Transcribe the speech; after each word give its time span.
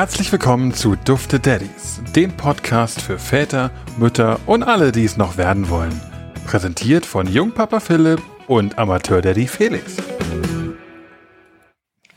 Herzlich 0.00 0.32
willkommen 0.32 0.72
zu 0.72 0.96
Dufte 0.96 1.38
Daddies, 1.38 2.00
dem 2.16 2.34
Podcast 2.34 3.02
für 3.02 3.18
Väter, 3.18 3.70
Mütter 3.98 4.40
und 4.46 4.62
alle, 4.62 4.92
die 4.92 5.04
es 5.04 5.18
noch 5.18 5.36
werden 5.36 5.68
wollen. 5.68 5.92
Präsentiert 6.46 7.04
von 7.04 7.26
Jungpapa 7.26 7.80
Philipp 7.80 8.22
und 8.46 8.78
Amateur-Daddy 8.78 9.46
Felix. 9.46 9.98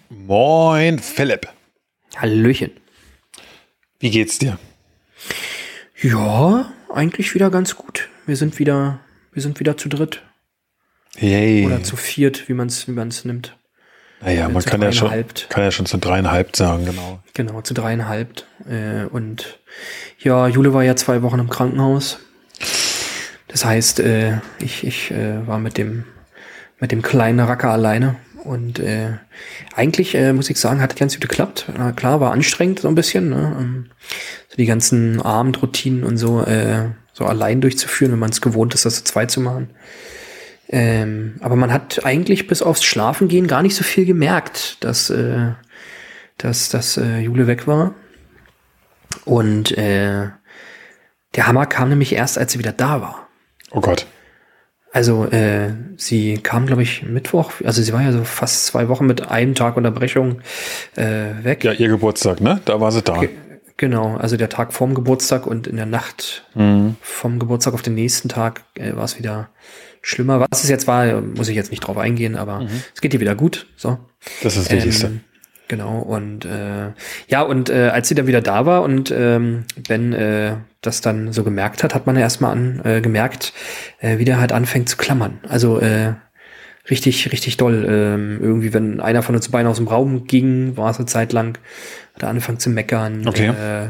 Moin, 0.09 0.98
Philipp. 0.98 1.49
Hallöchen. 2.16 2.71
Wie 4.00 4.11
geht's 4.11 4.39
dir? 4.39 4.57
Ja, 6.02 6.71
eigentlich 6.89 7.36
wieder 7.36 7.52
ganz 7.52 7.75
gut. 7.75 8.07
Wir 8.25 8.38
sind 8.38 8.59
wieder, 8.59 9.02
wir 9.34 9.41
sind 9.41 9.59
wieder 9.59 9.75
zu 9.75 9.89
dritt. 9.89 10.23
Yay. 11.20 11.65
Oder 11.65 11.84
zu 11.84 11.98
viert, 11.98 12.48
wie 12.48 12.54
man 12.54 12.68
es 12.68 12.88
wie 12.88 12.93
man's 12.93 13.26
nimmt. 13.26 13.57
Naja, 14.23 14.48
äh, 14.48 14.50
man 14.50 14.63
kann 14.63 14.82
ja, 14.82 14.91
schon, 14.91 15.09
kann 15.50 15.63
ja 15.63 15.72
schon 15.72 15.86
zu 15.86 15.98
dreieinhalb 15.98 16.55
sagen, 16.55 16.86
genau. 16.86 17.20
Genau, 17.34 17.62
zu 17.62 17.73
dreieinhalb. 17.73 18.44
Äh, 18.70 19.05
und 19.05 19.59
ja, 20.20 20.48
Jule 20.48 20.73
war 20.73 20.84
ja 20.84 20.96
zwei 20.96 21.22
Wochen 21.22 21.40
im 21.40 21.49
Krankenhaus. 21.49 22.20
Das 23.48 23.66
heißt, 23.66 23.99
äh, 23.99 24.38
ich, 24.59 24.86
ich 24.86 25.12
äh, 25.12 25.46
war 25.48 25.59
mit 25.59 25.77
dem, 25.77 26.05
mit 26.80 26.91
dem 26.91 27.02
kleinen 27.02 27.40
Racker 27.40 27.72
alleine. 27.72 28.16
Und 28.44 28.80
äh, 28.80 29.13
eigentlich, 29.73 30.16
äh, 30.16 30.34
muss 30.34 30.49
ich 30.49 30.60
sagen, 30.60 30.82
hat 30.82 30.96
ganz 30.98 31.13
gut 31.13 31.21
geklappt. 31.21 31.68
Na 31.77 31.94
klar, 31.94 32.20
war 32.20 32.32
anstrengend 32.32 32.82
so 32.82 32.90
ein 32.90 32.96
bisschen. 32.96 33.30
Ne? 33.30 33.58
Ähm, 33.60 33.90
So 34.49 34.58
die 34.58 34.66
ganzen 34.66 35.21
Abendroutinen 35.21 36.04
und 36.04 36.18
so, 36.18 36.44
äh, 36.44 36.90
so 37.13 37.26
allein 37.26 37.62
durchzuführen, 37.62 38.12
wenn 38.12 38.20
man 38.20 38.32
es 38.32 38.41
gewohnt 38.41 38.76
ist, 38.76 38.85
das 38.85 38.98
zu 38.98 39.04
zweit 39.05 39.32
zu 39.32 39.40
machen. 39.40 39.70
Ähm, 40.76 41.36
aber 41.41 41.55
man 41.55 41.72
hat 41.72 42.04
eigentlich 42.04 42.48
bis 42.48 42.63
aufs 42.63 42.84
Schlafengehen 42.84 43.46
gar 43.46 43.62
nicht 43.62 43.76
so 43.76 43.84
viel 43.84 44.05
gemerkt, 44.05 44.84
dass, 44.84 45.12
äh, 45.12 45.52
dass, 46.40 46.70
dass 46.70 46.98
äh, 46.98 47.20
Jule 47.20 47.46
weg 47.46 47.68
war. 47.68 47.93
Und 49.26 49.77
äh, 49.77 50.30
der 51.35 51.48
Hammer 51.48 51.68
kam 51.68 51.90
nämlich 51.90 52.13
erst, 52.13 52.38
als 52.40 52.54
sie 52.54 52.60
wieder 52.60 52.71
da 52.71 53.02
war. 53.02 53.27
Oh 53.71 53.82
Gott. 53.82 54.07
Also 54.91 55.26
äh, 55.26 55.74
sie 55.98 56.40
kam, 56.40 56.65
glaube 56.65 56.82
ich, 56.84 57.04
Mittwoch, 57.04 57.52
also 57.63 57.82
sie 57.82 57.93
war 57.93 58.02
ja 58.02 58.12
so 58.12 58.24
fast 58.24 58.65
zwei 58.68 58.90
Wochen 58.90 59.05
mit 59.08 59.27
einem 59.30 59.54
Tag 59.55 59.77
Unterbrechung 59.77 60.41
äh, 60.96 61.43
weg. 61.43 61.63
Ja, 61.63 61.71
ihr 61.71 61.87
Geburtstag, 61.90 62.41
ne? 62.41 62.62
Da 62.65 62.80
war 62.82 62.91
sie 62.91 63.02
da. 63.04 63.20
Ge- 63.20 63.30
Genau, 63.77 64.18
also 64.18 64.38
der 64.38 64.50
Tag 64.50 64.72
vorm 64.72 64.94
Geburtstag 64.94 65.47
und 65.47 65.66
in 65.68 65.75
der 65.78 65.88
Nacht 65.88 66.46
Mhm. 66.53 66.96
vom 67.02 67.40
Geburtstag 67.40 67.74
auf 67.74 67.81
den 67.81 67.96
nächsten 67.96 68.30
Tag 68.30 68.62
äh, 68.75 68.96
war 68.96 69.03
es 69.03 69.18
wieder 69.18 69.50
schlimmer. 70.03 70.46
Was 70.51 70.63
es 70.63 70.69
jetzt 70.69 70.85
war, 70.85 71.22
muss 71.22 71.50
ich 71.50 71.56
jetzt 71.56 71.72
nicht 71.72 71.79
drauf 71.79 71.97
eingehen, 71.97 72.35
aber 72.35 72.68
es 72.94 73.01
geht 73.01 73.13
ihr 73.13 73.19
wieder 73.19 73.34
gut. 73.34 73.66
So. 73.75 73.97
Das 74.44 74.56
ist 74.56 74.66
das 74.68 74.72
Wichtigste. 74.72 75.07
Ähm, 75.07 75.22
genau, 75.68 76.00
und 76.00 76.46
äh, 76.46 76.91
ja, 77.28 77.41
und 77.41 77.69
äh, 77.69 77.90
als 77.90 78.09
sie 78.09 78.16
dann 78.16 78.28
wieder 78.28 78.41
da 78.41 78.66
war 78.68 78.84
und 78.84 79.12
ähm, 79.16 79.63
Ben 79.88 80.13
äh, 80.13 80.57
das 80.81 81.01
dann 81.01 81.31
so 81.31 81.44
gemerkt 81.44 81.84
hat, 81.84 81.96
hat 81.96 82.06
man 82.06 82.18
erstmal 82.18 82.51
an, 82.51 82.81
äh, 82.84 83.01
gemerkt, 83.01 83.53
äh, 84.00 84.18
wie 84.19 84.25
der 84.25 84.40
halt 84.40 84.51
anfängt 84.51 84.90
zu 84.90 84.97
klammern. 84.97 85.40
Also 85.47 85.79
äh, 85.79 86.13
richtig, 86.90 87.31
richtig 87.31 87.57
doll. 87.57 87.85
Ähm, 87.90 88.40
irgendwie, 88.41 88.74
wenn 88.74 89.00
einer 89.00 89.24
von 89.24 89.35
uns 89.35 89.50
beiden 89.50 89.68
aus 89.68 89.78
dem 89.78 89.88
Raum 89.88 90.25
ging, 90.25 90.75
war 90.78 90.91
es 90.91 90.97
eine 90.97 91.06
Zeit 91.06 91.31
lang, 91.34 91.57
hat 92.16 92.24
er 92.24 92.29
angefangen 92.29 92.59
zu 92.59 92.69
meckern. 92.69 93.25
Okay. 93.28 93.47
Äh, 93.47 93.90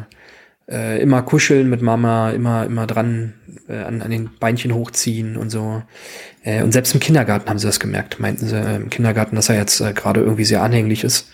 äh, 0.69 1.01
immer 1.01 1.21
kuscheln 1.21 1.69
mit 1.69 1.81
Mama, 1.81 2.31
immer, 2.31 2.65
immer 2.65 2.87
dran 2.87 3.33
äh, 3.67 3.77
an, 3.77 4.01
an 4.01 4.11
den 4.11 4.29
Beinchen 4.39 4.73
hochziehen 4.73 5.37
und 5.37 5.49
so. 5.49 5.83
Äh, 6.43 6.63
und 6.63 6.71
selbst 6.71 6.93
im 6.93 6.99
Kindergarten 6.99 7.49
haben 7.49 7.59
sie 7.59 7.67
das 7.67 7.79
gemerkt, 7.79 8.19
meinten 8.19 8.47
sie 8.47 8.57
äh, 8.57 8.75
im 8.77 8.89
Kindergarten, 8.89 9.35
dass 9.35 9.49
er 9.49 9.55
jetzt 9.55 9.81
äh, 9.81 9.93
gerade 9.93 10.21
irgendwie 10.21 10.45
sehr 10.45 10.63
anhänglich 10.63 11.03
ist. 11.03 11.29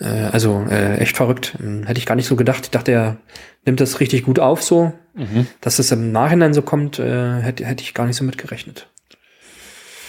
Äh, 0.00 0.04
also 0.04 0.64
äh, 0.70 0.96
echt 0.98 1.16
verrückt. 1.16 1.56
Hm, 1.58 1.84
Hätte 1.86 1.98
ich 1.98 2.06
gar 2.06 2.14
nicht 2.16 2.26
so 2.26 2.36
gedacht. 2.36 2.64
Ich 2.64 2.70
dachte, 2.70 2.92
er 2.92 3.16
nimmt 3.64 3.80
das 3.80 4.00
richtig 4.00 4.24
gut 4.24 4.38
auf 4.38 4.62
so. 4.62 4.92
Mhm. 5.14 5.46
Dass 5.60 5.78
es 5.78 5.90
im 5.92 6.12
Nachhinein 6.12 6.54
so 6.54 6.62
kommt, 6.62 6.98
äh, 6.98 7.40
hätte, 7.40 7.64
hätte 7.64 7.82
ich 7.82 7.94
gar 7.94 8.06
nicht 8.06 8.16
so 8.16 8.24
mit 8.24 8.38
gerechnet. 8.38 8.88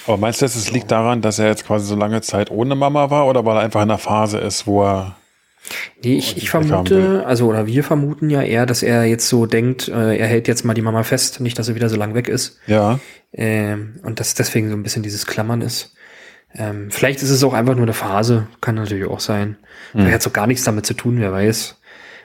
Aber 0.05 0.17
meinst 0.17 0.41
du, 0.41 0.45
es 0.45 0.71
liegt 0.71 0.89
daran, 0.91 1.21
dass 1.21 1.37
er 1.37 1.47
jetzt 1.47 1.65
quasi 1.65 1.85
so 1.85 1.95
lange 1.95 2.21
Zeit 2.21 2.49
ohne 2.49 2.75
Mama 2.75 3.09
war 3.09 3.27
oder 3.27 3.45
weil 3.45 3.57
er 3.57 3.63
einfach 3.63 3.81
in 3.81 3.89
einer 3.89 3.97
Phase 3.97 4.37
ist, 4.37 4.65
wo 4.65 4.83
er. 4.83 5.15
Nee, 6.03 6.17
ich, 6.17 6.33
Und 6.33 6.37
ich 6.43 6.49
vermute, 6.49 7.23
also 7.25 7.47
oder 7.47 7.67
wir 7.67 7.83
vermuten 7.83 8.29
ja 8.29 8.41
eher, 8.41 8.65
dass 8.65 8.83
er 8.83 9.05
jetzt 9.05 9.27
so 9.27 9.45
denkt, 9.45 9.87
äh, 9.87 10.15
er 10.17 10.27
hält 10.27 10.47
jetzt 10.47 10.63
mal 10.63 10.73
die 10.73 10.81
Mama 10.81 11.03
fest, 11.03 11.39
nicht, 11.41 11.57
dass 11.59 11.67
er 11.69 11.75
wieder 11.75 11.89
so 11.89 11.95
lang 11.97 12.13
weg 12.13 12.27
ist. 12.29 12.59
Ja. 12.67 12.99
Ähm, 13.33 13.99
und 14.03 14.19
dass 14.19 14.33
deswegen 14.33 14.69
so 14.69 14.75
ein 14.75 14.83
bisschen 14.83 15.03
dieses 15.03 15.25
Klammern 15.25 15.61
ist. 15.61 15.93
Ähm, 16.55 16.89
vielleicht 16.91 17.21
ist 17.21 17.29
es 17.29 17.43
auch 17.43 17.53
einfach 17.53 17.75
nur 17.75 17.83
eine 17.83 17.93
Phase, 17.93 18.47
kann 18.61 18.75
natürlich 18.75 19.05
auch 19.05 19.19
sein. 19.19 19.57
Vielleicht 19.91 20.13
hat 20.13 20.21
es 20.21 20.27
auch 20.27 20.33
gar 20.33 20.47
nichts 20.47 20.63
damit 20.63 20.85
zu 20.85 20.93
tun, 20.93 21.19
wer 21.19 21.31
weiß. 21.31 21.79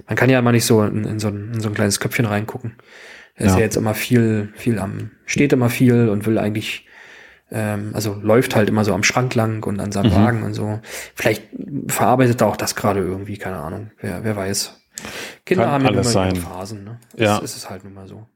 Man 0.06 0.16
kann 0.16 0.30
ja 0.30 0.40
mal 0.42 0.52
nicht 0.52 0.64
so 0.64 0.82
in, 0.82 1.04
in, 1.04 1.18
so, 1.18 1.28
ein, 1.28 1.52
in 1.54 1.60
so 1.60 1.68
ein 1.68 1.74
kleines 1.74 2.00
Köpfchen 2.00 2.24
reingucken. 2.26 2.76
Er 3.34 3.46
ist 3.46 3.52
Ja. 3.52 3.58
ja 3.58 3.64
jetzt 3.64 3.76
immer 3.76 3.94
viel, 3.94 4.52
viel 4.56 4.78
am, 4.78 5.10
steht 5.26 5.52
immer 5.52 5.70
viel 5.70 6.08
und 6.08 6.26
will 6.26 6.38
eigentlich, 6.38 6.86
ähm, 7.52 7.90
also 7.94 8.14
läuft 8.14 8.56
halt 8.56 8.68
immer 8.68 8.84
so 8.84 8.94
am 8.94 9.02
Schrank 9.04 9.34
lang 9.34 9.64
und 9.64 9.78
an 9.80 9.92
seinem 9.92 10.10
Mhm. 10.10 10.16
Wagen 10.16 10.42
und 10.42 10.54
so. 10.54 10.80
Vielleicht 11.14 11.44
verarbeitet 11.88 12.40
er 12.40 12.48
auch 12.48 12.56
das 12.56 12.74
gerade 12.74 13.00
irgendwie, 13.00 13.36
keine 13.36 13.58
Ahnung. 13.58 13.90
Wer, 14.00 14.24
wer 14.24 14.34
weiß. 14.36 14.80
Kinder 15.44 15.64
Kann 15.64 15.72
haben 15.72 15.82
ja 15.84 15.90
alles 15.90 16.06
immer 16.06 16.12
sein. 16.12 16.36
Phasen, 16.36 16.84
ne? 16.84 16.98
Ja. 17.16 17.40
Das 17.40 17.50
ist 17.50 17.56
es 17.56 17.70
halt 17.70 17.84
nun 17.84 17.94
mal 17.94 18.08
so. 18.08 18.26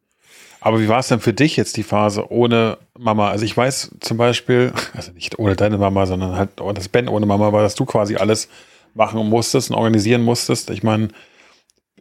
Aber 0.61 0.81
wie 0.81 0.89
war 0.89 0.99
es 0.99 1.09
denn 1.09 1.21
für 1.21 1.33
dich 1.33 1.57
jetzt 1.57 1.77
die 1.77 1.83
Phase 1.83 2.31
ohne 2.33 2.79
Mama? 2.99 3.31
Also 3.31 3.45
ich 3.45 3.57
weiß 3.57 3.93
zum 4.01 4.17
Beispiel, 4.17 4.73
also 4.95 5.13
nicht 5.13 5.39
ohne 5.39 5.55
deine 5.57 5.79
Mama, 5.79 6.07
sondern 6.07 6.37
halt, 6.37 6.51
dass 6.75 6.89
Ben 6.89 7.09
ohne 7.09 7.27
Mama 7.27 7.53
war, 7.53 7.63
dass 7.63 7.75
du 7.75 7.85
quasi 7.85 8.17
alles 8.17 8.49
machen 8.95 9.29
musstest 9.29 9.71
und 9.71 9.77
organisieren 9.77 10.23
musstest. 10.23 10.71
Ich 10.71 10.83
meine, 10.83 11.09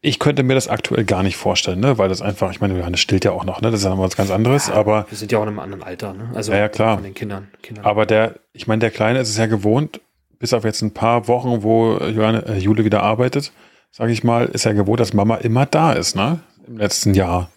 ich 0.05 0.19
könnte 0.19 0.43
mir 0.43 0.53
das 0.53 0.67
aktuell 0.67 1.03
gar 1.03 1.23
nicht 1.23 1.35
vorstellen, 1.35 1.79
ne? 1.79 1.97
weil 1.97 2.09
das 2.09 2.21
einfach, 2.21 2.51
ich 2.51 2.61
meine, 2.61 2.77
Johannes 2.77 2.99
stillt 2.99 3.25
ja 3.25 3.31
auch 3.31 3.43
noch, 3.43 3.61
ne? 3.61 3.71
das 3.71 3.79
ist 3.79 3.85
ja 3.85 3.89
noch 3.89 3.99
was 3.99 4.15
ganz 4.15 4.29
anderes, 4.29 4.69
aber, 4.69 5.07
Wir 5.09 5.17
sind 5.17 5.31
ja 5.31 5.39
auch 5.39 5.43
in 5.43 5.49
einem 5.49 5.59
anderen 5.59 5.83
Alter, 5.83 6.13
ne? 6.13 6.29
Also 6.35 6.51
Ja, 6.51 6.59
ja, 6.59 6.69
klar. 6.69 6.95
von 6.95 7.03
den 7.03 7.15
Kindern. 7.15 7.47
Kindern. 7.63 7.85
aber 7.85 8.05
der, 8.05 8.35
ich 8.53 8.67
meine, 8.67 8.81
der 8.81 8.91
Kleine 8.91 9.19
ist 9.19 9.29
es 9.29 9.37
ja 9.37 9.47
gewohnt, 9.47 10.01
bis 10.37 10.53
auf 10.53 10.63
jetzt 10.63 10.83
ein 10.83 10.93
paar 10.93 11.27
Wochen, 11.27 11.63
wo 11.63 11.97
Johanne, 11.97 12.45
äh, 12.45 12.57
Jule 12.59 12.85
wieder 12.85 13.01
arbeitet, 13.01 13.51
sage 13.91 14.11
ich 14.11 14.23
mal, 14.23 14.45
ist 14.45 14.65
er 14.65 14.75
gewohnt, 14.75 14.99
dass 14.99 15.13
Mama 15.13 15.37
immer 15.37 15.65
da 15.65 15.93
ist, 15.93 16.15
ne? 16.15 16.39
Im 16.67 16.77
letzten 16.77 17.15
Jahr. 17.15 17.49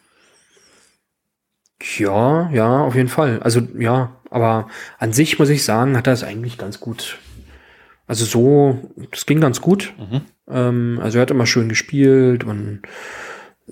Ja, 1.98 2.50
ja, 2.50 2.80
auf 2.82 2.94
jeden 2.94 3.08
Fall. 3.08 3.40
Also 3.42 3.60
ja, 3.78 4.12
aber 4.30 4.68
an 4.98 5.12
sich 5.12 5.38
muss 5.38 5.48
ich 5.50 5.64
sagen, 5.64 5.96
hat 5.96 6.06
er 6.06 6.12
es 6.14 6.24
eigentlich 6.24 6.56
ganz 6.56 6.80
gut. 6.80 7.18
Also 8.08 8.24
so, 8.24 8.78
das 9.12 9.26
ging 9.26 9.40
ganz 9.40 9.60
gut. 9.60 9.92
Mhm. 9.98 10.20
Ähm, 10.50 10.98
also 11.02 11.18
er 11.18 11.22
hat 11.22 11.30
immer 11.30 11.46
schön 11.46 11.68
gespielt 11.68 12.42
und 12.42 12.80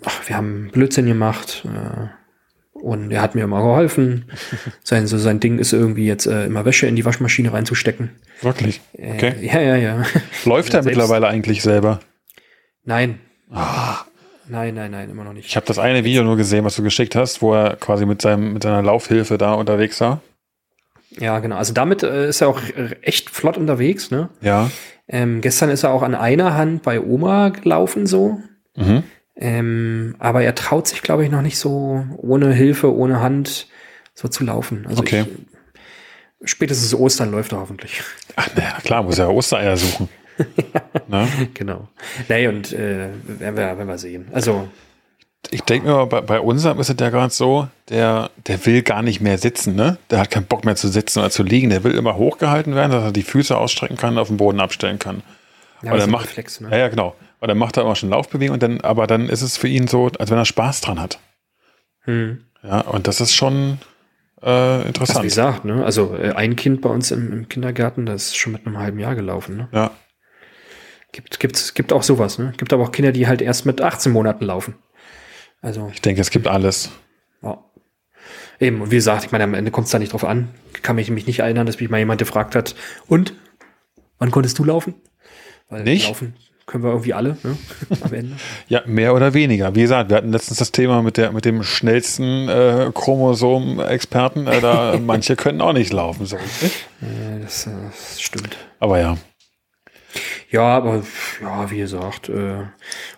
ach, 0.05 0.29
wir 0.29 0.37
haben 0.37 0.71
Blödsinn 0.73 1.07
gemacht. 1.07 1.65
Äh, 1.67 2.07
und 2.75 3.11
er 3.11 3.23
hat 3.23 3.35
mir 3.35 3.45
immer 3.45 3.63
geholfen. 3.63 4.27
Sein, 4.85 5.07
so 5.07 5.17
sein 5.17 5.41
Ding 5.41 5.59
ist 5.59 5.73
irgendwie 5.73 6.07
jetzt 6.07 6.27
äh, 6.27 6.45
immer 6.45 6.67
Wäsche 6.67 6.87
in 6.87 6.95
die 6.95 7.07
Waschmaschine 7.07 7.51
reinzustecken. 7.53 8.11
Wirklich. 8.43 8.83
Äh, 8.93 9.15
Okay. 9.15 9.35
Ja, 9.41 9.61
ja, 9.61 9.77
ja. 9.77 10.03
Läuft 10.45 10.75
er 10.75 10.83
selbst- 10.83 10.87
mittlerweile 10.99 11.27
eigentlich 11.29 11.63
selber? 11.63 12.01
Nein. 12.85 13.19
Nein, 14.49 14.75
nein, 14.75 14.91
nein, 14.91 15.11
immer 15.11 15.25
noch 15.25 15.33
nicht. 15.33 15.47
Ich 15.47 15.57
habe 15.57 15.67
das 15.67 15.79
eine 15.79 16.05
Video 16.05 16.23
nur 16.23 16.37
gesehen, 16.37 16.65
was 16.65 16.77
du 16.77 16.83
geschickt 16.83 17.17
hast, 17.17 17.43
wo 17.43 17.55
er 17.55 17.77
quasi 17.77 18.07
mit, 18.07 18.23
seinem, 18.23 18.53
mit 18.53 18.63
seiner 18.63 18.83
Laufhilfe 18.83 19.39
da 19.39 19.55
unterwegs 19.55 20.01
war. 20.01 20.21
Ja, 21.19 21.39
genau. 21.39 21.57
Also 21.57 21.73
damit 21.73 22.03
äh, 22.03 22.29
ist 22.29 22.41
er 22.41 22.49
auch 22.49 22.61
echt 23.03 23.31
flott 23.31 23.57
unterwegs, 23.57 24.11
ne? 24.11 24.29
Ja. 24.41 24.71
Ähm, 25.09 25.41
gestern 25.41 25.71
ist 25.71 25.83
er 25.85 25.93
auch 25.93 26.03
an 26.03 26.15
einer 26.15 26.55
Hand 26.55 26.83
bei 26.83 27.01
Oma 27.01 27.51
gelaufen, 27.51 28.07
so. 28.07 28.41
Mhm. 28.77 29.03
Ähm, 29.37 30.17
aber 30.19 30.43
er 30.43 30.55
traut 30.55 30.89
sich, 30.89 31.03
glaube 31.03 31.25
ich, 31.25 31.31
noch 31.31 31.43
nicht 31.43 31.59
so 31.59 32.05
ohne 32.17 32.53
Hilfe, 32.53 32.95
ohne 32.95 33.21
Hand 33.21 33.69
so 34.15 34.29
zu 34.29 34.45
laufen. 34.45 34.87
Also 34.89 35.01
Okay. 35.03 35.25
ich, 36.43 36.51
spätestens 36.51 36.95
Ostern 36.95 37.31
läuft 37.31 37.53
er 37.53 37.61
hoffentlich. 37.61 38.03
Ach, 38.35 38.49
na 38.57 38.79
klar, 38.83 39.03
muss 39.03 39.19
er 39.19 39.33
Ostereier 39.33 39.77
suchen. 39.77 40.09
ne? 41.09 41.29
genau. 41.55 41.89
Nee, 42.29 42.49
und 42.49 42.73
äh, 42.73 43.09
werden, 43.27 43.57
wir, 43.57 43.79
werden 43.79 43.87
wir 43.89 43.99
sehen. 43.99 44.29
Also, 44.33 44.69
Ich 45.51 45.63
denke 45.63 45.89
mir, 45.89 46.07
bei, 46.07 46.21
bei 46.21 46.41
unserem 46.41 46.81
ist 46.81 46.91
es 46.91 46.97
ja 46.99 47.11
gerade 47.11 47.33
so, 47.33 47.69
der, 47.89 48.31
der 48.47 48.65
will 48.67 48.83
gar 48.83 49.03
nicht 49.03 49.21
mehr 49.21 49.39
sitzen, 49.39 49.75
ne? 49.75 49.99
Der 50.11 50.19
hat 50.21 50.31
keinen 50.31 50.47
Bock 50.47 50.65
mehr 50.65 50.77
zu 50.77 50.89
sitzen 50.89 51.21
oder 51.21 51.31
zu 51.31 51.43
liegen. 51.43 51.71
Der 51.71 51.85
will 51.85 51.95
immer 51.95 52.17
hochgehalten 52.17 52.75
werden, 52.75 52.93
dass 52.93 53.05
er 53.05 53.13
die 53.13 53.23
Füße 53.23 53.57
ausstrecken 53.57 53.97
kann, 53.97 54.19
auf 54.19 54.29
den 54.29 54.37
Boden 54.37 54.61
abstellen 54.61 54.99
kann. 54.99 55.23
ja, 55.83 55.95
er 55.95 56.03
ein 56.05 56.11
macht, 56.11 56.29
Reflex, 56.29 56.61
ja, 56.61 56.69
ne? 56.69 56.79
ja, 56.79 56.89
genau. 56.89 57.15
Aber 57.39 57.49
dann 57.49 57.59
macht 57.59 57.77
er 57.77 57.83
immer 57.85 57.97
schon 57.97 58.11
Laufbewegung 58.11 58.55
und 58.55 58.63
dann, 58.63 58.81
aber 58.81 59.07
dann 59.07 59.29
ist 59.29 59.43
es 59.43 59.57
für 59.57 59.69
ihn 59.69 59.87
so, 59.89 60.11
als 60.19 60.31
wenn 60.31 60.39
er 60.39 60.45
Spaß 60.45 60.81
dran 60.81 61.01
hat. 61.01 61.19
Hm. 62.01 62.45
Ja, 62.63 62.81
und 62.81 63.07
das 63.07 63.21
ist 63.21 63.35
schon 63.35 63.79
äh, 64.43 64.49
Also, 64.49 64.85
wie 64.85 64.89
interessant. 64.89 65.23
gesagt, 65.23 65.65
ne? 65.65 65.85
Also 65.85 66.17
äh, 66.17 66.33
ein 66.33 66.57
Kind 66.57 66.81
bei 66.81 66.89
uns 66.89 67.11
im, 67.11 67.33
im 67.33 67.49
Kindergarten, 67.49 68.07
das 68.07 68.29
ist 68.29 68.37
schon 68.37 68.53
mit 68.53 68.67
einem 68.67 68.79
halben 68.79 68.99
Jahr 68.99 69.15
gelaufen, 69.15 69.57
ne? 69.57 69.69
Ja, 69.73 69.91
Gibt, 71.13 71.41
gibt, 71.41 71.75
gibt 71.75 71.93
auch 71.95 72.03
sowas, 72.03 72.39
ne? 72.39 72.53
Gibt 72.59 72.75
aber 72.75 72.83
auch 72.83 72.93
Kinder, 72.93 73.11
die 73.11 73.27
halt 73.27 73.41
erst 73.41 73.65
mit 73.65 73.81
18 73.81 74.13
Monaten 74.13 74.45
laufen. 74.45 74.75
Also, 75.63 75.91
ich 75.93 76.01
denke, 76.01 76.21
es 76.21 76.31
gibt 76.31 76.47
alles. 76.47 76.91
ja. 77.43 77.59
Eben, 78.59 78.81
und 78.81 78.91
wie 78.91 78.97
gesagt, 78.97 79.25
ich 79.25 79.33
meine, 79.33 79.45
am 79.45 79.55
Ende 79.55 79.71
kommt 79.71 79.87
es 79.87 79.91
da 79.91 79.99
nicht 79.99 80.13
drauf 80.13 80.25
an. 80.25 80.49
Kann 80.83 80.97
mich 80.97 81.09
nämlich 81.09 81.27
nicht 81.27 81.41
erinnern, 81.41 81.67
dass 81.67 81.79
mich 81.79 81.91
mal 81.91 81.99
jemand 81.99 82.19
gefragt 82.19 82.55
hat, 82.55 82.75
und? 83.07 83.35
Wann 84.19 84.31
konntest 84.31 84.59
du 84.59 84.65
laufen? 84.65 84.95
Weil 85.69 85.83
Nicht? 85.85 86.07
Laufen, 86.09 86.35
können 86.65 86.83
wir 86.83 86.91
irgendwie 86.91 87.13
alle, 87.13 87.37
ne? 87.43 87.57
Am 88.01 88.13
Ende. 88.13 88.37
Ja, 88.69 88.83
mehr 88.87 89.15
oder 89.15 89.35
weniger. 89.35 89.75
Wie 89.75 89.83
gesagt, 89.83 90.11
wir 90.11 90.17
hatten 90.17 90.33
letztens 90.33 90.59
das 90.59 90.73
Thema 90.73 91.03
mit, 91.03 91.17
der, 91.17 91.33
mit 91.33 91.45
dem 91.45 91.63
schnellsten 91.63 92.49
äh, 92.49 92.91
Chromosom-Experten. 92.95 94.47
Äh, 94.47 94.61
da, 94.61 94.99
manche 95.05 95.37
können 95.37 95.61
auch 95.61 95.73
nicht 95.73 95.93
laufen, 95.93 96.27
so 96.27 96.37
richtig. 96.37 96.73
Äh, 97.03 97.41
das, 97.43 97.69
das 97.69 98.21
stimmt. 98.21 98.57
Aber 98.81 98.99
ja. 98.99 99.19
Ja, 100.51 100.77
aber 100.77 101.03
ja, 101.43 101.71
wie 101.71 101.79
gesagt, 101.79 102.29
äh, 102.29 102.65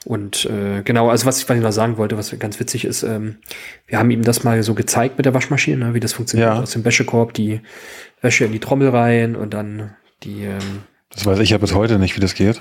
und 0.07 0.47
äh, 0.47 0.83
genau, 0.83 1.11
also 1.11 1.27
was 1.27 1.39
ich, 1.39 1.49
was 1.49 1.57
ich 1.57 1.63
noch 1.63 1.73
sagen 1.73 1.99
wollte, 1.99 2.17
was 2.17 2.37
ganz 2.39 2.59
witzig 2.59 2.85
ist, 2.87 3.03
ähm, 3.03 3.39
wir 3.87 3.99
haben 3.99 4.11
ihm 4.11 4.23
das 4.23 4.45
mal 4.45 4.63
so 4.63 4.75
gezeigt 4.75 5.19
mit 5.19 5.27
der 5.27 5.35
Waschmaschine, 5.35 5.89
ne, 5.89 5.95
wie 5.95 6.01
das 6.01 6.15
funktioniert. 6.15 6.49
Ja. 6.49 6.63
Aus 6.63 6.71
dem 6.71 6.85
Wäschekorb 6.85 7.35
die 7.35 7.61
Wäsche 8.23 8.47
in 8.47 8.53
die 8.53 8.61
Trommel 8.61 8.89
rein 8.89 9.37
und 9.37 9.53
dann 9.53 9.95
die 10.23 10.45
ähm, 10.45 10.83
Das 11.11 11.25
weiß 11.25 11.39
ich 11.39 11.51
ja 11.51 11.59
bis 11.59 11.75
heute 11.75 11.99
nicht, 11.99 12.17
wie 12.17 12.21
das 12.21 12.35
geht. 12.35 12.61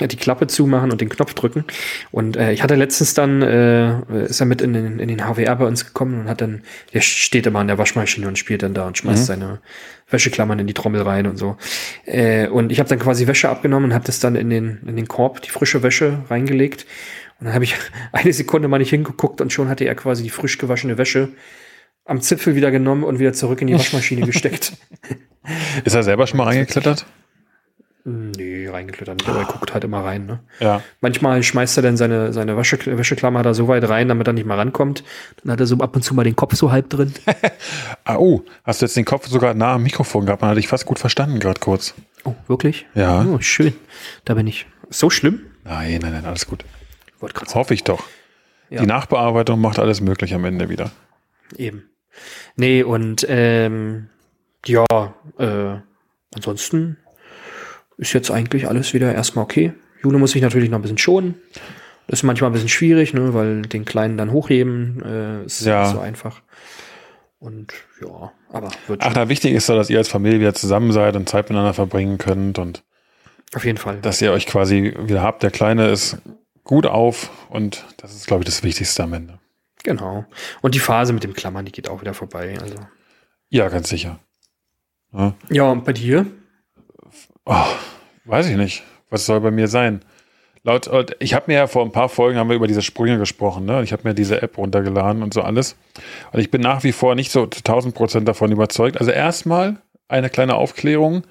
die 0.00 0.16
Klappe 0.16 0.46
zumachen 0.46 0.92
und 0.92 1.00
den 1.00 1.08
Knopf 1.08 1.34
drücken. 1.34 1.64
Und 2.12 2.36
äh, 2.36 2.52
ich 2.52 2.62
hatte 2.62 2.76
letztens 2.76 3.14
dann, 3.14 3.42
äh, 3.42 4.24
ist 4.24 4.38
er 4.40 4.46
mit 4.46 4.62
in 4.62 4.72
den, 4.72 5.00
in 5.00 5.08
den 5.08 5.24
HWR 5.26 5.56
bei 5.56 5.66
uns 5.66 5.84
gekommen 5.84 6.20
und 6.20 6.28
hat 6.28 6.40
dann, 6.40 6.62
der 6.94 7.00
steht 7.00 7.46
immer 7.46 7.58
an 7.58 7.66
der 7.66 7.76
Waschmaschine 7.76 8.28
und 8.28 8.38
spielt 8.38 8.62
dann 8.62 8.72
da 8.72 8.86
und 8.86 8.96
schmeißt 8.96 9.22
Mhm. 9.22 9.26
seine 9.26 9.60
Wäscheklammern 10.08 10.60
in 10.60 10.68
die 10.68 10.74
Trommel 10.74 11.02
rein 11.02 11.26
und 11.26 11.36
so. 11.38 11.56
Äh, 12.06 12.46
und 12.46 12.70
ich 12.70 12.78
habe 12.78 12.88
dann 12.88 13.00
quasi 13.00 13.26
Wäsche 13.26 13.48
abgenommen 13.48 13.90
und 13.90 13.94
habe 13.94 14.04
das 14.04 14.20
dann 14.20 14.36
in 14.36 14.48
den, 14.48 14.80
in 14.86 14.94
den 14.94 15.08
Korb, 15.08 15.42
die 15.42 15.50
frische 15.50 15.82
Wäsche 15.82 16.20
reingelegt. 16.30 16.86
Und 17.40 17.46
dann 17.46 17.54
habe 17.54 17.64
ich 17.64 17.74
eine 18.12 18.32
Sekunde 18.32 18.68
mal 18.68 18.78
nicht 18.78 18.90
hingeguckt 18.90 19.40
und 19.40 19.52
schon 19.52 19.68
hatte 19.68 19.84
er 19.84 19.96
quasi 19.96 20.22
die 20.22 20.30
frisch 20.30 20.58
gewaschene 20.58 20.98
Wäsche 20.98 21.30
am 22.04 22.20
Zipfel 22.20 22.54
wieder 22.54 22.70
genommen 22.70 23.02
und 23.02 23.18
wieder 23.18 23.32
zurück 23.32 23.60
in 23.60 23.66
die 23.66 23.74
Waschmaschine 23.78 24.24
gesteckt. 24.24 24.72
Ist 25.84 25.94
er 25.94 26.04
selber 26.04 26.28
schon 26.28 26.38
mal 26.38 26.44
reingeklettert? 26.44 27.04
Nee, 28.04 28.68
reingeklettert 28.68 29.18
nicht, 29.18 29.28
aber 29.28 29.40
er 29.40 29.44
guckt 29.44 29.74
halt 29.74 29.84
immer 29.84 30.04
rein, 30.04 30.24
ne? 30.24 30.40
Ja. 30.60 30.82
Manchmal 31.00 31.42
schmeißt 31.42 31.76
er 31.78 31.82
dann 31.82 31.96
seine, 31.96 32.32
seine 32.32 32.56
Wäsche, 32.56 32.78
Wäscheklammer 32.86 33.42
da 33.42 33.52
so 33.52 33.68
weit 33.68 33.86
rein, 33.88 34.08
damit 34.08 34.26
er 34.26 34.32
nicht 34.32 34.46
mal 34.46 34.56
rankommt. 34.56 35.04
Dann 35.42 35.52
hat 35.52 35.60
er 35.60 35.66
so 35.66 35.76
ab 35.78 35.94
und 35.94 36.02
zu 36.02 36.14
mal 36.14 36.24
den 36.24 36.36
Kopf 36.36 36.54
so 36.54 36.72
halb 36.72 36.90
drin. 36.90 37.12
Ah, 38.04 38.16
oh, 38.16 38.42
hast 38.64 38.80
du 38.80 38.86
jetzt 38.86 38.96
den 38.96 39.04
Kopf 39.04 39.28
sogar 39.28 39.52
nah 39.52 39.74
am 39.74 39.82
Mikrofon 39.82 40.24
gehabt? 40.24 40.40
Man 40.40 40.50
hat 40.50 40.56
dich 40.56 40.68
fast 40.68 40.86
gut 40.86 40.98
verstanden, 40.98 41.40
gerade 41.40 41.60
kurz. 41.60 41.92
Oh, 42.24 42.34
wirklich? 42.46 42.86
Ja. 42.94 43.22
Oh, 43.26 43.38
schön. 43.40 43.74
Da 44.24 44.32
bin 44.32 44.46
ich. 44.46 44.66
So 44.88 45.10
schlimm? 45.10 45.40
Nein, 45.64 45.98
nein, 46.00 46.12
nein, 46.12 46.24
alles 46.24 46.46
gut. 46.46 46.64
Ich. 47.20 47.54
Hoffe 47.54 47.74
ich 47.74 47.84
doch. 47.84 48.04
Ja. 48.70 48.80
Die 48.80 48.86
Nachbearbeitung 48.86 49.60
macht 49.60 49.78
alles 49.78 50.00
möglich 50.00 50.32
am 50.32 50.46
Ende 50.46 50.70
wieder. 50.70 50.90
Eben. 51.56 51.90
Nee, 52.56 52.82
und 52.82 53.26
ähm, 53.28 54.08
ja, 54.64 54.86
äh, 55.38 55.76
ansonsten 56.34 56.96
ist 57.98 58.12
jetzt 58.14 58.30
eigentlich 58.30 58.66
alles 58.68 58.94
wieder 58.94 59.14
erstmal 59.14 59.44
okay. 59.44 59.72
Jule 60.02 60.18
muss 60.18 60.32
sich 60.32 60.42
natürlich 60.42 60.70
noch 60.70 60.78
ein 60.78 60.82
bisschen 60.82 60.98
schonen. 60.98 61.34
Das 62.06 62.20
ist 62.20 62.22
manchmal 62.22 62.48
ein 62.50 62.52
bisschen 62.54 62.68
schwierig, 62.70 63.12
ne, 63.12 63.34
weil 63.34 63.62
den 63.62 63.84
Kleinen 63.84 64.16
dann 64.16 64.32
hochheben 64.32 65.02
äh, 65.04 65.44
ist 65.44 65.60
Ja. 65.66 65.82
nicht 65.82 65.92
so 65.92 66.00
einfach. 66.00 66.40
Und 67.38 67.72
ja, 68.00 68.32
aber 68.50 68.70
wird 68.86 69.02
Ach, 69.02 69.12
na, 69.14 69.28
wichtig 69.28 69.52
ist 69.52 69.68
doch, 69.68 69.76
dass 69.76 69.90
ihr 69.90 69.98
als 69.98 70.08
Familie 70.08 70.40
wieder 70.40 70.54
zusammen 70.54 70.90
seid 70.92 71.14
und 71.16 71.28
Zeit 71.28 71.44
miteinander 71.50 71.74
verbringen 71.74 72.18
könnt 72.18 72.58
und 72.58 72.82
auf 73.54 73.64
jeden 73.64 73.78
Fall. 73.78 73.98
dass 74.00 74.20
ihr 74.22 74.32
euch 74.32 74.46
quasi 74.46 74.94
wieder 74.98 75.22
habt. 75.22 75.42
Der 75.42 75.50
Kleine 75.50 75.88
ist 75.90 76.18
gut 76.64 76.86
auf 76.86 77.30
und 77.50 77.84
das 77.98 78.14
ist, 78.14 78.26
glaube 78.26 78.42
ich, 78.42 78.46
das 78.46 78.62
Wichtigste 78.62 79.02
am 79.04 79.12
Ende. 79.12 79.38
Genau. 79.84 80.24
Und 80.60 80.74
die 80.74 80.80
Phase 80.80 81.12
mit 81.12 81.24
dem 81.24 81.32
Klammern, 81.34 81.64
die 81.64 81.72
geht 81.72 81.88
auch 81.88 82.00
wieder 82.00 82.14
vorbei. 82.14 82.56
Also. 82.60 82.74
Ja, 83.50 83.68
ganz 83.68 83.88
sicher. 83.88 84.18
Ja. 85.12 85.34
Ja, 85.50 85.62
und 85.70 85.84
bei 85.84 85.92
dir? 85.92 86.26
Oh, 87.50 87.64
weiß 88.26 88.48
ich 88.48 88.56
nicht. 88.56 88.82
Was 89.10 89.24
soll 89.26 89.40
bei 89.40 89.50
mir 89.50 89.68
sein? 89.68 90.02
Laut, 90.64 90.86
laut- 90.86 91.16
ich 91.18 91.32
habe 91.34 91.44
mir 91.48 91.54
ja 91.54 91.66
vor 91.66 91.82
ein 91.84 91.92
paar 91.92 92.08
Folgen 92.10 92.38
haben 92.38 92.48
wir 92.50 92.56
über 92.56 92.66
diese 92.66 92.82
Sprünge 92.82 93.16
gesprochen. 93.18 93.64
Ne? 93.64 93.82
Ich 93.82 93.92
habe 93.92 94.06
mir 94.06 94.12
diese 94.14 94.42
App 94.42 94.58
runtergeladen 94.58 95.22
und 95.22 95.32
so 95.32 95.40
alles. 95.40 95.76
Und 96.32 96.40
ich 96.40 96.50
bin 96.50 96.60
nach 96.60 96.84
wie 96.84 96.92
vor 96.92 97.14
nicht 97.14 97.30
so 97.32 97.46
zu 97.46 97.60
1000 97.60 97.94
Prozent 97.94 98.28
davon 98.28 98.52
überzeugt. 98.52 98.98
Also 98.98 99.10
erstmal 99.12 99.76
eine 100.08 100.28
kleine 100.28 100.56
Aufklärung. 100.56 101.22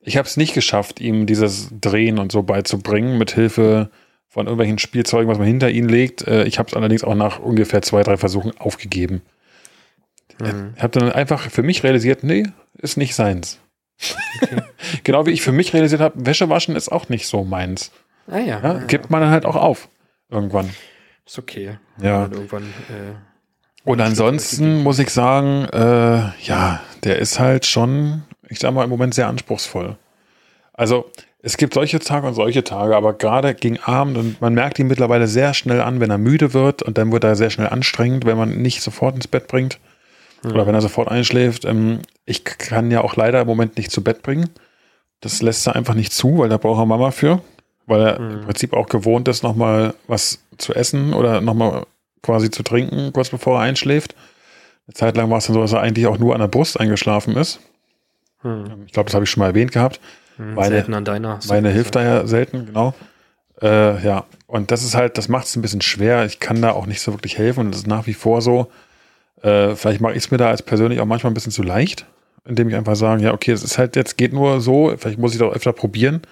Ich 0.00 0.18
habe 0.18 0.28
es 0.28 0.36
nicht 0.36 0.52
geschafft, 0.52 1.00
ihm 1.00 1.24
dieses 1.24 1.70
Drehen 1.80 2.18
und 2.18 2.30
so 2.30 2.42
beizubringen, 2.42 3.16
mit 3.16 3.30
Hilfe 3.30 3.90
von 4.28 4.46
irgendwelchen 4.46 4.78
Spielzeugen, 4.78 5.28
was 5.30 5.38
man 5.38 5.46
hinter 5.46 5.70
ihn 5.70 5.88
legt. 5.88 6.26
Äh, 6.26 6.44
Ich 6.44 6.58
habe 6.58 6.68
es 6.68 6.74
allerdings 6.74 7.04
auch 7.04 7.14
nach 7.14 7.38
ungefähr 7.38 7.80
zwei, 7.80 8.02
drei 8.02 8.18
Versuchen 8.18 8.52
aufgegeben. 8.58 9.22
Ich 10.76 10.82
habe 10.82 10.98
dann 10.98 11.12
einfach 11.12 11.48
für 11.48 11.62
mich 11.62 11.84
realisiert, 11.84 12.22
nee, 12.24 12.42
ist 12.76 12.96
nicht 12.98 13.14
seins. 13.14 13.60
Genau 15.04 15.26
wie 15.26 15.30
ich 15.30 15.42
für 15.42 15.52
mich 15.52 15.72
realisiert 15.74 16.00
habe, 16.00 16.26
Wäsche 16.26 16.48
waschen 16.48 16.76
ist 16.76 16.90
auch 16.90 17.08
nicht 17.08 17.26
so 17.26 17.44
meins. 17.44 17.90
Ah 18.26 18.38
ja. 18.38 18.60
Ja, 18.62 18.78
gibt 18.86 19.10
man 19.10 19.20
dann 19.20 19.30
halt 19.30 19.44
auch 19.44 19.56
auf. 19.56 19.88
Irgendwann. 20.30 20.70
Ist 21.26 21.38
okay. 21.38 21.78
Ja. 22.00 22.24
Und 22.24 22.32
irgendwann, 22.32 22.62
äh, 22.62 23.88
Und 23.88 24.00
ansonsten 24.00 24.82
muss 24.82 24.98
ich 24.98 25.10
sagen, 25.10 25.66
äh, 25.72 26.30
ja, 26.42 26.80
der 27.04 27.18
ist 27.18 27.38
halt 27.38 27.66
schon, 27.66 28.22
ich 28.48 28.58
sag 28.58 28.72
mal, 28.72 28.84
im 28.84 28.90
Moment 28.90 29.14
sehr 29.14 29.28
anspruchsvoll. 29.28 29.96
Also, 30.72 31.10
es 31.40 31.58
gibt 31.58 31.74
solche 31.74 31.98
Tage 31.98 32.26
und 32.26 32.34
solche 32.34 32.64
Tage, 32.64 32.96
aber 32.96 33.12
gerade 33.12 33.54
gegen 33.54 33.78
Abend 33.78 34.16
und 34.16 34.40
man 34.40 34.54
merkt 34.54 34.78
ihn 34.78 34.86
mittlerweile 34.86 35.26
sehr 35.26 35.52
schnell 35.52 35.82
an, 35.82 36.00
wenn 36.00 36.10
er 36.10 36.16
müde 36.16 36.54
wird 36.54 36.82
und 36.82 36.96
dann 36.96 37.12
wird 37.12 37.22
er 37.24 37.36
sehr 37.36 37.50
schnell 37.50 37.68
anstrengend, 37.68 38.24
wenn 38.24 38.38
man 38.38 38.50
ihn 38.50 38.62
nicht 38.62 38.80
sofort 38.80 39.14
ins 39.14 39.28
Bett 39.28 39.46
bringt 39.46 39.78
oder 40.44 40.66
wenn 40.66 40.74
er 40.74 40.80
sofort 40.80 41.08
einschläft. 41.08 41.64
Ähm, 41.64 42.00
ich 42.26 42.44
kann 42.44 42.90
ja 42.90 43.00
auch 43.02 43.16
leider 43.16 43.40
im 43.40 43.46
Moment 43.46 43.76
nicht 43.76 43.90
zu 43.90 44.02
Bett 44.02 44.22
bringen. 44.22 44.50
Das 45.20 45.40
lässt 45.42 45.66
er 45.66 45.74
einfach 45.76 45.94
nicht 45.94 46.12
zu, 46.12 46.38
weil 46.38 46.48
da 46.48 46.56
braucht 46.58 46.80
er 46.80 46.86
Mama 46.86 47.10
für, 47.10 47.40
weil 47.86 48.00
er 48.02 48.16
im 48.18 48.40
Prinzip 48.42 48.72
auch 48.74 48.86
gewohnt 48.88 49.26
ist, 49.28 49.42
nochmal 49.42 49.94
was 50.06 50.40
zu 50.58 50.74
essen 50.74 51.14
oder 51.14 51.40
nochmal 51.40 51.86
quasi 52.22 52.50
zu 52.50 52.62
trinken, 52.62 53.12
kurz 53.12 53.30
bevor 53.30 53.58
er 53.58 53.62
einschläft. 53.62 54.14
Eine 54.86 54.94
Zeit 54.94 55.16
lang 55.16 55.30
war 55.30 55.38
es 55.38 55.46
dann 55.46 55.54
so, 55.54 55.60
dass 55.62 55.72
er 55.72 55.80
eigentlich 55.80 56.06
auch 56.06 56.18
nur 56.18 56.34
an 56.34 56.40
der 56.40 56.48
Brust 56.48 56.78
eingeschlafen 56.78 57.36
ist. 57.36 57.58
hm, 58.42 58.84
Ich 58.86 58.92
glaube, 58.92 59.06
das 59.06 59.14
habe 59.14 59.24
ich 59.24 59.30
schon 59.30 59.40
mal 59.40 59.48
erwähnt 59.48 59.72
gehabt. 59.72 60.00
hm, 60.36 60.54
Meine- 60.54 60.68
selten 60.68 60.94
an 60.94 61.04
deiner. 61.04 61.38
Meine 61.48 61.70
hilft 61.70 61.94
da 61.94 62.02
ja 62.02 62.26
selten, 62.26 62.66
genau. 62.66 62.92
Äh, 63.62 64.04
ja, 64.04 64.24
und 64.46 64.70
das 64.70 64.82
ist 64.84 64.94
halt, 64.94 65.16
das 65.16 65.28
macht 65.28 65.46
es 65.46 65.56
ein 65.56 65.62
bisschen 65.62 65.80
schwer. 65.80 66.24
Ich 66.26 66.40
kann 66.40 66.60
da 66.60 66.72
auch 66.72 66.86
nicht 66.86 67.00
so 67.00 67.12
wirklich 67.12 67.38
helfen 67.38 67.60
und 67.60 67.70
das 67.70 67.82
ist 67.82 67.86
nach 67.86 68.06
wie 68.06 68.14
vor 68.14 68.42
so. 68.42 68.70
Äh, 69.44 69.76
vielleicht 69.76 70.00
mache 70.00 70.12
ich 70.14 70.18
es 70.24 70.30
mir 70.30 70.38
da 70.38 70.48
als 70.48 70.62
persönlich 70.62 71.00
auch 71.00 71.04
manchmal 71.06 71.30
ein 71.30 71.34
bisschen 71.34 71.52
zu 71.52 71.62
leicht, 71.62 72.06
indem 72.46 72.68
ich 72.68 72.74
einfach 72.74 72.96
sage, 72.96 73.22
ja, 73.22 73.32
okay, 73.34 73.52
es 73.52 73.62
ist 73.62 73.76
halt 73.78 73.94
jetzt 73.94 74.16
geht 74.16 74.32
nur 74.32 74.60
so, 74.60 74.94
vielleicht 74.98 75.18
muss 75.18 75.32
ich 75.32 75.38
doch 75.38 75.52
öfter 75.54 75.72
probieren. 75.72 76.22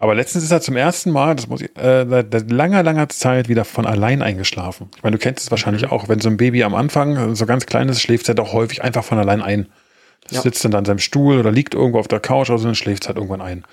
Aber 0.00 0.14
letztens 0.14 0.44
ist 0.44 0.52
er 0.52 0.60
zum 0.60 0.76
ersten 0.76 1.10
Mal, 1.10 1.34
das 1.34 1.48
muss 1.48 1.60
ich, 1.60 1.76
äh, 1.76 2.06
seit 2.08 2.32
seit 2.32 2.50
langer, 2.52 2.84
langer 2.84 3.08
Zeit 3.08 3.48
wieder 3.48 3.64
von 3.64 3.84
allein 3.84 4.22
eingeschlafen. 4.22 4.90
Ich 4.96 5.02
meine, 5.02 5.16
du 5.16 5.22
kennst 5.22 5.42
es 5.44 5.50
wahrscheinlich 5.50 5.90
auch, 5.90 6.08
wenn 6.08 6.20
so 6.20 6.28
ein 6.28 6.36
Baby 6.36 6.62
am 6.62 6.76
Anfang 6.76 7.34
so 7.34 7.46
ganz 7.46 7.66
klein 7.66 7.88
ist, 7.88 8.00
schläft 8.00 8.22
es 8.22 8.28
ja 8.28 8.34
doch 8.34 8.52
häufig 8.52 8.84
einfach 8.84 9.02
von 9.02 9.18
allein 9.18 9.42
ein. 9.42 9.66
Das 10.22 10.36
Ja. 10.36 10.42
sitzt 10.42 10.64
dann 10.64 10.70
da 10.70 10.78
an 10.78 10.84
seinem 10.84 11.00
Stuhl 11.00 11.38
oder 11.40 11.50
liegt 11.50 11.74
irgendwo 11.74 11.98
auf 11.98 12.06
der 12.06 12.20
Couch 12.20 12.48
oder 12.48 12.58
so, 12.58 12.66
dann 12.66 12.76
schläft 12.76 13.02
es 13.02 13.08
halt 13.08 13.16
irgendwann 13.18 13.40
ein. 13.40 13.64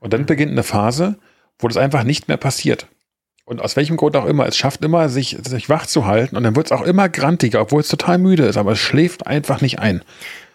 Und 0.00 0.14
dann 0.14 0.24
beginnt 0.24 0.52
eine 0.52 0.62
Phase, 0.62 1.16
wo 1.58 1.68
das 1.68 1.76
einfach 1.76 2.02
nicht 2.04 2.28
mehr 2.28 2.36
passiert. 2.38 2.86
Und 3.46 3.60
aus 3.60 3.76
welchem 3.76 3.96
Grund 3.96 4.16
auch 4.16 4.24
immer, 4.24 4.46
es 4.46 4.56
schafft 4.56 4.84
immer, 4.84 5.08
sich, 5.08 5.36
sich 5.42 5.68
wach 5.68 5.86
zu 5.86 6.06
halten 6.06 6.36
und 6.36 6.44
dann 6.44 6.56
wird 6.56 6.66
es 6.66 6.72
auch 6.72 6.82
immer 6.82 7.08
grantiger, 7.10 7.60
obwohl 7.60 7.80
es 7.82 7.88
total 7.88 8.18
müde 8.18 8.44
ist, 8.44 8.56
aber 8.56 8.72
es 8.72 8.78
schläft 8.78 9.26
einfach 9.26 9.60
nicht 9.60 9.78
ein. 9.78 10.02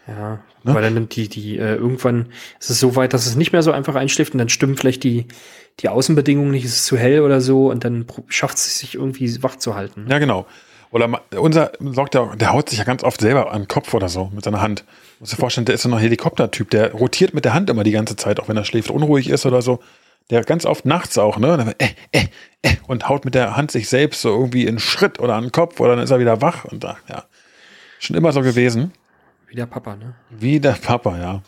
Ja, 0.07 0.39
Ne? 0.63 0.73
weil 0.73 0.81
dann 0.81 0.93
nimmt 0.93 1.15
die, 1.15 1.29
die, 1.29 1.57
äh, 1.57 1.75
irgendwann 1.75 2.27
ist 2.59 2.69
es 2.69 2.79
so 2.79 2.95
weit, 2.95 3.13
dass 3.13 3.25
es 3.25 3.35
nicht 3.35 3.53
mehr 3.53 3.63
so 3.63 3.71
einfach 3.71 3.95
einschläft 3.95 4.33
und 4.33 4.39
dann 4.39 4.49
stimmen 4.49 4.75
vielleicht 4.75 5.03
die, 5.03 5.25
die 5.79 5.89
Außenbedingungen 5.89 6.51
nicht, 6.51 6.65
es 6.65 6.75
ist 6.75 6.85
zu 6.85 6.97
hell 6.97 7.21
oder 7.21 7.39
so 7.39 7.69
und 7.69 7.85
dann 7.85 8.05
schafft 8.27 8.57
es 8.57 8.79
sich 8.79 8.95
irgendwie 8.95 9.41
wach 9.41 9.55
zu 9.55 9.75
halten. 9.75 10.07
Ja, 10.09 10.19
genau. 10.19 10.45
Oder 10.91 11.21
unser 11.37 11.71
sorgt 11.79 12.15
ja, 12.15 12.35
der 12.35 12.51
haut 12.51 12.69
sich 12.69 12.79
ja 12.79 12.83
ganz 12.83 13.03
oft 13.03 13.21
selber 13.21 13.51
an 13.51 13.61
den 13.61 13.67
Kopf 13.67 13.93
oder 13.93 14.09
so 14.09 14.31
mit 14.33 14.43
seiner 14.43 14.59
Hand. 14.59 14.79
Du 14.79 14.85
musst 15.21 15.33
dir 15.33 15.37
vorstellen, 15.37 15.65
der 15.65 15.75
ist 15.75 15.83
so 15.83 15.89
ein 15.89 15.97
Helikoptertyp, 15.97 16.69
der 16.71 16.93
rotiert 16.93 17.33
mit 17.33 17.45
der 17.45 17.53
Hand 17.53 17.69
immer 17.69 17.83
die 17.83 17.91
ganze 17.91 18.15
Zeit, 18.15 18.39
auch 18.39 18.49
wenn 18.49 18.57
er 18.57 18.65
schläft, 18.65 18.89
unruhig 18.89 19.29
ist 19.29 19.45
oder 19.45 19.61
so. 19.61 19.79
Der 20.29 20.43
ganz 20.43 20.65
oft 20.65 20.85
nachts 20.85 21.17
auch, 21.17 21.39
ne? 21.39 21.53
Und, 21.53 21.57
dann, 21.59 21.73
äh, 21.79 21.89
äh, 22.11 22.25
äh, 22.61 22.75
und 22.87 23.09
haut 23.09 23.25
mit 23.25 23.35
der 23.35 23.55
Hand 23.55 23.71
sich 23.71 23.89
selbst 23.89 24.21
so 24.21 24.29
irgendwie 24.29 24.65
in 24.65 24.79
Schritt 24.79 25.19
oder 25.19 25.35
an 25.35 25.45
den 25.45 25.51
Kopf 25.51 25.79
oder 25.79 25.95
dann 25.95 26.03
ist 26.03 26.11
er 26.11 26.19
wieder 26.19 26.41
wach 26.41 26.65
und 26.65 26.85
ach, 26.85 26.99
ja. 27.07 27.23
Schon 27.99 28.15
immer 28.15 28.31
so 28.31 28.41
gewesen. 28.41 28.93
Wie 29.47 29.55
der 29.55 29.65
Papa, 29.65 29.95
ne? 29.95 30.15
Wie 30.29 30.59
der 30.59 30.73
Papa, 30.73 31.17
ja. 31.17 31.41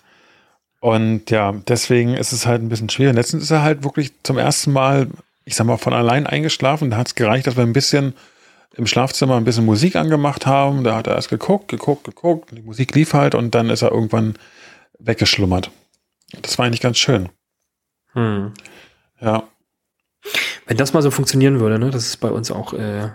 Und 0.79 1.29
ja, 1.29 1.51
deswegen 1.67 2.15
ist 2.15 2.33
es 2.33 2.47
halt 2.47 2.61
ein 2.61 2.69
bisschen 2.69 2.89
schwierig. 2.89 3.15
Letztens 3.15 3.43
ist 3.43 3.51
er 3.51 3.61
halt 3.61 3.83
wirklich 3.83 4.11
zum 4.23 4.39
ersten 4.39 4.73
Mal, 4.73 5.07
ich 5.45 5.55
sag 5.55 5.67
mal, 5.67 5.77
von 5.77 5.93
allein 5.93 6.25
eingeschlafen. 6.25 6.89
Da 6.89 6.97
hat 6.97 7.07
es 7.07 7.15
gereicht, 7.15 7.45
dass 7.45 7.55
wir 7.55 7.63
ein 7.63 7.73
bisschen 7.73 8.15
im 8.75 8.87
Schlafzimmer 8.87 9.35
ein 9.35 9.43
bisschen 9.43 9.65
Musik 9.65 9.95
angemacht 9.95 10.47
haben. 10.47 10.83
Da 10.83 10.95
hat 10.95 11.05
er 11.05 11.15
erst 11.15 11.29
geguckt, 11.29 11.67
geguckt, 11.67 12.05
geguckt. 12.05 12.49
Die 12.51 12.63
Musik 12.63 12.95
lief 12.95 13.13
halt 13.13 13.35
und 13.35 13.53
dann 13.53 13.69
ist 13.69 13.83
er 13.83 13.91
irgendwann 13.91 14.33
weggeschlummert. 14.97 15.69
Das 16.41 16.57
war 16.57 16.65
eigentlich 16.65 16.81
ganz 16.81 16.97
schön. 16.97 17.29
Hm. 18.13 18.53
Ja. 19.19 19.43
Wenn 20.65 20.77
das 20.77 20.93
mal 20.93 21.01
so 21.01 21.11
funktionieren 21.11 21.59
würde, 21.59 21.79
ne, 21.79 21.89
das 21.89 22.05
ist 22.05 22.17
bei 22.17 22.29
uns 22.29 22.51
auch, 22.51 22.73
äh, 22.73 23.09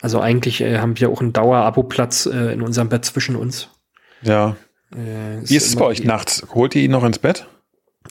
also 0.00 0.20
eigentlich 0.20 0.60
äh, 0.60 0.78
haben 0.78 0.98
wir 0.98 1.10
auch 1.10 1.20
einen 1.20 1.32
Dauer-Abo-Platz 1.32 2.26
äh, 2.26 2.52
in 2.52 2.62
unserem 2.62 2.88
Bett 2.88 3.04
zwischen 3.04 3.36
uns. 3.36 3.68
Ja. 4.22 4.56
Äh, 4.92 5.40
Wie 5.42 5.56
ist 5.56 5.66
es 5.66 5.76
bei 5.76 5.84
euch 5.84 6.04
nachts? 6.04 6.46
Holt 6.54 6.74
ihr 6.74 6.82
ihn 6.82 6.90
noch 6.90 7.04
ins 7.04 7.18
Bett? 7.18 7.46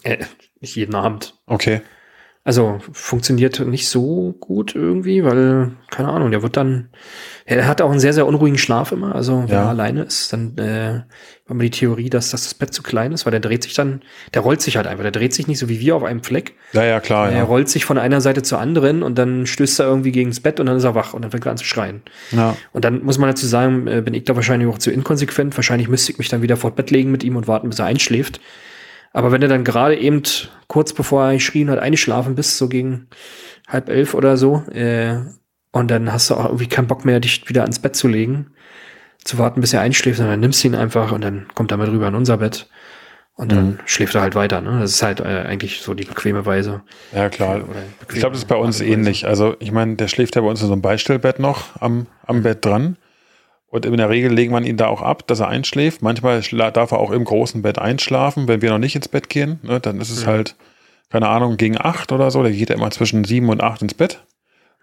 Äh, 0.03 0.25
nicht 0.59 0.75
jeden 0.75 0.95
Abend. 0.95 1.35
Okay. 1.45 1.81
Also 2.45 2.79
funktioniert 2.93 3.59
nicht 3.67 3.89
so 3.89 4.33
gut 4.39 4.73
irgendwie, 4.73 5.23
weil, 5.23 5.73
keine 5.91 6.07
Ahnung, 6.09 6.31
der 6.31 6.41
wird 6.41 6.55
dann, 6.57 6.87
er 7.45 7.67
hat 7.67 7.81
auch 7.81 7.91
einen 7.91 7.99
sehr, 7.99 8.13
sehr 8.13 8.25
unruhigen 8.25 8.57
Schlaf 8.57 8.91
immer. 8.93 9.13
Also 9.13 9.41
wenn 9.43 9.49
Ja. 9.49 9.63
er 9.63 9.69
alleine 9.69 10.03
ist, 10.03 10.31
dann 10.31 10.57
äh, 10.57 11.01
haben 11.47 11.59
wir 11.59 11.69
die 11.69 11.77
Theorie, 11.77 12.09
dass, 12.09 12.31
dass 12.31 12.45
das 12.45 12.53
Bett 12.53 12.73
zu 12.73 12.81
klein 12.81 13.11
ist, 13.11 13.25
weil 13.25 13.31
der 13.31 13.41
dreht 13.41 13.63
sich 13.63 13.73
dann, 13.73 14.01
der 14.33 14.41
rollt 14.41 14.61
sich 14.61 14.77
halt 14.77 14.87
einfach, 14.87 15.03
der 15.03 15.11
dreht 15.11 15.33
sich 15.33 15.47
nicht 15.47 15.59
so 15.59 15.67
wie 15.67 15.79
wir 15.81 15.95
auf 15.97 16.03
einem 16.03 16.23
Fleck. 16.23 16.55
Ja, 16.71 16.85
ja, 16.85 16.99
klar, 17.01 17.29
Er 17.29 17.39
ja. 17.39 17.43
rollt 17.43 17.67
sich 17.69 17.83
von 17.85 17.97
einer 17.97 18.21
Seite 18.21 18.41
zur 18.41 18.59
anderen 18.59 19.03
und 19.03 19.17
dann 19.19 19.45
stößt 19.45 19.81
er 19.81 19.87
irgendwie 19.87 20.13
gegen 20.13 20.29
das 20.31 20.39
Bett 20.39 20.59
und 20.61 20.65
dann 20.67 20.77
ist 20.77 20.85
er 20.85 20.95
wach 20.95 21.13
und 21.13 21.21
dann 21.23 21.31
fängt 21.31 21.45
er 21.45 21.51
an 21.51 21.57
zu 21.57 21.65
schreien. 21.65 22.01
ja. 22.31 22.55
Und 22.71 22.85
dann 22.85 23.03
muss 23.03 23.17
man 23.17 23.29
dazu 23.29 23.45
sagen, 23.47 23.85
äh, 23.87 24.01
bin 24.01 24.13
ich 24.13 24.23
da 24.23 24.35
wahrscheinlich 24.35 24.69
auch 24.69 24.77
zu 24.79 24.91
inkonsequent. 24.91 25.55
Wahrscheinlich 25.57 25.89
müsste 25.89 26.13
ich 26.13 26.17
mich 26.17 26.29
dann 26.29 26.41
wieder 26.41 26.55
vor 26.57 26.71
Bett 26.71 26.89
legen 26.89 27.11
mit 27.11 27.23
ihm 27.25 27.35
und 27.35 27.47
warten, 27.49 27.69
bis 27.69 27.79
er 27.79 27.85
einschläft. 27.85 28.39
Aber 29.13 29.31
wenn 29.31 29.41
du 29.41 29.47
dann 29.47 29.63
gerade 29.63 29.97
eben 29.97 30.21
kurz 30.67 30.93
bevor 30.93 31.25
er 31.25 31.33
geschrien 31.33 31.69
hat, 31.69 31.79
eingeschlafen 31.79 32.35
bist, 32.35 32.57
so 32.57 32.67
gegen 32.67 33.07
halb 33.67 33.89
elf 33.89 34.13
oder 34.13 34.37
so, 34.37 34.63
äh, 34.71 35.17
und 35.71 35.91
dann 35.91 36.11
hast 36.11 36.29
du 36.29 36.35
auch 36.35 36.45
irgendwie 36.45 36.67
keinen 36.67 36.87
Bock 36.87 37.05
mehr, 37.05 37.19
dich 37.19 37.47
wieder 37.47 37.61
ans 37.61 37.79
Bett 37.79 37.95
zu 37.95 38.07
legen, 38.07 38.51
zu 39.23 39.37
warten, 39.37 39.61
bis 39.61 39.73
er 39.73 39.81
einschläft, 39.81 40.17
sondern 40.17 40.33
dann 40.33 40.39
nimmst 40.39 40.63
du 40.63 40.67
ihn 40.67 40.75
einfach 40.75 41.11
und 41.11 41.21
dann 41.21 41.47
kommt 41.53 41.71
er 41.71 41.77
mit 41.77 41.89
rüber 41.89 42.07
in 42.07 42.15
unser 42.15 42.37
Bett. 42.37 42.67
Und 43.35 43.53
dann 43.53 43.79
schläft 43.85 44.15
er 44.15 44.21
halt 44.21 44.35
weiter. 44.35 44.59
Ne? 44.59 44.81
Das 44.81 44.91
ist 44.91 45.01
halt 45.01 45.21
äh, 45.21 45.23
eigentlich 45.23 45.79
so 45.79 45.93
die 45.93 46.03
bequeme 46.03 46.45
Weise. 46.45 46.81
Ja, 47.15 47.29
klar. 47.29 47.61
Ich 48.01 48.19
glaube, 48.19 48.33
das 48.33 48.39
ist 48.39 48.49
bei 48.49 48.57
uns 48.57 48.81
ähnlich. 48.81 49.27
Also, 49.27 49.55
ich 49.59 49.71
meine, 49.71 49.95
der 49.95 50.09
schläft 50.09 50.35
ja 50.35 50.41
bei 50.41 50.49
uns 50.49 50.59
in 50.59 50.67
so 50.67 50.73
einem 50.73 50.81
Beistellbett 50.81 51.39
noch 51.39 51.79
am, 51.79 52.07
am 52.25 52.43
Bett 52.43 52.65
dran. 52.65 52.97
Und 53.69 53.85
in 53.85 53.97
der 53.97 54.09
Regel 54.09 54.33
legen 54.33 54.51
wir 54.51 54.61
ihn 54.61 54.77
da 54.77 54.87
auch 54.87 55.01
ab, 55.01 55.27
dass 55.27 55.39
er 55.39 55.47
einschläft. 55.47 56.01
Manchmal 56.01 56.41
darf 56.41 56.91
er 56.91 56.99
auch 56.99 57.11
im 57.11 57.23
großen 57.23 57.61
Bett 57.61 57.77
einschlafen, 57.77 58.47
wenn 58.47 58.61
wir 58.61 58.71
noch 58.71 58.79
nicht 58.79 58.95
ins 58.95 59.07
Bett 59.07 59.29
gehen. 59.29 59.59
Ne, 59.61 59.79
dann 59.79 60.01
ist 60.01 60.09
es 60.09 60.25
halt, 60.25 60.55
keine 61.09 61.27
Ahnung, 61.27 61.57
gegen 61.57 61.79
acht 61.79 62.11
oder 62.11 62.31
so. 62.31 62.41
Der 62.41 62.51
geht 62.51 62.69
ja 62.69 62.75
immer 62.75 62.89
zwischen 62.89 63.23
sieben 63.23 63.49
und 63.49 63.61
acht 63.61 63.81
ins 63.81 63.93
Bett. 63.93 64.23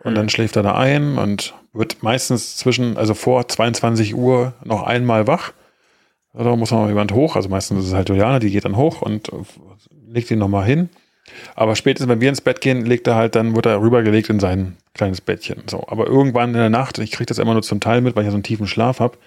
Und 0.04 0.14
dann 0.14 0.28
schläft 0.28 0.54
er 0.54 0.62
da 0.62 0.76
ein 0.76 1.18
und 1.18 1.54
wird 1.72 2.02
meistens 2.02 2.56
zwischen, 2.56 2.96
also 2.96 3.14
vor 3.14 3.48
22 3.48 4.14
Uhr 4.14 4.54
noch 4.64 4.84
einmal 4.84 5.26
wach. 5.26 5.52
Da 6.32 6.54
muss 6.54 6.70
noch 6.70 6.86
jemand 6.86 7.12
hoch. 7.12 7.34
Also 7.34 7.48
meistens 7.48 7.80
ist 7.80 7.88
es 7.88 7.94
halt 7.94 8.08
Juliane, 8.08 8.38
die 8.38 8.50
geht 8.50 8.66
dann 8.66 8.76
hoch 8.76 9.02
und 9.02 9.30
legt 10.06 10.30
ihn 10.30 10.38
nochmal 10.38 10.64
hin. 10.64 10.90
Aber 11.56 11.74
spätestens, 11.74 12.08
wenn 12.08 12.20
wir 12.20 12.28
ins 12.28 12.40
Bett 12.40 12.60
gehen, 12.60 12.84
legt 12.84 13.08
er 13.08 13.16
halt, 13.16 13.34
dann 13.34 13.56
wird 13.56 13.66
er 13.66 13.80
rübergelegt 13.80 14.30
in 14.30 14.38
sein 14.38 14.76
kleines 14.96 15.20
Bettchen. 15.20 15.62
So. 15.66 15.86
Aber 15.88 16.06
irgendwann 16.06 16.50
in 16.50 16.56
der 16.56 16.70
Nacht, 16.70 16.98
ich 16.98 17.12
kriege 17.12 17.26
das 17.26 17.38
immer 17.38 17.52
nur 17.52 17.62
zum 17.62 17.80
Teil 17.80 18.00
mit, 18.00 18.16
weil 18.16 18.22
ich 18.22 18.26
ja 18.26 18.32
so 18.32 18.36
einen 18.36 18.42
tiefen 18.42 18.66
Schlaf 18.66 19.00
habe, 19.00 19.18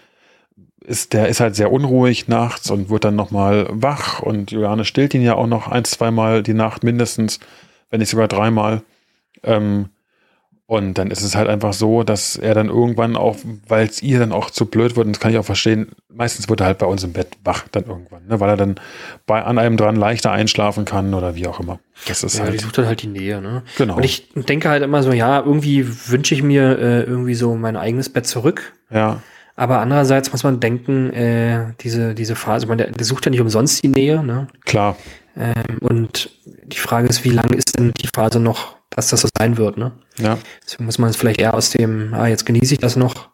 ist, 0.82 1.14
der 1.14 1.28
ist 1.28 1.40
halt 1.40 1.56
sehr 1.56 1.72
unruhig 1.72 2.28
nachts 2.28 2.70
und 2.72 2.90
wird 2.90 3.06
dann 3.06 3.16
nochmal 3.16 3.68
wach. 3.70 4.22
Und 4.22 4.52
Juliane 4.52 4.86
stillt 4.86 5.14
ihn 5.14 5.22
ja 5.22 5.36
auch 5.36 5.48
noch 5.48 5.68
ein, 5.68 5.86
zweimal 5.86 6.44
die 6.44 6.54
Nacht 6.54 6.84
mindestens, 6.84 7.40
wenn 7.90 8.00
nicht 8.00 8.10
sogar 8.10 8.28
dreimal. 8.28 8.82
Ähm, 9.44 9.90
und 10.70 11.00
dann 11.00 11.10
ist 11.10 11.24
es 11.24 11.36
halt 11.36 11.50
einfach 11.50 11.74
so, 11.74 12.04
dass 12.04 12.36
er 12.36 12.54
dann 12.54 12.70
irgendwann 12.70 13.16
auch, 13.16 13.38
weil 13.68 13.88
es 13.88 14.04
ihr 14.04 14.20
dann 14.20 14.32
auch 14.32 14.52
zu 14.52 14.68
blöd 14.68 14.96
wird, 14.96 15.08
und 15.08 15.14
das 15.14 15.20
kann 15.20 15.32
ich 15.32 15.40
auch 15.40 15.46
verstehen, 15.46 15.88
meistens 16.14 16.48
wird 16.48 16.60
er 16.60 16.68
halt 16.68 16.78
bei 16.78 16.86
uns 16.86 17.04
im 17.04 17.12
Bett 17.12 17.30
wach 17.44 17.68
dann 17.72 17.86
irgendwann, 17.86 18.28
ne? 18.28 18.40
weil 18.40 18.50
er 18.50 18.56
dann 18.56 18.76
bei, 19.26 19.44
an 19.44 19.58
einem 19.58 19.78
dran 19.78 19.96
leichter 19.96 20.32
einschlafen 20.32 20.86
kann 20.86 21.16
oder 21.16 21.34
wie 21.34 21.48
auch 21.48 21.60
immer. 21.60 21.80
Das 22.08 22.24
ist 22.24 22.38
Ja, 22.38 22.44
die 22.44 22.52
halt, 22.52 22.62
sucht 22.62 22.78
dann 22.78 22.86
halt 22.86 23.02
die 23.02 23.08
Nähe, 23.08 23.42
ne? 23.42 23.64
Genau. 23.80 23.96
Und 23.96 24.06
ich 24.06 24.30
denke 24.36 24.70
halt 24.70 24.84
immer 24.84 25.02
so, 25.02 25.12
ja, 25.12 25.40
irgendwie 25.40 25.88
wünsche 26.08 26.36
ich 26.36 26.44
mir 26.44 26.78
äh, 26.78 27.02
irgendwie 27.02 27.34
so 27.34 27.56
mein 27.56 27.76
eigenes 27.76 28.10
Bett 28.10 28.28
zurück. 28.28 28.74
ja, 28.92 29.24
Aber 29.56 29.80
andererseits 29.80 30.32
muss 30.32 30.44
man 30.44 30.60
denken, 30.60 31.12
äh, 31.14 31.74
diese, 31.82 32.14
diese 32.14 32.36
Phase, 32.36 32.68
man, 32.68 32.78
der, 32.78 32.92
der 32.92 33.06
sucht 33.08 33.26
ja 33.26 33.32
nicht 33.32 33.42
umsonst 33.42 33.82
die 33.82 33.88
Nähe, 33.88 34.24
ne? 34.24 34.48
klar. 34.66 34.98
Ähm, 35.36 35.80
und 35.80 36.30
die 36.44 36.78
Frage 36.78 37.08
ist, 37.08 37.24
wie 37.24 37.30
lange 37.32 37.56
ist 37.56 37.76
denn 37.76 37.92
die 38.00 38.10
Phase 38.14 38.40
noch, 38.40 38.78
dass 38.90 39.10
das 39.10 39.22
so 39.22 39.30
sein 39.38 39.58
wird, 39.58 39.78
ne? 39.78 39.92
Ja, 40.18 40.38
Deswegen 40.64 40.86
muss 40.86 40.98
man 40.98 41.10
es 41.10 41.16
vielleicht 41.16 41.40
eher 41.40 41.54
aus 41.54 41.70
dem, 41.70 42.14
ah, 42.14 42.28
jetzt 42.28 42.46
genieße 42.46 42.74
ich 42.74 42.80
das 42.80 42.96
noch, 42.96 43.30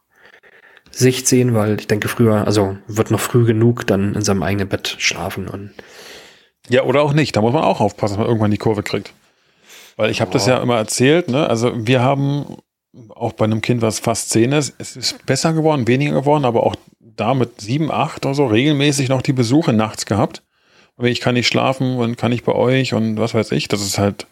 Sicht 0.92 1.28
sehen, 1.28 1.54
weil 1.54 1.80
ich 1.80 1.88
denke 1.88 2.08
früher, 2.08 2.46
also 2.46 2.78
wird 2.88 3.12
noch 3.12 3.20
früh 3.20 3.46
genug 3.46 3.86
dann 3.86 4.16
in 4.16 4.22
seinem 4.22 4.44
eigenen 4.44 4.70
Bett 4.70 4.96
schlafen 4.98 5.48
und 5.50 5.72
Ja, 6.70 6.84
oder 6.84 7.02
auch 7.02 7.14
nicht. 7.14 7.36
Da 7.36 7.42
muss 7.42 7.54
man 7.54 7.64
auch 7.64 7.82
aufpassen, 7.82 8.14
dass 8.14 8.20
man 8.20 8.28
irgendwann 8.28 8.52
die 8.52 8.58
Kurve 8.58 8.82
kriegt. 8.82 9.14
Weil 9.98 10.10
ich 10.10 10.22
habe 10.22 10.32
das 10.32 10.46
ja 10.46 10.62
immer 10.62 10.78
erzählt, 10.78 11.30
ne? 11.30 11.50
Also 11.50 11.74
wir 11.76 12.02
haben 12.02 12.58
auch 13.10 13.34
bei 13.34 13.44
einem 13.46 13.62
Kind, 13.62 13.82
was 13.82 14.00
fast 14.00 14.30
zehn 14.30 14.54
ist, 14.54 14.74
es 14.78 14.96
ist 14.96 15.26
besser 15.26 15.52
geworden, 15.52 15.88
weniger 15.88 16.14
geworden, 16.14 16.46
aber 16.46 16.64
auch 16.64 16.76
da 17.00 17.34
mit 17.34 17.60
sieben, 17.62 17.92
acht 17.92 18.26
oder 18.26 18.36
so 18.36 18.46
regelmäßig 18.46 19.10
noch 19.10 19.22
die 19.22 19.34
Besuche 19.34 19.74
nachts 19.74 20.06
gehabt. 20.06 20.44
Ich 21.02 21.20
kann 21.20 21.34
nicht 21.34 21.48
schlafen 21.48 21.98
und 21.98 22.18
kann 22.18 22.32
nicht 22.32 22.46
bei 22.46 22.54
euch 22.54 22.94
und 22.94 23.18
was 23.18 23.34
weiß 23.34 23.52
ich. 23.52 23.68
Das 23.68 23.82
ist 23.82 23.98
halt, 23.98 24.28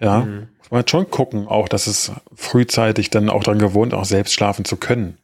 ja, 0.00 0.20
muss 0.20 0.70
man 0.70 0.78
halt 0.78 0.90
schon 0.90 1.10
gucken, 1.10 1.46
auch, 1.46 1.68
dass 1.68 1.86
es 1.86 2.12
frühzeitig 2.34 3.10
dann 3.10 3.30
auch 3.30 3.44
daran 3.44 3.58
gewohnt, 3.58 3.94
auch 3.94 4.04
selbst 4.04 4.34
schlafen 4.34 4.64
zu 4.64 4.76
können. 4.76 5.18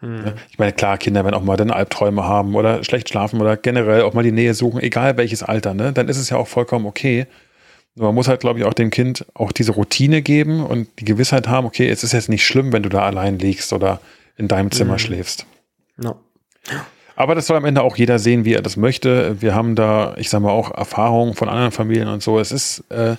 Ja, 0.00 0.34
Ich 0.50 0.58
meine, 0.58 0.72
klar, 0.72 0.96
Kinder 0.98 1.24
werden 1.24 1.34
auch 1.34 1.42
mal 1.42 1.56
dann 1.56 1.70
Albträume 1.70 2.24
haben 2.24 2.54
oder 2.54 2.84
schlecht 2.84 3.08
schlafen 3.08 3.40
oder 3.40 3.56
generell 3.56 4.02
auch 4.02 4.14
mal 4.14 4.22
die 4.22 4.32
Nähe 4.32 4.54
suchen, 4.54 4.80
egal 4.80 5.16
welches 5.16 5.42
Alter, 5.42 5.74
ne? 5.74 5.92
Dann 5.92 6.08
ist 6.08 6.18
es 6.18 6.30
ja 6.30 6.36
auch 6.36 6.46
vollkommen 6.46 6.86
okay. 6.86 7.26
Man 7.96 8.14
muss 8.14 8.28
halt, 8.28 8.40
glaube 8.40 8.60
ich, 8.60 8.64
auch 8.64 8.74
dem 8.74 8.90
Kind 8.90 9.26
auch 9.34 9.50
diese 9.50 9.72
Routine 9.72 10.22
geben 10.22 10.64
und 10.64 10.86
die 11.00 11.04
Gewissheit 11.04 11.48
haben, 11.48 11.66
okay, 11.66 11.88
es 11.88 12.04
ist 12.04 12.12
jetzt 12.12 12.28
nicht 12.28 12.46
schlimm, 12.46 12.72
wenn 12.72 12.84
du 12.84 12.88
da 12.88 13.02
allein 13.02 13.40
liegst 13.40 13.72
oder 13.72 14.00
in 14.36 14.46
deinem 14.46 14.70
Zimmer 14.70 15.00
schläfst. 15.00 15.46
no. 15.96 16.16
Aber 17.16 17.34
das 17.34 17.48
soll 17.48 17.56
am 17.56 17.64
Ende 17.64 17.82
auch 17.82 17.96
jeder 17.96 18.20
sehen, 18.20 18.44
wie 18.44 18.54
er 18.54 18.62
das 18.62 18.76
möchte. 18.76 19.42
Wir 19.42 19.52
haben 19.52 19.74
da, 19.74 20.14
ich 20.18 20.30
sag 20.30 20.40
mal, 20.40 20.52
auch 20.52 20.70
Erfahrungen 20.70 21.34
von 21.34 21.48
anderen 21.48 21.72
Familien 21.72 22.06
und 22.06 22.22
so. 22.22 22.38
Es 22.38 22.52
ist, 22.52 22.84
äh, 22.90 23.16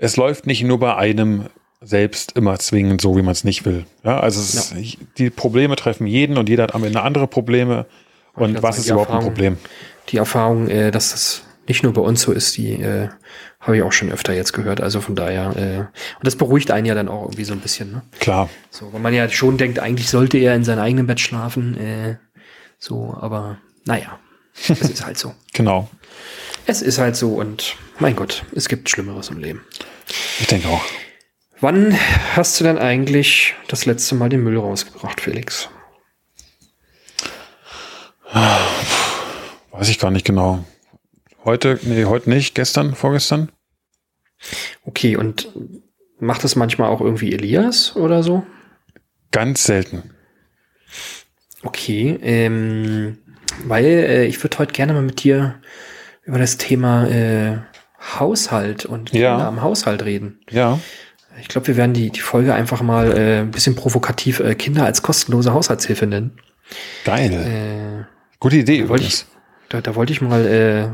es 0.00 0.16
läuft 0.16 0.46
nicht 0.46 0.64
nur 0.64 0.78
bei 0.78 0.96
einem 0.96 1.46
selbst 1.82 2.32
immer 2.32 2.58
zwingend 2.58 3.00
so, 3.00 3.16
wie 3.16 3.22
man 3.22 3.32
es 3.32 3.44
nicht 3.44 3.64
will. 3.64 3.84
Ja, 4.04 4.20
also 4.20 4.40
ist, 4.40 4.74
die 5.18 5.30
Probleme 5.30 5.76
treffen 5.76 6.06
jeden 6.06 6.36
und 6.36 6.48
jeder 6.48 6.64
hat 6.64 6.74
am 6.74 6.84
Ende 6.84 7.02
andere 7.02 7.26
Probleme. 7.26 7.86
Und 8.34 8.54
Ja, 8.54 8.62
was 8.62 8.76
die 8.76 8.82
ist 8.82 8.90
überhaupt 8.90 9.10
ein 9.10 9.20
Problem? 9.20 9.56
die 10.08 10.16
Erfahrung, 10.16 10.68
äh, 10.68 10.90
dass 10.90 11.12
das 11.12 11.42
nicht 11.68 11.82
nur 11.82 11.92
bei 11.92 12.00
uns 12.00 12.22
so 12.22 12.32
ist, 12.32 12.56
die 12.56 12.72
äh, 12.72 13.08
habe 13.60 13.76
ich 13.76 13.82
auch 13.82 13.92
schon 13.92 14.10
öfter 14.10 14.34
jetzt 14.34 14.52
gehört. 14.52 14.80
Also 14.80 15.00
von 15.00 15.14
daher, 15.14 15.56
äh, 15.56 15.78
und 15.78 15.90
das 16.26 16.34
beruhigt 16.36 16.70
einen 16.70 16.86
ja 16.86 16.94
dann 16.94 17.08
auch 17.08 17.22
irgendwie 17.24 17.44
so 17.44 17.52
ein 17.52 17.60
bisschen, 17.60 17.92
ne? 17.92 18.02
Klar. 18.18 18.48
So, 18.70 18.92
weil 18.92 19.00
man 19.00 19.14
ja 19.14 19.28
schon 19.28 19.56
denkt, 19.56 19.78
eigentlich 19.78 20.10
sollte 20.10 20.38
er 20.38 20.54
in 20.54 20.64
seinem 20.64 20.80
eigenen 20.80 21.06
Bett 21.06 21.20
schlafen. 21.20 21.76
Äh, 21.78 22.16
so, 22.78 23.16
aber 23.20 23.58
naja, 23.84 24.18
es 24.68 24.80
ist 24.80 25.04
halt 25.06 25.18
so. 25.18 25.34
Genau. 25.52 25.88
Es 26.66 26.82
ist 26.82 26.98
halt 26.98 27.16
so 27.16 27.34
und 27.34 27.76
mein 28.00 28.16
Gott, 28.16 28.44
es 28.54 28.68
gibt 28.68 28.88
Schlimmeres 28.88 29.28
im 29.28 29.38
Leben. 29.38 29.64
Ich 30.40 30.46
denke 30.46 30.68
auch. 30.68 30.84
Wann 31.60 31.94
hast 32.34 32.58
du 32.58 32.64
denn 32.64 32.78
eigentlich 32.78 33.54
das 33.68 33.84
letzte 33.84 34.14
Mal 34.14 34.30
den 34.30 34.42
Müll 34.42 34.58
rausgebracht, 34.58 35.20
Felix? 35.20 35.68
Weiß 38.32 39.88
ich 39.88 39.98
gar 39.98 40.10
nicht 40.10 40.24
genau. 40.24 40.64
Heute, 41.44 41.78
nee, 41.82 42.06
heute 42.06 42.30
nicht, 42.30 42.54
gestern, 42.54 42.94
vorgestern? 42.94 43.52
Okay, 44.84 45.16
und 45.16 45.48
macht 46.18 46.44
es 46.44 46.56
manchmal 46.56 46.88
auch 46.88 47.00
irgendwie 47.00 47.32
Elias 47.32 47.94
oder 47.96 48.22
so? 48.22 48.46
Ganz 49.30 49.64
selten. 49.64 50.14
Okay, 51.62 52.18
ähm, 52.22 53.18
weil 53.64 53.84
äh, 53.84 54.24
ich 54.24 54.42
würde 54.42 54.58
heute 54.58 54.72
gerne 54.72 54.94
mal 54.94 55.02
mit 55.02 55.22
dir 55.22 55.60
über 56.24 56.38
das 56.38 56.56
Thema 56.56 57.06
äh, 57.06 57.58
Haushalt 58.18 58.84
und 58.86 59.12
Ja. 59.12 59.30
Kinder 59.36 59.46
am 59.48 59.62
Haushalt 59.62 60.04
reden. 60.04 60.40
Ja. 60.50 60.78
Ich 61.40 61.48
glaube, 61.48 61.68
wir 61.68 61.76
werden 61.76 61.92
die, 61.92 62.10
die 62.10 62.20
Folge 62.20 62.54
einfach 62.54 62.82
mal 62.82 63.16
äh, 63.16 63.38
ein 63.40 63.50
bisschen 63.50 63.74
provokativ 63.76 64.40
äh, 64.40 64.54
Kinder 64.54 64.84
als 64.84 65.02
kostenlose 65.02 65.52
Haushaltshilfe 65.52 66.06
nennen. 66.06 66.32
Geil. 67.04 67.32
Äh, 67.32 68.04
Gute 68.40 68.56
Idee. 68.56 68.88
wollte 68.88 69.04
ich, 69.04 69.24
da, 69.68 69.80
da 69.80 69.94
wollte 69.94 70.12
ich 70.12 70.20
mal, 70.20 70.46
äh, 70.46 70.84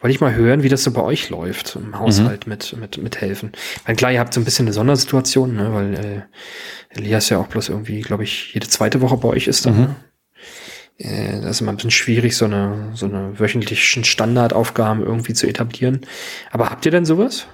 wollte 0.00 0.14
ich 0.14 0.20
mal 0.20 0.34
hören, 0.34 0.62
wie 0.62 0.68
das 0.68 0.84
so 0.84 0.92
bei 0.92 1.02
euch 1.02 1.30
läuft 1.30 1.76
im 1.76 1.98
Haushalt 1.98 2.46
mit, 2.46 2.76
mit, 2.76 2.98
mit 2.98 3.20
helfen. 3.20 3.52
Weil 3.86 3.96
klar, 3.96 4.12
ihr 4.12 4.20
habt 4.20 4.34
so 4.34 4.40
ein 4.40 4.44
bisschen 4.44 4.66
eine 4.66 4.72
Sondersituation, 4.72 5.54
ne, 5.54 5.72
weil 5.72 5.94
äh, 5.94 6.22
Elias 6.98 7.28
ja 7.28 7.38
auch 7.38 7.46
bloß 7.48 7.68
irgendwie, 7.68 8.00
glaube 8.02 8.24
ich, 8.24 8.52
jede 8.54 8.68
zweite 8.68 9.00
Woche 9.00 9.16
bei 9.16 9.28
euch 9.28 9.46
ist 9.46 9.66
dann. 9.66 9.76
Ne? 9.80 9.96
Äh, 10.98 11.40
das 11.40 11.52
ist 11.52 11.60
immer 11.60 11.72
ein 11.72 11.76
bisschen 11.76 11.90
schwierig, 11.90 12.36
so 12.36 12.44
eine, 12.44 12.92
so 12.94 13.06
eine 13.06 13.38
wöchentlichen 13.38 14.04
Standardaufgaben 14.04 15.02
irgendwie 15.02 15.34
zu 15.34 15.46
etablieren. 15.46 16.06
Aber 16.50 16.70
habt 16.70 16.84
ihr 16.84 16.92
denn 16.92 17.04
sowas? 17.04 17.46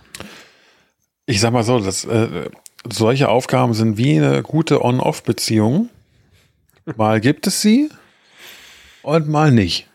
Ich 1.26 1.40
sag 1.40 1.52
mal 1.52 1.62
so, 1.62 1.78
das, 1.78 2.04
äh, 2.04 2.50
solche 2.90 3.28
Aufgaben 3.28 3.74
sind 3.74 3.98
wie 3.98 4.16
eine 4.16 4.42
gute 4.42 4.82
On-Off-Beziehung. 4.84 5.90
Mal 6.96 7.20
gibt 7.20 7.46
es 7.46 7.60
sie 7.60 7.90
und 9.02 9.28
mal 9.28 9.52
nicht. 9.52 9.88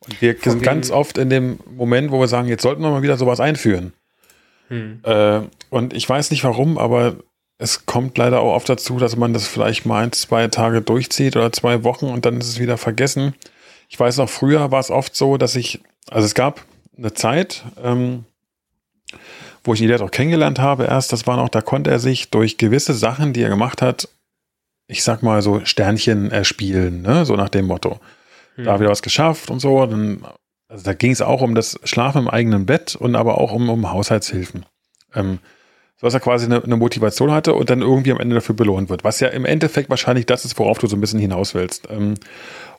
Und 0.00 0.20
wir 0.20 0.36
Von 0.36 0.52
sind 0.52 0.62
ganz 0.62 0.90
oft 0.90 1.18
in 1.18 1.30
dem 1.30 1.58
Moment, 1.70 2.10
wo 2.10 2.20
wir 2.20 2.28
sagen, 2.28 2.48
jetzt 2.48 2.62
sollten 2.62 2.82
wir 2.82 2.90
mal 2.90 3.02
wieder 3.02 3.16
sowas 3.16 3.40
einführen. 3.40 3.92
Äh, 5.02 5.42
und 5.70 5.92
ich 5.92 6.08
weiß 6.08 6.30
nicht 6.30 6.44
warum, 6.44 6.78
aber 6.78 7.16
es 7.58 7.86
kommt 7.86 8.18
leider 8.18 8.40
auch 8.40 8.54
oft 8.54 8.68
dazu, 8.68 8.98
dass 8.98 9.16
man 9.16 9.32
das 9.32 9.46
vielleicht 9.46 9.86
mal 9.86 10.02
ein, 10.02 10.12
zwei 10.12 10.48
Tage 10.48 10.82
durchzieht 10.82 11.36
oder 11.36 11.52
zwei 11.52 11.84
Wochen 11.84 12.06
und 12.06 12.26
dann 12.26 12.38
ist 12.38 12.48
es 12.48 12.58
wieder 12.58 12.76
vergessen. 12.76 13.34
Ich 13.88 13.98
weiß 13.98 14.16
noch, 14.16 14.28
früher 14.28 14.70
war 14.70 14.80
es 14.80 14.90
oft 14.90 15.14
so, 15.14 15.36
dass 15.36 15.54
ich, 15.54 15.80
also 16.10 16.26
es 16.26 16.34
gab 16.34 16.64
eine 16.96 17.14
Zeit, 17.14 17.64
ähm, 17.82 18.24
wo 19.64 19.74
ich 19.74 19.82
Elias 19.82 20.00
auch 20.00 20.10
kennengelernt 20.10 20.58
habe 20.58 20.84
erst, 20.84 21.12
das 21.12 21.26
war 21.26 21.36
noch, 21.36 21.48
da 21.48 21.60
konnte 21.60 21.90
er 21.90 21.98
sich 21.98 22.30
durch 22.30 22.58
gewisse 22.58 22.94
Sachen, 22.94 23.32
die 23.32 23.42
er 23.42 23.48
gemacht 23.48 23.80
hat, 23.80 24.08
ich 24.88 25.02
sag 25.02 25.22
mal 25.22 25.42
so 25.42 25.64
Sternchen 25.64 26.30
erspielen, 26.30 27.02
ne? 27.02 27.24
so 27.24 27.36
nach 27.36 27.48
dem 27.48 27.66
Motto. 27.66 28.00
Hm. 28.56 28.64
Da 28.64 28.80
wieder 28.80 28.90
was 28.90 29.02
geschafft 29.02 29.50
und 29.50 29.60
so. 29.60 29.86
Dann, 29.86 30.24
also 30.68 30.84
da 30.84 30.94
ging 30.94 31.12
es 31.12 31.22
auch 31.22 31.40
um 31.40 31.54
das 31.54 31.78
Schlafen 31.84 32.22
im 32.22 32.28
eigenen 32.28 32.66
Bett 32.66 32.96
und 32.96 33.16
aber 33.16 33.38
auch 33.38 33.52
um, 33.52 33.68
um 33.70 33.90
Haushaltshilfen. 33.90 34.66
Ähm, 35.14 35.38
dass 36.02 36.14
er 36.14 36.20
quasi 36.20 36.46
eine, 36.46 36.62
eine, 36.62 36.76
Motivation 36.76 37.30
hatte 37.30 37.54
und 37.54 37.70
dann 37.70 37.80
irgendwie 37.80 38.10
am 38.10 38.20
Ende 38.20 38.34
dafür 38.34 38.56
belohnt 38.56 38.90
wird. 38.90 39.04
Was 39.04 39.20
ja 39.20 39.28
im 39.28 39.44
Endeffekt 39.44 39.88
wahrscheinlich 39.88 40.26
das 40.26 40.44
ist, 40.44 40.58
worauf 40.58 40.78
du 40.78 40.88
so 40.88 40.96
ein 40.96 41.00
bisschen 41.00 41.20
hinaus 41.20 41.54
willst. 41.54 41.88
Ähm, 41.90 42.14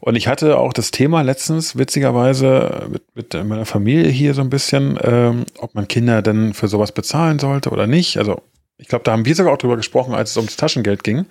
und 0.01 0.15
ich 0.15 0.27
hatte 0.27 0.57
auch 0.57 0.73
das 0.73 0.91
Thema 0.91 1.21
letztens, 1.21 1.77
witzigerweise, 1.77 2.87
mit, 2.91 3.15
mit 3.15 3.33
meiner 3.45 3.65
Familie 3.65 4.09
hier 4.09 4.33
so 4.33 4.41
ein 4.41 4.49
bisschen, 4.49 4.99
ähm, 5.01 5.45
ob 5.57 5.73
man 5.73 5.87
Kinder 5.87 6.21
denn 6.21 6.53
für 6.53 6.67
sowas 6.67 6.91
bezahlen 6.91 7.39
sollte 7.39 7.69
oder 7.69 7.87
nicht. 7.87 8.17
Also 8.17 8.41
ich 8.77 8.89
glaube, 8.89 9.05
da 9.05 9.13
haben 9.13 9.25
wir 9.25 9.33
sogar 9.33 9.53
auch 9.53 9.57
drüber 9.57 9.77
gesprochen, 9.77 10.13
als 10.13 10.31
es 10.31 10.37
ums 10.37 10.57
Taschengeld 10.57 11.05
ging. 11.05 11.25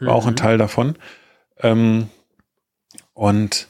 mhm. 0.00 0.08
auch 0.08 0.26
ein 0.26 0.32
mhm. 0.32 0.36
Teil 0.36 0.58
davon. 0.58 0.96
Ähm, 1.60 2.08
und 3.14 3.68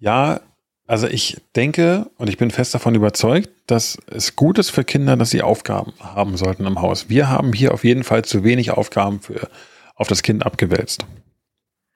ja, 0.00 0.40
also 0.88 1.06
ich 1.06 1.36
denke 1.54 2.10
und 2.16 2.28
ich 2.28 2.38
bin 2.38 2.50
fest 2.50 2.74
davon 2.74 2.94
überzeugt, 2.94 3.50
dass 3.66 3.98
es 4.06 4.36
gut 4.36 4.58
ist 4.58 4.70
für 4.70 4.84
Kinder, 4.84 5.18
dass 5.18 5.28
sie 5.28 5.42
Aufgaben 5.42 5.92
haben 6.00 6.38
sollten 6.38 6.64
im 6.64 6.80
Haus. 6.80 7.10
Wir 7.10 7.28
haben 7.28 7.52
hier 7.52 7.74
auf 7.74 7.84
jeden 7.84 8.04
Fall 8.04 8.24
zu 8.24 8.42
wenig 8.42 8.70
Aufgaben 8.70 9.20
für, 9.20 9.50
auf 9.94 10.08
das 10.08 10.22
Kind 10.22 10.46
abgewälzt. 10.46 11.04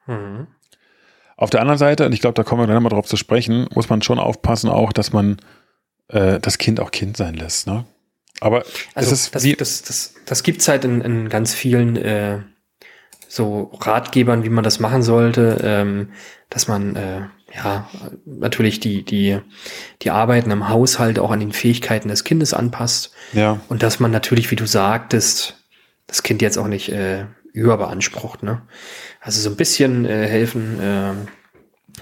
Mhm. 0.07 0.47
Auf 1.39 1.49
der 1.49 1.63
anderen 1.63 1.79
Seite, 1.79 2.05
und 2.05 2.13
ich 2.13 2.21
glaube, 2.21 2.35
da 2.35 2.45
kommen 2.45 2.63
wir 2.63 2.73
dann 2.73 2.83
mal 2.83 2.91
drauf 2.91 3.07
zu 3.07 3.17
sprechen, 3.17 3.67
muss 3.75 3.89
man 3.89 4.03
schon 4.03 4.19
aufpassen 4.19 4.69
auch, 4.69 4.93
dass 4.93 5.15
man 5.15 5.39
äh, 6.09 6.39
das 6.39 6.59
Kind 6.59 6.79
auch 6.79 6.91
Kind 6.91 7.17
sein 7.17 7.33
lässt. 7.33 7.67
Ne? 7.67 7.87
Aber 8.41 8.63
also 8.95 9.11
das, 9.11 9.31
das, 9.31 9.43
das, 9.57 9.83
das, 9.83 10.15
das 10.27 10.43
gibt 10.43 10.61
es 10.61 10.69
halt 10.69 10.85
in, 10.85 11.01
in 11.01 11.29
ganz 11.31 11.55
vielen 11.55 11.97
äh, 11.97 12.41
so 13.27 13.73
Ratgebern, 13.81 14.45
wie 14.45 14.51
man 14.51 14.65
das 14.65 14.81
machen 14.81 15.03
sollte, 15.03 15.63
ähm, 15.65 16.11
dass 16.51 16.69
man 16.69 16.95
äh, 16.97 17.23
ja, 17.54 17.88
natürlich 18.25 18.80
die, 18.80 19.04
die, 19.04 19.38
die 20.02 20.11
Arbeiten 20.11 20.50
im 20.50 20.68
Haushalt 20.68 21.18
auch 21.18 21.30
an 21.30 21.40
den 21.40 21.52
Fähigkeiten 21.52 22.09
des 22.09 22.25
Kindes 22.25 22.54
anpasst. 22.54 23.12
Ja. 23.32 23.61
Und 23.68 23.82
dass 23.82 24.00
man 24.00 24.11
natürlich, 24.11 24.50
wie 24.50 24.56
du 24.56 24.66
sagtest, 24.66 25.62
das 26.06 26.23
Kind 26.23 26.42
jetzt 26.42 26.59
auch 26.59 26.68
nicht 26.68 26.88
äh, 26.90 27.26
überbeansprucht. 27.52 28.42
Ne? 28.42 28.62
Also 29.21 29.40
so 29.40 29.50
ein 29.50 29.56
bisschen 29.56 30.04
äh, 30.04 30.26
helfen 30.26 30.80
äh, 30.80 31.12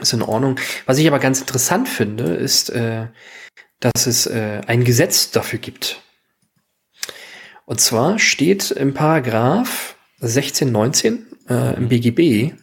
ist 0.00 0.12
in 0.12 0.23
Ordnung. 0.23 0.59
Was 0.87 0.99
ich 0.99 1.07
aber 1.07 1.19
ganz 1.19 1.40
interessant 1.40 1.88
finde, 1.88 2.35
ist, 2.35 2.71
äh, 2.71 3.07
dass 3.80 4.07
es 4.07 4.26
äh, 4.26 4.61
ein 4.66 4.85
Gesetz 4.85 5.30
dafür 5.30 5.59
gibt. 5.59 6.00
Und 7.64 7.80
zwar 7.80 8.19
steht 8.19 8.71
im 8.71 8.95
Paragraph 8.95 9.97
1619 10.21 11.26
äh, 11.49 11.76
im 11.76 11.88
BGB, 11.88 12.54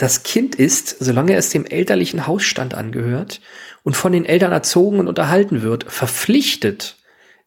das 0.00 0.22
Kind 0.22 0.54
ist, 0.54 0.96
solange 0.98 1.36
es 1.36 1.50
dem 1.50 1.66
elterlichen 1.66 2.26
Hausstand 2.26 2.72
angehört 2.72 3.42
und 3.82 3.96
von 3.96 4.12
den 4.12 4.24
Eltern 4.24 4.50
erzogen 4.50 4.98
und 4.98 5.08
unterhalten 5.08 5.60
wird, 5.60 5.84
verpflichtet, 5.92 6.96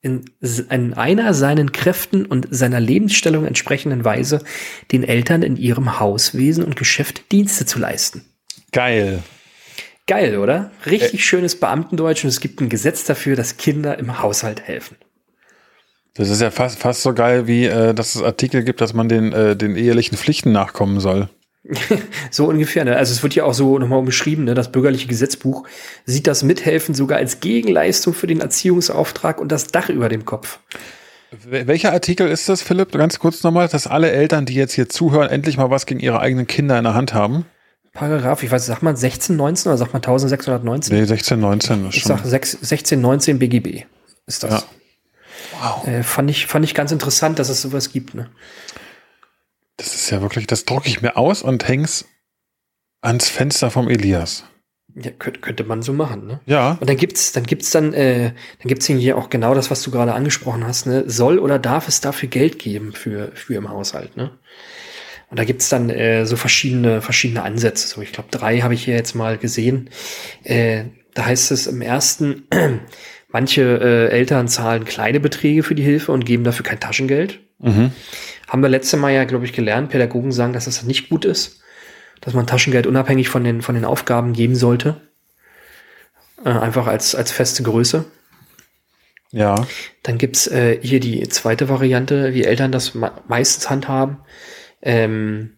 in, 0.01 0.25
in 0.69 0.93
einer 0.93 1.33
seinen 1.33 1.72
Kräften 1.72 2.25
und 2.25 2.48
seiner 2.51 2.79
Lebensstellung 2.79 3.45
entsprechenden 3.45 4.03
Weise 4.03 4.43
den 4.91 5.03
Eltern 5.03 5.41
in 5.41 5.55
ihrem 5.55 6.00
Hauswesen 6.00 6.63
und 6.63 6.75
Geschäft 6.75 7.31
Dienste 7.31 7.65
zu 7.65 7.79
leisten. 7.79 8.25
Geil. 8.72 9.24
Geil, 10.05 10.38
oder? 10.38 10.72
Richtig 10.86 11.22
äh. 11.22 11.24
schönes 11.24 11.60
Beamtendeutsch 11.60 12.24
und 12.24 12.29
es 12.29 12.41
gibt 12.41 12.60
ein 12.60 12.69
Gesetz 12.69 13.05
dafür, 13.05 13.36
dass 13.36 13.57
Kinder 13.57 13.98
im 13.98 14.22
Haushalt 14.22 14.61
helfen. 14.61 14.98
Das 16.16 16.29
ist 16.29 16.42
ja 16.42 16.51
fast, 16.51 16.77
fast 16.77 17.01
so 17.01 17.13
geil, 17.13 17.48
wie 17.48 17.66
äh, 17.66 17.96
dass 17.96 18.13
es 18.13 18.22
Artikel 18.22 18.63
gibt, 18.63 18.81
dass 18.81 18.94
man 18.94 19.09
den, 19.09 19.31
äh, 19.31 19.55
den 19.55 19.75
ehelichen 19.75 20.18
Pflichten 20.18 20.51
nachkommen 20.51 21.00
soll. 21.00 21.29
so 22.31 22.47
ungefähr. 22.47 22.85
Ne? 22.85 22.95
Also 22.95 23.13
es 23.13 23.23
wird 23.23 23.35
ja 23.35 23.45
auch 23.45 23.53
so 23.53 23.79
nochmal 23.79 23.99
umschrieben, 23.99 24.45
ne? 24.45 24.53
das 24.53 24.71
bürgerliche 24.71 25.07
Gesetzbuch 25.07 25.67
sieht 26.05 26.27
das 26.27 26.43
Mithelfen 26.43 26.93
sogar 26.95 27.17
als 27.17 27.39
Gegenleistung 27.39 28.13
für 28.13 28.27
den 28.27 28.41
Erziehungsauftrag 28.41 29.39
und 29.39 29.51
das 29.51 29.67
Dach 29.67 29.89
über 29.89 30.09
dem 30.09 30.25
Kopf. 30.25 30.59
Welcher 31.45 31.93
Artikel 31.93 32.27
ist 32.27 32.47
das, 32.47 32.61
Philipp? 32.61 32.91
Ganz 32.91 33.17
kurz 33.17 33.41
nochmal, 33.41 33.67
dass 33.67 33.87
alle 33.87 34.11
Eltern, 34.11 34.45
die 34.45 34.53
jetzt 34.53 34.73
hier 34.73 34.87
zuhören, 34.87 35.29
endlich 35.29 35.57
mal 35.57 35.71
was 35.71 35.87
gegen 35.87 35.99
ihre 35.99 36.19
eigenen 36.19 36.45
Kinder 36.45 36.77
in 36.77 36.83
der 36.83 36.93
Hand 36.93 37.13
haben. 37.15 37.45
Paragraph, 37.91 38.43
ich 38.43 38.51
weiß, 38.51 38.65
sagt 38.65 38.83
man 38.83 38.95
1619 38.95 39.71
oder 39.71 39.77
sagt 39.77 39.93
man 39.93 40.01
1619? 40.01 40.95
Nee, 40.95 41.01
1619 41.01 41.89
ist 41.89 41.95
schon. 41.95 42.17
Ich 42.17 42.23
sag 42.23 42.43
1619 42.43 43.39
BGB 43.39 43.85
ist 44.25 44.43
das. 44.43 44.51
Ja. 44.51 44.63
Wow. 45.61 45.87
Äh, 45.87 46.03
fand, 46.03 46.29
ich, 46.29 46.47
fand 46.47 46.65
ich 46.65 46.73
ganz 46.73 46.91
interessant, 46.91 47.39
dass 47.39 47.49
es 47.49 47.61
sowas 47.61 47.91
gibt. 47.91 48.15
Ne? 48.15 48.29
Das 49.83 49.96
ist 49.96 50.09
ja 50.11 50.22
wirklich, 50.22 50.48
das 50.48 50.63
drucke 50.63 50.87
ich 50.87 51.01
mir 51.01 51.17
aus 51.17 51.41
und 51.41 51.67
häng's 51.67 52.05
ans 53.01 53.27
Fenster 53.27 53.69
vom 53.69 53.89
Elias. 53.89 54.46
Ja, 54.96 55.11
könnte, 55.11 55.41
könnte 55.41 55.65
man 55.65 55.81
so 55.81 55.91
machen, 55.91 56.25
ne? 56.25 56.39
Ja. 56.46 56.77
Und 56.79 56.89
dann 56.89 56.96
gibt's, 56.96 57.33
dann 57.33 57.43
gibt's 57.43 57.69
dann, 57.72 57.93
äh, 57.93 58.31
dann 58.59 58.67
gibt's 58.67 58.85
hier 58.85 59.17
auch 59.17 59.29
genau 59.29 59.53
das, 59.53 59.72
was 59.72 59.81
du 59.81 59.91
gerade 59.91 60.13
angesprochen 60.13 60.65
hast, 60.65 60.85
ne? 60.85 61.03
Soll 61.07 61.37
oder 61.37 61.59
darf 61.59 61.89
es 61.89 62.00
dafür 62.00 62.29
Geld 62.29 62.59
geben 62.59 62.93
für, 62.93 63.33
für 63.33 63.55
im 63.55 63.69
Haushalt, 63.69 64.15
ne? 64.15 64.31
Und 65.29 65.37
da 65.37 65.43
gibt's 65.43 65.67
dann 65.67 65.89
äh, 65.89 66.25
so 66.25 66.37
verschiedene, 66.37 67.01
verschiedene 67.01 67.43
Ansätze. 67.43 67.87
So, 67.89 68.01
ich 68.01 68.13
glaube, 68.13 68.29
drei 68.31 68.61
habe 68.61 68.75
ich 68.75 68.85
hier 68.85 68.96
jetzt 68.96 69.15
mal 69.15 69.37
gesehen. 69.37 69.89
Äh, 70.43 70.85
da 71.13 71.25
heißt 71.25 71.51
es 71.51 71.67
im 71.67 71.81
ersten, 71.81 72.48
manche 73.27 73.61
äh, 73.61 74.09
Eltern 74.11 74.48
zahlen 74.48 74.85
kleine 74.85 75.19
Beträge 75.19 75.63
für 75.63 75.75
die 75.75 75.83
Hilfe 75.83 76.13
und 76.13 76.25
geben 76.25 76.46
dafür 76.46 76.63
kein 76.63 76.79
Taschengeld. 76.79 77.41
Mhm. 77.59 77.91
Haben 78.53 78.61
wir 78.61 78.70
letzte 78.70 78.98
Mal 78.98 79.11
ja, 79.11 79.24
glaube 79.24 79.46
ich, 79.46 79.53
gelernt. 79.53 79.89
Pädagogen 79.89 80.31
sagen, 80.31 80.53
dass 80.53 80.66
das 80.66 80.83
nicht 80.83 81.09
gut 81.09 81.25
ist, 81.25 81.63
dass 82.22 82.35
man 82.35 82.46
Taschengeld 82.46 82.85
unabhängig 82.85 83.27
von 83.27 83.44
den, 83.44 83.63
von 83.63 83.74
den 83.74 83.83
Aufgaben 83.83 84.33
geben 84.33 84.55
sollte. 84.55 85.01
Äh, 86.46 86.50
einfach 86.50 86.85
als, 86.85 87.16
als 87.16 87.31
feste 87.31 87.63
Größe. 87.63 88.05
Ja. 89.31 89.55
Dann 90.03 90.20
gibt's 90.20 90.46
äh, 90.46 90.77
hier 90.83 91.00
die 91.00 91.27
zweite 91.29 91.68
Variante, 91.68 92.35
wie 92.35 92.44
Eltern 92.44 92.72
das 92.72 92.92
meistens 93.27 93.72
handhaben. 93.72 94.18
Ähm, 94.83 95.57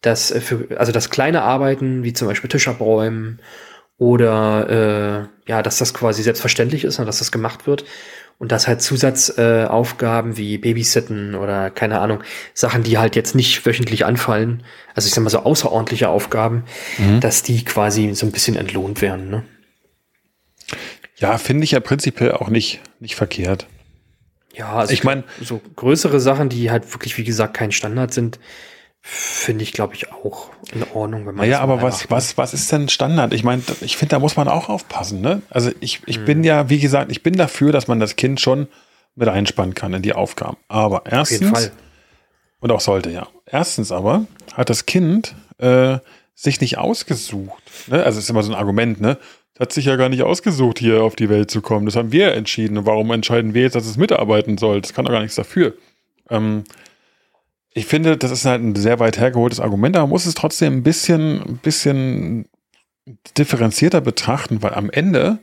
dass 0.00 0.32
äh, 0.32 0.40
für, 0.40 0.80
also 0.80 0.90
das 0.90 1.10
kleine 1.10 1.42
Arbeiten, 1.42 2.02
wie 2.02 2.12
zum 2.12 2.26
Beispiel 2.26 2.50
Tisch 2.50 2.66
abräumen 2.66 3.40
oder 3.98 5.28
äh, 5.46 5.48
ja, 5.48 5.62
dass 5.62 5.78
das 5.78 5.94
quasi 5.94 6.24
selbstverständlich 6.24 6.82
ist 6.82 6.98
und 6.98 7.06
dass 7.06 7.20
das 7.20 7.30
gemacht 7.30 7.68
wird 7.68 7.84
und 8.40 8.50
dass 8.50 8.66
halt 8.66 8.80
Zusatzaufgaben 8.80 10.32
äh, 10.32 10.36
wie 10.38 10.58
Babysitten 10.58 11.34
oder 11.34 11.70
keine 11.70 12.00
Ahnung, 12.00 12.22
Sachen, 12.54 12.82
die 12.82 12.96
halt 12.96 13.14
jetzt 13.14 13.34
nicht 13.34 13.64
wöchentlich 13.66 14.06
anfallen, 14.06 14.64
also 14.94 15.06
ich 15.06 15.14
sag 15.14 15.22
mal 15.22 15.28
so 15.28 15.40
außerordentliche 15.40 16.08
Aufgaben, 16.08 16.64
mhm. 16.96 17.20
dass 17.20 17.42
die 17.42 17.64
quasi 17.64 18.14
so 18.14 18.24
ein 18.24 18.32
bisschen 18.32 18.56
entlohnt 18.56 19.02
werden. 19.02 19.28
Ne? 19.28 19.44
Ja, 21.18 21.36
finde 21.36 21.64
ich 21.64 21.72
ja 21.72 21.80
prinzipiell 21.80 22.32
auch 22.32 22.48
nicht, 22.48 22.80
nicht 22.98 23.14
verkehrt. 23.14 23.66
Ja, 24.54 24.72
also 24.72 24.94
ich 24.94 25.04
meine, 25.04 25.24
so 25.42 25.60
größere 25.76 26.18
Sachen, 26.18 26.48
die 26.48 26.70
halt 26.70 26.90
wirklich, 26.94 27.18
wie 27.18 27.24
gesagt, 27.24 27.54
kein 27.54 27.72
Standard 27.72 28.14
sind, 28.14 28.40
Finde 29.02 29.62
ich, 29.62 29.72
glaube 29.72 29.94
ich, 29.94 30.12
auch 30.12 30.50
in 30.74 30.84
Ordnung, 30.92 31.26
wenn 31.26 31.34
man. 31.34 31.48
Ja, 31.48 31.60
aber 31.60 31.80
was, 31.80 32.00
macht. 32.00 32.10
was, 32.10 32.36
was 32.36 32.52
ist 32.52 32.70
denn 32.70 32.88
Standard? 32.90 33.32
Ich 33.32 33.44
meine, 33.44 33.62
ich 33.80 33.96
finde, 33.96 34.10
da 34.10 34.18
muss 34.18 34.36
man 34.36 34.46
auch 34.46 34.68
aufpassen, 34.68 35.22
ne? 35.22 35.40
Also 35.48 35.70
ich, 35.80 36.00
ich 36.04 36.16
hm. 36.16 36.24
bin 36.26 36.44
ja, 36.44 36.68
wie 36.68 36.78
gesagt, 36.78 37.10
ich 37.10 37.22
bin 37.22 37.34
dafür, 37.34 37.72
dass 37.72 37.88
man 37.88 37.98
das 37.98 38.16
Kind 38.16 38.40
schon 38.40 38.68
mit 39.14 39.28
einspannen 39.28 39.74
kann 39.74 39.94
in 39.94 40.02
die 40.02 40.12
Aufgaben. 40.12 40.58
Aber 40.68 41.02
erstens. 41.06 41.38
Auf 41.38 41.40
jeden 41.40 41.54
Fall. 41.54 41.72
Und 42.60 42.70
auch 42.72 42.80
sollte, 42.80 43.10
ja. 43.10 43.26
Erstens 43.46 43.90
aber 43.90 44.26
hat 44.52 44.68
das 44.68 44.84
Kind 44.84 45.34
äh, 45.58 45.98
sich 46.34 46.60
nicht 46.60 46.76
ausgesucht. 46.76 47.62
Ne? 47.86 48.02
Also 48.02 48.18
ist 48.18 48.28
immer 48.28 48.42
so 48.42 48.52
ein 48.52 48.58
Argument, 48.58 49.00
ne? 49.00 49.16
Das 49.54 49.68
hat 49.68 49.72
sich 49.72 49.86
ja 49.86 49.96
gar 49.96 50.10
nicht 50.10 50.22
ausgesucht, 50.22 50.78
hier 50.78 51.02
auf 51.02 51.16
die 51.16 51.30
Welt 51.30 51.50
zu 51.50 51.62
kommen. 51.62 51.86
Das 51.86 51.96
haben 51.96 52.12
wir 52.12 52.34
entschieden. 52.34 52.76
Und 52.76 52.86
warum 52.86 53.10
entscheiden 53.10 53.54
wir 53.54 53.62
jetzt, 53.62 53.74
dass 53.74 53.86
es 53.86 53.96
mitarbeiten 53.96 54.58
soll? 54.58 54.82
Das 54.82 54.92
kann 54.92 55.06
doch 55.06 55.12
gar 55.12 55.20
nichts 55.20 55.36
dafür. 55.36 55.74
Ähm, 56.28 56.64
ich 57.72 57.86
finde, 57.86 58.16
das 58.16 58.30
ist 58.30 58.44
halt 58.44 58.62
ein 58.62 58.74
sehr 58.74 58.98
weit 58.98 59.18
hergeholtes 59.18 59.60
Argument, 59.60 59.96
aber 59.96 60.04
man 60.04 60.10
muss 60.10 60.26
es 60.26 60.34
trotzdem 60.34 60.78
ein 60.78 60.82
bisschen, 60.82 61.42
ein 61.42 61.56
bisschen 61.58 62.46
differenzierter 63.38 64.00
betrachten, 64.00 64.62
weil 64.62 64.74
am 64.74 64.90
Ende 64.90 65.38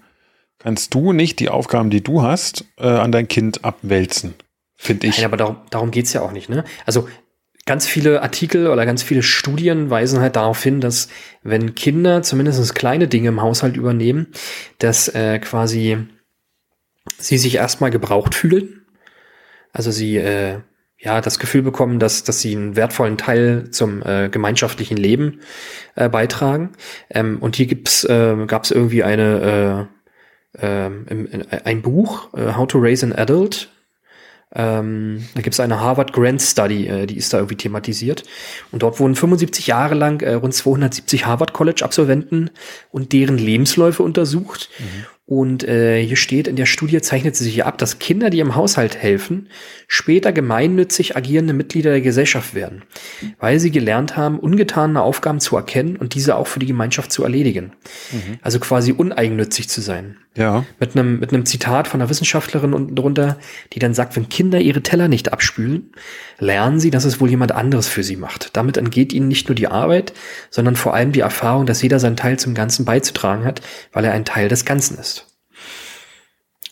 kannst 0.59 0.93
du 0.93 1.13
nicht 1.13 1.39
die 1.39 1.49
Aufgaben, 1.49 1.89
die 1.89 2.03
du 2.03 2.21
hast, 2.21 2.65
äh, 2.77 2.87
an 2.87 3.11
dein 3.11 3.27
Kind 3.27 3.63
abwälzen, 3.63 4.33
finde 4.75 5.07
ich. 5.07 5.17
Nein, 5.17 5.25
aber 5.25 5.37
darum, 5.37 5.57
darum 5.69 5.91
geht 5.91 6.05
es 6.05 6.13
ja 6.13 6.21
auch 6.21 6.31
nicht. 6.31 6.49
Ne? 6.49 6.63
Also 6.85 7.07
ganz 7.65 7.85
viele 7.85 8.21
Artikel 8.21 8.67
oder 8.67 8.85
ganz 8.85 9.03
viele 9.03 9.23
Studien 9.23 9.89
weisen 9.89 10.19
halt 10.19 10.35
darauf 10.35 10.61
hin, 10.61 10.81
dass 10.81 11.09
wenn 11.43 11.75
Kinder 11.75 12.23
zumindest 12.23 12.75
kleine 12.75 13.07
Dinge 13.07 13.29
im 13.29 13.41
Haushalt 13.41 13.77
übernehmen, 13.77 14.27
dass 14.79 15.07
äh, 15.09 15.39
quasi 15.39 15.97
sie 17.17 17.37
sich 17.37 17.55
erstmal 17.55 17.91
gebraucht 17.91 18.35
fühlen. 18.35 18.85
Also 19.71 19.91
sie 19.91 20.17
äh, 20.17 20.59
ja, 20.99 21.21
das 21.21 21.37
Gefühl 21.39 21.61
bekommen, 21.61 21.99
dass, 21.99 22.23
dass 22.23 22.41
sie 22.41 22.55
einen 22.55 22.75
wertvollen 22.75 23.17
Teil 23.17 23.69
zum 23.71 24.01
äh, 24.03 24.29
gemeinschaftlichen 24.29 24.97
Leben 24.97 25.41
äh, 25.95 26.09
beitragen. 26.09 26.71
Ähm, 27.09 27.37
und 27.39 27.55
hier 27.55 27.67
gibt's, 27.67 28.03
äh, 28.03 28.35
gab 28.47 28.63
es 28.63 28.71
irgendwie 28.71 29.03
eine, 29.03 29.87
äh, 30.59 30.87
äh, 30.87 31.61
ein 31.63 31.81
Buch, 31.83 32.33
äh, 32.33 32.53
How 32.55 32.67
to 32.67 32.79
Raise 32.79 33.05
an 33.05 33.13
Adult, 33.13 33.69
Ähm, 34.55 35.27
da 35.35 35.41
gibt 35.41 35.53
es 35.53 35.59
eine 35.59 35.81
Harvard 35.81 36.13
Grant 36.13 36.41
Study, 36.41 36.87
äh, 36.87 37.05
die 37.05 37.17
ist 37.17 37.33
da 37.33 37.37
irgendwie 37.37 37.57
thematisiert. 37.57 38.23
Und 38.71 38.81
dort 38.81 38.97
wurden 38.97 39.13
75 39.13 39.67
Jahre 39.67 39.93
lang 39.93 40.21
äh, 40.21 40.35
rund 40.35 40.53
270 40.53 41.25
Harvard 41.25 41.51
College 41.51 41.83
Absolventen 41.83 42.49
und 42.89 43.11
deren 43.11 43.37
Lebensläufe 43.37 44.03
untersucht. 44.03 44.69
Mhm. 44.79 45.05
Und 45.29 45.67
äh, 45.67 46.01
hier 46.01 46.15
steht, 46.15 46.47
in 46.47 46.55
der 46.55 46.65
Studie 46.65 47.01
zeichnet 47.01 47.35
sie 47.35 47.43
sich 47.43 47.65
ab, 47.65 47.77
dass 47.77 47.99
Kinder, 47.99 48.29
die 48.29 48.39
im 48.39 48.55
Haushalt 48.55 48.95
helfen, 48.95 49.49
später 49.89 50.31
gemeinnützig 50.31 51.17
agierende 51.17 51.51
Mitglieder 51.53 51.91
der 51.91 51.99
Gesellschaft 51.99 52.55
werden, 52.55 52.83
weil 53.37 53.59
sie 53.59 53.69
gelernt 53.69 54.15
haben, 54.15 54.39
ungetane 54.39 55.01
Aufgaben 55.01 55.41
zu 55.41 55.57
erkennen 55.57 55.97
und 55.97 56.15
diese 56.15 56.37
auch 56.37 56.47
für 56.47 56.59
die 56.59 56.65
Gemeinschaft 56.65 57.11
zu 57.11 57.23
erledigen. 57.23 57.73
Mhm. 58.13 58.39
Also 58.41 58.61
quasi 58.61 58.93
uneigennützig 58.93 59.67
zu 59.67 59.81
sein. 59.81 60.15
Ja. 60.37 60.65
Mit 60.79 60.95
einem, 60.95 61.19
mit 61.19 61.33
einem 61.33 61.47
Zitat 61.47 61.87
von 61.87 61.99
einer 61.99 62.09
Wissenschaftlerin 62.11 62.75
unten 62.75 62.95
drunter, 62.95 63.37
die 63.73 63.79
dann 63.79 63.95
sagt, 63.95 64.15
wenn 64.15 64.29
Kinder 64.29 64.59
ihre 64.59 64.83
Teller 64.83 65.07
nicht 65.07 65.33
abspülen, 65.33 65.91
lernen 66.37 66.79
sie, 66.79 66.91
dass 66.91 67.05
es 67.05 67.19
wohl 67.19 67.29
jemand 67.29 67.51
anderes 67.51 67.87
für 67.87 68.03
sie 68.03 68.17
macht. 68.17 68.55
Damit 68.55 68.77
entgeht 68.77 69.13
ihnen 69.13 69.27
nicht 69.27 69.49
nur 69.49 69.55
die 69.55 69.67
Arbeit, 69.67 70.13
sondern 70.51 70.75
vor 70.75 70.93
allem 70.93 71.11
die 71.11 71.21
Erfahrung, 71.21 71.65
dass 71.65 71.81
jeder 71.81 71.99
seinen 71.99 72.17
Teil 72.17 72.37
zum 72.37 72.53
Ganzen 72.53 72.85
beizutragen 72.85 73.45
hat, 73.45 73.61
weil 73.91 74.05
er 74.05 74.11
ein 74.13 74.25
Teil 74.25 74.47
des 74.47 74.63
Ganzen 74.63 74.99
ist. 74.99 75.25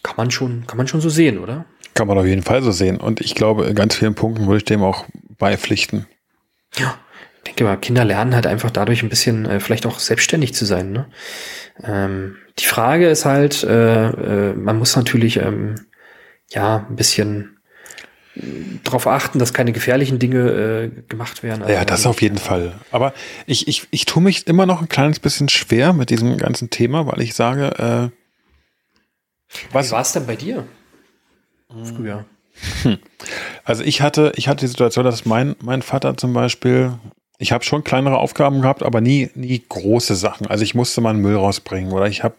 Kann 0.03 0.15
man 0.17 0.29
schon, 0.29 0.67
kann 0.67 0.77
man 0.77 0.87
schon 0.87 1.01
so 1.01 1.09
sehen, 1.09 1.39
oder? 1.39 1.65
Kann 1.95 2.07
man 2.07 2.19
auf 2.19 2.25
jeden 2.25 2.43
Fall 2.43 2.61
so 2.61 2.71
sehen. 2.71 2.97
Und 2.97 3.19
ich 3.19 3.33
glaube, 3.33 3.65
in 3.65 3.73
ganz 3.73 3.95
vielen 3.95 4.13
Punkten 4.13 4.45
würde 4.45 4.57
ich 4.57 4.65
dem 4.65 4.83
auch 4.83 5.05
beipflichten. 5.39 6.05
Ja, 6.75 6.99
ich 7.37 7.43
denke 7.45 7.63
mal, 7.63 7.77
Kinder 7.77 8.05
lernen 8.05 8.35
halt 8.35 8.45
einfach 8.45 8.69
dadurch 8.69 9.01
ein 9.01 9.09
bisschen 9.09 9.47
äh, 9.47 9.59
vielleicht 9.59 9.87
auch 9.87 9.97
selbstständig 9.97 10.53
zu 10.53 10.65
sein. 10.65 10.91
Ne? 10.91 11.07
Ähm, 11.83 12.35
die 12.59 12.65
Frage 12.65 13.09
ist 13.09 13.25
halt, 13.25 13.63
äh, 13.63 14.49
äh, 14.49 14.53
man 14.53 14.77
muss 14.77 14.95
natürlich 14.95 15.37
ähm, 15.37 15.75
ja 16.49 16.85
ein 16.89 16.95
bisschen 16.95 17.55
darauf 18.83 19.07
achten, 19.07 19.39
dass 19.39 19.53
keine 19.53 19.71
gefährlichen 19.71 20.19
Dinge 20.19 20.49
äh, 20.49 21.01
gemacht 21.07 21.41
werden. 21.41 21.61
Also 21.63 21.73
ja, 21.73 21.85
das 21.85 22.05
auf 22.05 22.21
jeden 22.21 22.37
Fall. 22.37 22.73
Aber 22.91 23.13
ich, 23.45 23.67
ich, 23.67 23.87
ich 23.91 24.05
tue 24.05 24.21
mich 24.21 24.47
immer 24.47 24.65
noch 24.65 24.81
ein 24.81 24.89
kleines 24.89 25.19
bisschen 25.19 25.47
schwer 25.47 25.93
mit 25.93 26.09
diesem 26.09 26.37
ganzen 26.37 26.69
Thema, 26.69 27.07
weil 27.07 27.21
ich 27.21 27.33
sage, 27.33 28.11
äh, 28.11 29.65
was 29.71 29.91
war 29.91 30.01
es 30.01 30.11
denn 30.11 30.25
bei 30.25 30.35
dir? 30.35 30.67
Früher. 31.69 32.25
Hm. 32.83 32.97
Also 33.63 33.83
ich 33.83 34.01
hatte, 34.01 34.33
ich 34.35 34.47
hatte 34.47 34.65
die 34.65 34.69
Situation, 34.69 35.05
dass 35.05 35.25
mein, 35.25 35.55
mein 35.61 35.81
Vater 35.81 36.17
zum 36.17 36.33
Beispiel 36.33 36.93
ich 37.37 37.51
habe 37.51 37.63
schon 37.63 37.83
kleinere 37.83 38.17
Aufgaben 38.17 38.61
gehabt, 38.61 38.83
aber 38.83 39.01
nie, 39.01 39.29
nie 39.35 39.61
große 39.67 40.15
Sachen. 40.15 40.47
Also 40.47 40.63
ich 40.63 40.75
musste 40.75 41.01
mal 41.01 41.11
einen 41.11 41.21
Müll 41.21 41.35
rausbringen 41.35 41.91
oder 41.91 42.07
ich 42.07 42.23
habe 42.23 42.35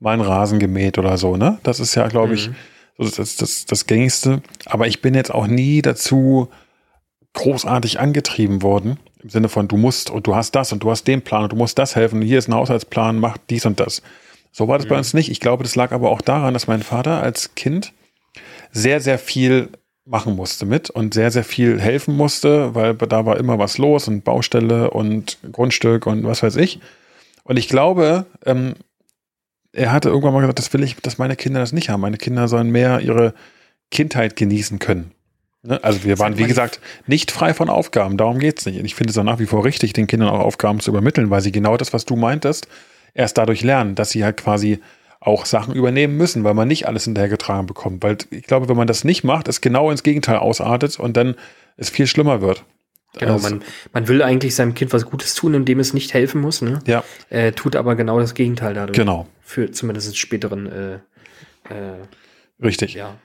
mal 0.00 0.12
einen 0.12 0.22
Rasen 0.22 0.58
gemäht 0.58 0.98
oder 0.98 1.18
so, 1.18 1.36
ne? 1.36 1.58
Das 1.62 1.78
ist 1.78 1.94
ja, 1.94 2.08
glaube 2.08 2.34
ich, 2.34 2.48
mhm. 2.48 2.54
das, 2.98 3.12
das, 3.12 3.36
das, 3.36 3.66
das 3.66 3.86
Gängigste. 3.86 4.42
Aber 4.66 4.86
ich 4.86 5.02
bin 5.02 5.14
jetzt 5.14 5.32
auch 5.32 5.46
nie 5.46 5.82
dazu 5.82 6.48
großartig 7.34 8.00
angetrieben 8.00 8.62
worden. 8.62 8.98
Im 9.22 9.30
Sinne 9.30 9.48
von, 9.48 9.68
du 9.68 9.76
musst 9.76 10.10
und 10.10 10.26
du 10.26 10.34
hast 10.34 10.54
das 10.54 10.72
und 10.72 10.82
du 10.82 10.90
hast 10.90 11.06
den 11.06 11.22
Plan 11.22 11.44
und 11.44 11.52
du 11.52 11.56
musst 11.56 11.78
das 11.78 11.94
helfen. 11.94 12.22
Hier 12.22 12.38
ist 12.38 12.48
ein 12.48 12.54
Haushaltsplan, 12.54 13.18
mach 13.18 13.36
dies 13.50 13.66
und 13.66 13.78
das. 13.78 14.02
So 14.50 14.66
war 14.66 14.78
das 14.78 14.86
mhm. 14.86 14.90
bei 14.90 14.98
uns 14.98 15.14
nicht. 15.14 15.30
Ich 15.30 15.40
glaube, 15.40 15.62
das 15.62 15.76
lag 15.76 15.92
aber 15.92 16.10
auch 16.10 16.22
daran, 16.22 16.54
dass 16.54 16.66
mein 16.66 16.82
Vater 16.82 17.22
als 17.22 17.54
Kind 17.54 17.92
sehr, 18.72 19.00
sehr 19.00 19.18
viel 19.18 19.68
machen 20.04 20.34
musste 20.34 20.66
mit 20.66 20.90
und 20.90 21.14
sehr, 21.14 21.30
sehr 21.30 21.44
viel 21.44 21.80
helfen 21.80 22.16
musste, 22.16 22.74
weil 22.74 22.94
da 22.94 23.26
war 23.26 23.36
immer 23.36 23.58
was 23.58 23.78
los 23.78 24.08
und 24.08 24.24
Baustelle 24.24 24.90
und 24.90 25.38
Grundstück 25.52 26.06
und 26.06 26.24
was 26.24 26.42
weiß 26.42 26.56
ich. 26.56 26.80
Und 27.44 27.58
ich 27.58 27.68
glaube, 27.68 28.26
ähm, 28.44 28.74
er 29.72 29.92
hatte 29.92 30.08
irgendwann 30.08 30.32
mal 30.32 30.40
gesagt, 30.40 30.58
das 30.58 30.72
will 30.72 30.82
ich, 30.82 30.96
dass 30.96 31.18
meine 31.18 31.36
Kinder 31.36 31.60
das 31.60 31.72
nicht 31.72 31.90
haben. 31.90 32.00
Meine 32.00 32.16
Kinder 32.16 32.48
sollen 32.48 32.70
mehr 32.70 33.00
ihre 33.00 33.34
Kindheit 33.90 34.36
genießen 34.36 34.78
können. 34.78 35.12
Ne? 35.62 35.82
Also 35.82 36.04
wir 36.04 36.18
waren, 36.18 36.38
wie 36.38 36.46
gesagt, 36.46 36.80
nicht 37.06 37.30
frei 37.30 37.54
von 37.54 37.68
Aufgaben. 37.68 38.16
Darum 38.16 38.38
geht 38.38 38.58
es 38.58 38.66
nicht. 38.66 38.78
Und 38.78 38.84
ich 38.84 38.94
finde 38.94 39.10
es 39.10 39.18
auch 39.18 39.24
nach 39.24 39.38
wie 39.38 39.46
vor 39.46 39.64
richtig, 39.64 39.92
den 39.92 40.06
Kindern 40.06 40.30
auch 40.30 40.40
Aufgaben 40.40 40.80
zu 40.80 40.90
übermitteln, 40.90 41.30
weil 41.30 41.40
sie 41.40 41.52
genau 41.52 41.76
das, 41.76 41.92
was 41.92 42.04
du 42.04 42.16
meintest, 42.16 42.66
erst 43.14 43.38
dadurch 43.38 43.62
lernen, 43.62 43.94
dass 43.94 44.10
sie 44.10 44.24
halt 44.24 44.38
quasi 44.38 44.80
auch 45.20 45.44
Sachen 45.44 45.74
übernehmen 45.74 46.16
müssen, 46.16 46.44
weil 46.44 46.54
man 46.54 46.66
nicht 46.66 46.88
alles 46.88 47.04
hinterhergetragen 47.04 47.66
bekommt. 47.66 48.02
Weil 48.02 48.16
ich 48.30 48.44
glaube, 48.44 48.68
wenn 48.68 48.76
man 48.76 48.86
das 48.86 49.04
nicht 49.04 49.22
macht, 49.22 49.48
es 49.48 49.60
genau 49.60 49.90
ins 49.90 50.02
Gegenteil 50.02 50.36
ausartet 50.36 50.98
und 50.98 51.16
dann 51.16 51.34
es 51.76 51.90
viel 51.90 52.06
schlimmer 52.06 52.40
wird. 52.40 52.64
Genau, 53.18 53.34
also, 53.34 53.48
man, 53.48 53.62
man 53.92 54.08
will 54.08 54.22
eigentlich 54.22 54.54
seinem 54.54 54.74
Kind 54.74 54.92
was 54.92 55.04
Gutes 55.04 55.34
tun, 55.34 55.52
indem 55.54 55.80
es 55.80 55.92
nicht 55.92 56.14
helfen 56.14 56.40
muss, 56.40 56.62
ne? 56.62 56.78
Ja. 56.86 57.02
Äh, 57.28 57.52
tut 57.52 57.74
aber 57.74 57.96
genau 57.96 58.20
das 58.20 58.34
Gegenteil 58.34 58.74
dadurch. 58.74 58.96
Genau. 58.96 59.26
Für 59.42 59.70
zumindest 59.72 60.16
späteren 60.16 60.66
äh, 60.66 60.94
äh, 61.74 61.96
Richtig. 62.62 62.94
Ja. 62.94 63.16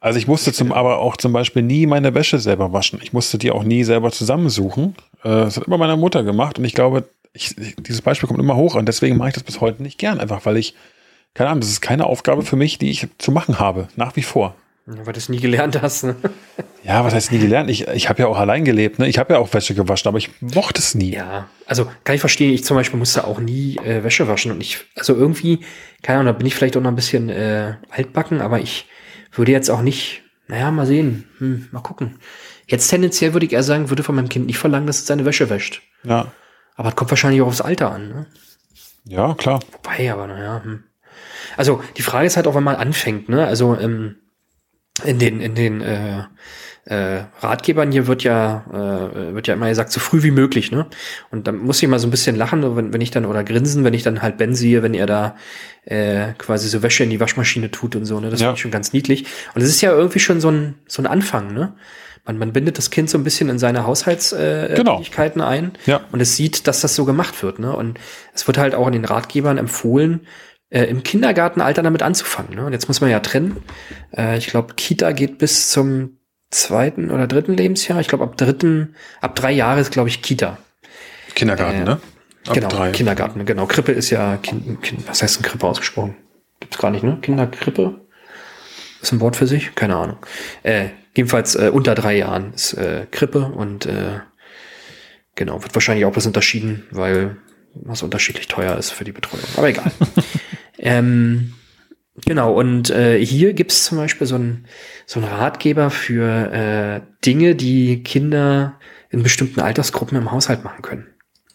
Also 0.00 0.18
ich 0.18 0.26
musste 0.26 0.52
zum, 0.52 0.72
aber 0.72 0.98
auch 0.98 1.16
zum 1.16 1.32
Beispiel 1.32 1.62
nie 1.62 1.86
meine 1.86 2.14
Wäsche 2.14 2.38
selber 2.38 2.72
waschen. 2.72 3.00
Ich 3.02 3.12
musste 3.12 3.38
die 3.38 3.50
auch 3.50 3.62
nie 3.62 3.84
selber 3.84 4.10
zusammensuchen. 4.10 4.96
Äh, 5.22 5.28
das 5.28 5.56
hat 5.56 5.66
immer 5.66 5.78
meine 5.78 5.96
Mutter 5.96 6.22
gemacht 6.24 6.58
und 6.58 6.64
ich 6.64 6.74
glaube, 6.74 7.04
ich, 7.32 7.54
dieses 7.78 8.02
Beispiel 8.02 8.28
kommt 8.28 8.40
immer 8.40 8.56
hoch 8.56 8.74
und 8.74 8.86
deswegen 8.86 9.16
mache 9.16 9.28
ich 9.28 9.34
das 9.34 9.44
bis 9.44 9.60
heute 9.60 9.82
nicht 9.82 9.98
gern, 9.98 10.20
einfach 10.20 10.44
weil 10.44 10.56
ich 10.56 10.74
keine 11.34 11.50
Ahnung, 11.50 11.60
das 11.60 11.70
ist 11.70 11.80
keine 11.80 12.06
Aufgabe 12.06 12.42
für 12.42 12.56
mich, 12.56 12.78
die 12.78 12.90
ich 12.90 13.08
zu 13.18 13.32
machen 13.32 13.58
habe, 13.58 13.88
nach 13.96 14.16
wie 14.16 14.22
vor. 14.22 14.54
Ja, 14.86 15.06
weil 15.06 15.12
du 15.12 15.18
es 15.18 15.28
nie 15.28 15.38
gelernt 15.38 15.80
hast. 15.80 16.04
Ne? 16.04 16.16
Ja, 16.82 17.04
was 17.04 17.14
heißt 17.14 17.30
nie 17.30 17.38
gelernt? 17.38 17.70
Ich, 17.70 17.86
ich 17.86 18.08
habe 18.08 18.22
ja 18.22 18.26
auch 18.26 18.36
allein 18.36 18.64
gelebt. 18.64 18.98
Ne? 18.98 19.08
Ich 19.08 19.18
habe 19.18 19.34
ja 19.34 19.38
auch 19.38 19.52
Wäsche 19.54 19.74
gewaschen, 19.74 20.08
aber 20.08 20.18
ich 20.18 20.30
mochte 20.40 20.80
es 20.80 20.96
nie. 20.96 21.12
Ja, 21.12 21.48
also 21.66 21.88
kann 22.02 22.16
ich 22.16 22.20
verstehen. 22.20 22.52
Ich 22.52 22.64
zum 22.64 22.76
Beispiel 22.76 22.98
musste 22.98 23.24
auch 23.24 23.38
nie 23.38 23.76
äh, 23.76 24.02
Wäsche 24.02 24.26
waschen. 24.26 24.50
Und 24.50 24.60
ich, 24.60 24.80
also 24.96 25.14
irgendwie, 25.14 25.60
keine 26.02 26.18
Ahnung, 26.18 26.32
da 26.32 26.38
bin 26.38 26.46
ich 26.46 26.56
vielleicht 26.56 26.76
auch 26.76 26.80
noch 26.80 26.90
ein 26.90 26.96
bisschen 26.96 27.28
äh, 27.28 27.74
altbacken, 27.90 28.40
aber 28.40 28.58
ich 28.58 28.86
würde 29.30 29.52
jetzt 29.52 29.70
auch 29.70 29.82
nicht, 29.82 30.22
naja, 30.48 30.72
mal 30.72 30.86
sehen, 30.86 31.28
hm, 31.38 31.68
mal 31.70 31.80
gucken. 31.80 32.18
Jetzt 32.66 32.88
tendenziell 32.88 33.32
würde 33.34 33.46
ich 33.46 33.52
eher 33.52 33.62
sagen, 33.62 33.88
würde 33.88 34.02
von 34.02 34.16
meinem 34.16 34.28
Kind 34.28 34.46
nicht 34.46 34.58
verlangen, 34.58 34.88
dass 34.88 34.98
es 34.98 35.06
seine 35.06 35.24
Wäsche 35.24 35.48
wäscht. 35.48 35.82
Ja. 36.02 36.32
Aber 36.74 36.88
es 36.88 36.96
kommt 36.96 37.10
wahrscheinlich 37.10 37.40
auch 37.42 37.46
aufs 37.46 37.60
Alter 37.60 37.92
an. 37.92 38.08
Ne? 38.08 38.26
Ja, 39.04 39.34
klar. 39.34 39.60
Wobei, 39.72 40.12
aber 40.12 40.26
naja, 40.26 40.62
hm. 40.64 40.82
Also 41.56 41.82
die 41.96 42.02
Frage 42.02 42.26
ist 42.26 42.36
halt 42.36 42.46
auch, 42.46 42.54
wenn 42.54 42.64
man 42.64 42.76
anfängt, 42.76 43.28
ne? 43.28 43.46
Also 43.46 43.76
ähm, 43.78 44.16
in 45.04 45.18
den, 45.18 45.40
in 45.40 45.54
den 45.54 45.80
äh, 45.80 46.24
äh, 46.84 47.24
Ratgebern 47.40 47.92
hier 47.92 48.06
wird 48.06 48.24
ja, 48.24 48.64
äh, 48.70 49.34
wird 49.34 49.46
ja 49.46 49.54
immer 49.54 49.68
gesagt, 49.68 49.92
so 49.92 50.00
früh 50.00 50.22
wie 50.22 50.32
möglich, 50.32 50.72
ne? 50.72 50.86
Und 51.30 51.46
dann 51.46 51.58
muss 51.58 51.80
ich 51.82 51.88
mal 51.88 52.00
so 52.00 52.08
ein 52.08 52.10
bisschen 52.10 52.34
lachen, 52.34 52.76
wenn, 52.76 52.92
wenn 52.92 53.00
ich 53.00 53.12
dann, 53.12 53.24
oder 53.24 53.44
grinsen, 53.44 53.84
wenn 53.84 53.94
ich 53.94 54.02
dann 54.02 54.20
halt 54.20 54.36
Ben 54.36 54.54
sehe, 54.54 54.82
wenn 54.82 54.94
er 54.94 55.06
da 55.06 55.36
äh, 55.84 56.32
quasi 56.38 56.68
so 56.68 56.82
Wäsche 56.82 57.04
in 57.04 57.10
die 57.10 57.20
Waschmaschine 57.20 57.70
tut 57.70 57.94
und 57.94 58.04
so, 58.04 58.18
ne? 58.18 58.30
Das 58.30 58.40
ja. 58.40 58.48
finde 58.48 58.56
ich 58.56 58.62
schon 58.62 58.70
ganz 58.72 58.92
niedlich. 58.92 59.26
Und 59.54 59.62
es 59.62 59.68
ist 59.68 59.80
ja 59.80 59.92
irgendwie 59.92 60.18
schon 60.18 60.40
so 60.40 60.50
ein, 60.50 60.74
so 60.88 61.02
ein 61.02 61.06
Anfang, 61.06 61.54
ne? 61.54 61.74
Man, 62.24 62.38
man 62.38 62.52
bindet 62.52 62.78
das 62.78 62.90
Kind 62.90 63.10
so 63.10 63.18
ein 63.18 63.24
bisschen 63.24 63.48
in 63.48 63.58
seine 63.58 63.84
Haushaltstätigkeiten 63.84 65.40
äh, 65.40 65.44
genau. 65.44 65.46
ein 65.46 65.72
ja. 65.86 66.02
und 66.12 66.20
es 66.20 66.36
sieht, 66.36 66.66
dass 66.68 66.80
das 66.80 66.94
so 66.94 67.04
gemacht 67.04 67.42
wird, 67.44 67.60
ne? 67.60 67.74
Und 67.74 67.98
es 68.34 68.46
wird 68.48 68.58
halt 68.58 68.74
auch 68.74 68.88
in 68.88 68.92
den 68.92 69.04
Ratgebern 69.04 69.56
empfohlen, 69.56 70.26
äh, 70.72 70.84
im 70.84 71.02
Kindergartenalter 71.02 71.82
damit 71.82 72.02
anzufangen. 72.02 72.54
Ne? 72.54 72.64
Und 72.64 72.72
jetzt 72.72 72.88
muss 72.88 73.00
man 73.00 73.10
ja 73.10 73.20
trennen. 73.20 73.62
Äh, 74.16 74.38
ich 74.38 74.46
glaube, 74.46 74.74
Kita 74.74 75.12
geht 75.12 75.38
bis 75.38 75.70
zum 75.70 76.18
zweiten 76.50 77.10
oder 77.10 77.26
dritten 77.26 77.54
Lebensjahr. 77.54 78.00
Ich 78.00 78.08
glaube, 78.08 78.24
ab 78.24 78.36
dritten, 78.36 78.94
ab 79.20 79.36
drei 79.36 79.52
Jahre 79.52 79.80
ist, 79.80 79.92
glaube 79.92 80.08
ich, 80.08 80.22
Kita. 80.22 80.58
Kindergarten, 81.34 81.82
äh, 81.82 81.84
ne? 81.84 82.00
Ab 82.46 82.54
genau, 82.54 82.68
drei. 82.68 82.90
Kindergarten, 82.90 83.44
genau. 83.44 83.66
Krippe 83.66 83.92
ist 83.92 84.10
ja, 84.10 84.36
kind, 84.38 84.82
kind, 84.82 85.06
was 85.08 85.22
heißt 85.22 85.36
denn 85.36 85.42
Krippe 85.44 85.66
ausgesprochen? 85.66 86.16
Gibt's 86.60 86.78
gar 86.78 86.90
nicht, 86.90 87.04
ne? 87.04 87.18
Kinderkrippe? 87.20 88.00
Ist 89.00 89.12
ein 89.12 89.20
Wort 89.20 89.36
für 89.36 89.46
sich? 89.46 89.74
Keine 89.74 89.96
Ahnung. 89.96 90.16
Äh, 90.62 90.88
jedenfalls 91.14 91.54
äh, 91.54 91.70
unter 91.72 91.94
drei 91.94 92.16
Jahren 92.16 92.54
ist 92.54 92.74
äh, 92.74 93.06
Krippe 93.10 93.52
und 93.54 93.86
äh, 93.86 94.20
genau, 95.34 95.62
wird 95.62 95.74
wahrscheinlich 95.74 96.06
auch 96.06 96.16
was 96.16 96.26
unterschieden, 96.26 96.86
weil 96.90 97.36
was 97.74 98.02
unterschiedlich 98.02 98.48
teuer 98.48 98.76
ist 98.76 98.90
für 98.90 99.04
die 99.04 99.12
Betreuung. 99.12 99.44
Aber 99.56 99.68
egal. 99.68 99.90
ähm, 100.82 101.54
genau, 102.26 102.52
und 102.52 102.90
äh, 102.90 103.24
hier 103.24 103.54
gibt 103.54 103.72
es 103.72 103.84
zum 103.84 103.98
Beispiel 103.98 104.26
so 104.26 104.34
einen 104.34 104.66
so 105.06 105.20
einen 105.20 105.28
Ratgeber 105.28 105.90
für 105.90 106.52
äh, 106.52 107.00
Dinge, 107.24 107.54
die 107.54 108.02
Kinder 108.02 108.78
in 109.10 109.22
bestimmten 109.22 109.60
Altersgruppen 109.60 110.16
im 110.18 110.32
Haushalt 110.32 110.64
machen 110.64 110.82
können. 110.82 111.06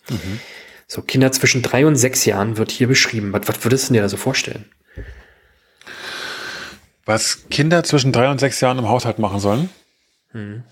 Mhm. 0.10 0.40
So, 0.88 1.02
Kinder 1.02 1.32
zwischen 1.32 1.62
drei 1.62 1.86
und 1.86 1.98
sechs 1.98 2.24
Jahren 2.26 2.58
wird 2.58 2.72
hier 2.72 2.88
beschrieben. 2.88 3.34
Was, 3.34 3.48
was 3.48 3.64
würdest 3.64 3.90
du 3.90 3.94
dir 3.94 4.02
da 4.02 4.10
so 4.10 4.16
vorstellen? 4.18 4.66
Was 7.06 7.50
Kinder 7.50 7.84
zwischen 7.84 8.12
drei 8.12 8.30
und 8.30 8.40
sechs 8.40 8.62
Jahren 8.62 8.78
im 8.80 8.88
Haushalt 8.88 9.20
machen 9.20 9.40
sollen? 9.40 9.70
Mhm. 10.34 10.64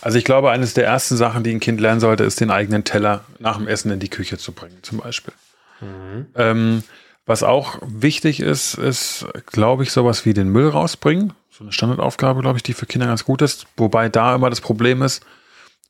Also 0.00 0.18
ich 0.18 0.24
glaube, 0.24 0.50
eines 0.50 0.74
der 0.74 0.84
ersten 0.84 1.16
Sachen, 1.16 1.44
die 1.44 1.52
ein 1.52 1.60
Kind 1.60 1.80
lernen 1.80 2.00
sollte, 2.00 2.24
ist 2.24 2.40
den 2.40 2.50
eigenen 2.50 2.84
Teller 2.84 3.24
nach 3.38 3.58
dem 3.58 3.68
Essen 3.68 3.90
in 3.90 4.00
die 4.00 4.08
Küche 4.08 4.38
zu 4.38 4.52
bringen, 4.52 4.78
zum 4.82 4.98
Beispiel. 4.98 5.34
Mhm. 5.80 6.26
Ähm, 6.34 6.82
was 7.24 7.42
auch 7.42 7.78
wichtig 7.82 8.40
ist, 8.40 8.74
ist, 8.74 9.26
glaube 9.46 9.84
ich, 9.84 9.92
sowas 9.92 10.26
wie 10.26 10.34
den 10.34 10.48
Müll 10.48 10.68
rausbringen. 10.68 11.34
So 11.50 11.64
eine 11.64 11.72
Standardaufgabe, 11.72 12.40
glaube 12.40 12.58
ich, 12.58 12.62
die 12.62 12.72
für 12.72 12.86
Kinder 12.86 13.06
ganz 13.06 13.24
gut 13.24 13.42
ist. 13.42 13.66
Wobei 13.76 14.08
da 14.08 14.34
immer 14.34 14.50
das 14.50 14.60
Problem 14.60 15.02
ist, 15.02 15.24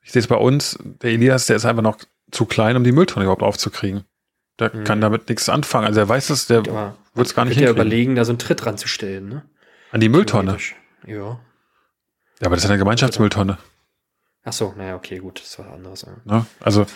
ich 0.02 0.12
sehe 0.12 0.20
es 0.20 0.26
bei 0.26 0.36
uns, 0.36 0.78
der 0.82 1.12
Elias, 1.12 1.46
der 1.46 1.56
ist 1.56 1.64
einfach 1.64 1.82
noch 1.82 1.98
zu 2.30 2.44
klein, 2.46 2.76
um 2.76 2.84
die 2.84 2.92
Mülltonne 2.92 3.24
überhaupt 3.24 3.42
aufzukriegen. 3.42 4.04
Der 4.58 4.74
mhm. 4.74 4.84
kann 4.84 5.00
damit 5.00 5.28
nichts 5.28 5.48
anfangen. 5.48 5.86
Also 5.86 6.00
er 6.00 6.08
weiß 6.08 6.30
es, 6.30 6.46
der 6.46 6.66
wird 6.66 7.26
es 7.26 7.34
gar 7.34 7.44
nicht 7.44 7.54
hinkriegen. 7.54 7.76
überlegen, 7.76 8.16
da 8.16 8.24
so 8.24 8.32
einen 8.32 8.38
Tritt 8.38 8.66
ranzustellen, 8.66 9.28
ne? 9.28 9.42
An 9.90 10.00
die 10.00 10.08
Mülltonne? 10.08 10.56
Ja. 11.06 11.40
Ja, 12.40 12.46
aber 12.46 12.56
das 12.56 12.64
ist 12.64 12.70
eine 12.70 12.78
Gemeinschaftsmülltonne. 12.78 13.58
Ach 14.44 14.52
so, 14.52 14.74
naja, 14.76 14.96
okay, 14.96 15.18
gut, 15.18 15.40
das 15.40 15.58
was 15.58 15.66
anderes. 15.66 16.02
Ja. 16.02 16.16
Ne? 16.24 16.46
Also 16.60 16.86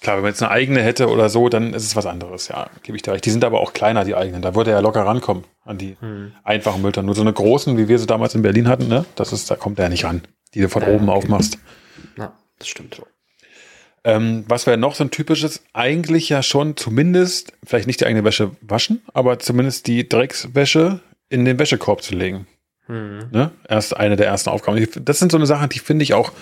klar, 0.00 0.16
wenn 0.16 0.22
man 0.22 0.32
jetzt 0.32 0.42
eine 0.42 0.50
eigene 0.50 0.82
hätte 0.82 1.08
oder 1.08 1.28
so, 1.28 1.48
dann 1.48 1.72
ist 1.74 1.84
es 1.84 1.96
was 1.96 2.06
anderes. 2.06 2.48
Ja, 2.48 2.68
gebe 2.82 2.96
ich 2.96 3.02
dir 3.02 3.12
recht. 3.12 3.24
Die 3.24 3.30
sind 3.30 3.44
aber 3.44 3.60
auch 3.60 3.72
kleiner, 3.72 4.04
die 4.04 4.14
eigenen. 4.14 4.42
Da 4.42 4.54
würde 4.54 4.70
er 4.70 4.76
ja 4.76 4.80
locker 4.80 5.04
rankommen 5.06 5.44
an 5.64 5.78
die 5.78 5.96
Hm. 6.00 6.32
einfachen 6.44 6.82
Mülltonnen. 6.82 7.06
Nur 7.06 7.14
so 7.14 7.22
eine 7.22 7.32
großen, 7.32 7.76
wie 7.78 7.88
wir 7.88 7.98
sie 7.98 8.06
damals 8.06 8.34
in 8.34 8.42
Berlin 8.42 8.68
hatten, 8.68 8.88
ne? 8.88 9.04
Das 9.16 9.32
ist, 9.32 9.50
da 9.50 9.56
kommt 9.56 9.78
er 9.78 9.88
nicht 9.88 10.04
ran, 10.04 10.22
die 10.54 10.60
du 10.60 10.68
von 10.68 10.82
Ja, 10.82 10.88
oben 10.88 11.08
okay. 11.08 11.18
aufmachst. 11.18 11.58
Na, 12.16 12.32
das 12.58 12.68
stimmt 12.68 12.94
so. 12.94 13.06
Ähm, 14.06 14.44
was 14.48 14.66
wäre 14.66 14.76
noch 14.76 14.94
so 14.94 15.04
ein 15.04 15.10
typisches? 15.10 15.62
Eigentlich 15.72 16.28
ja 16.28 16.42
schon 16.42 16.76
zumindest, 16.76 17.54
vielleicht 17.64 17.86
nicht 17.86 18.00
die 18.00 18.06
eigene 18.06 18.22
Wäsche 18.24 18.50
waschen, 18.60 19.00
aber 19.14 19.38
zumindest 19.38 19.86
die 19.86 20.06
Dreckswäsche 20.06 21.00
in 21.30 21.46
den 21.46 21.58
Wäschekorb 21.58 22.02
zu 22.02 22.14
legen. 22.14 22.46
Hm. 22.86 23.30
Ne? 23.30 23.50
Erst 23.66 23.96
eine 23.96 24.16
der 24.16 24.26
ersten 24.26 24.50
Aufgaben. 24.50 24.86
Das 25.02 25.18
sind 25.18 25.32
so 25.32 25.38
eine 25.38 25.46
Sachen, 25.46 25.70
die 25.70 25.78
finde 25.78 26.02
ich 26.02 26.12
auch 26.12 26.32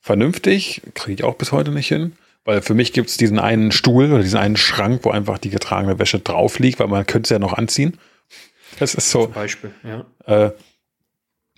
vernünftig, 0.00 0.82
kriege 0.94 1.14
ich 1.14 1.24
auch 1.24 1.34
bis 1.34 1.50
heute 1.50 1.72
nicht 1.72 1.88
hin. 1.88 2.12
Weil 2.44 2.62
für 2.62 2.74
mich 2.74 2.92
gibt 2.92 3.10
es 3.10 3.16
diesen 3.16 3.38
einen 3.38 3.70
Stuhl 3.70 4.10
oder 4.12 4.22
diesen 4.22 4.38
einen 4.38 4.56
Schrank, 4.56 5.00
wo 5.04 5.10
einfach 5.10 5.38
die 5.38 5.50
getragene 5.50 5.98
Wäsche 5.98 6.20
drauf 6.20 6.58
liegt, 6.58 6.80
weil 6.80 6.88
man 6.88 7.06
könnte 7.06 7.26
es 7.26 7.30
ja 7.30 7.38
noch 7.38 7.52
anziehen. 7.52 7.98
Das 8.78 8.94
ist 8.94 9.10
so, 9.10 9.24
Zum 9.24 9.32
Beispiel, 9.34 9.74
ja. 9.84 10.06
äh, 10.26 10.52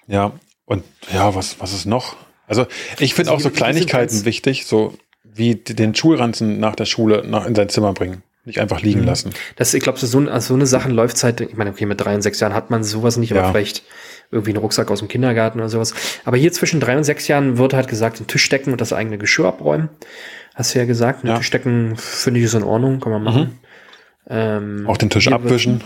ja, 0.09 0.33
und 0.65 0.83
ja, 1.13 1.35
was, 1.35 1.61
was 1.61 1.73
ist 1.73 1.87
noch? 1.87 2.17
Also 2.47 2.67
ich 2.99 3.15
finde 3.15 3.31
Also 3.31 3.49
auch 3.49 3.51
so 3.51 3.55
Kleinigkeiten 3.57 4.25
wichtig, 4.25 4.67
so 4.67 4.95
wie 5.23 5.55
den 5.55 5.95
Schulranzen 5.95 6.59
nach 6.59 6.75
der 6.75 6.85
Schule 6.87 7.23
nach 7.27 7.47
in 7.47 7.55
sein 7.55 7.69
Zimmer 7.69 7.93
bringen. 7.93 8.23
Nicht 8.45 8.59
einfach 8.59 8.81
liegen 8.83 9.03
Mhm. 9.03 9.07
lassen. 9.07 9.31
Das, 9.57 9.73
ich 9.73 9.83
glaube, 9.83 10.01
so, 10.01 10.07
so, 10.07 10.41
so 10.41 10.55
eine 10.55 10.67
Sachen 10.67 10.91
läuft 10.93 11.17
seit, 11.17 11.41
ich 11.41 11.55
meine, 11.57 11.71
okay, 11.71 11.87
mit 11.87 12.01
drei 12.01 12.15
und 12.15 12.23
sechs 12.23 12.41
Jahren 12.41 12.55
hat 12.55 12.71
man 12.71 12.83
sowas 12.83 13.17
nicht, 13.17 13.31
aber 13.31 13.43
Ja. 13.43 13.51
vielleicht 13.51 13.85
irgendwie 14.33 14.51
einen 14.51 14.59
Rucksack 14.59 14.91
aus 14.91 14.99
dem 14.99 15.07
Kindergarten 15.09 15.61
oder 15.61 15.69
sowas. 15.69 15.95
Aber 16.25 16.37
hier 16.37 16.53
zwischen 16.53 16.81
drei 16.81 16.97
und 16.97 17.05
sechs 17.05 17.29
Jahren 17.29 17.57
wird 17.59 17.73
halt 17.73 17.87
gesagt, 17.87 18.19
den 18.19 18.27
Tisch 18.27 18.49
decken 18.49 18.73
und 18.73 18.81
das 18.81 18.93
eigene 18.93 19.17
Geschirr 19.17 19.47
abräumen. 19.47 19.91
Hast 20.55 20.75
du 20.75 20.79
ja 20.79 20.85
gesagt, 20.85 21.23
den 21.23 21.29
Ja. 21.29 21.39
Tisch 21.39 21.51
decken 21.51 21.97
finde 21.97 22.41
ich 22.41 22.45
ist 22.47 22.55
in 22.55 22.63
Ordnung, 22.63 23.01
kann 23.01 23.13
man 23.13 23.23
machen. 23.23 23.59
Ähm, 24.29 24.85
Auch 24.87 24.97
den 24.97 25.11
Tisch 25.11 25.27
wird- 25.27 25.35
abwischen. 25.35 25.83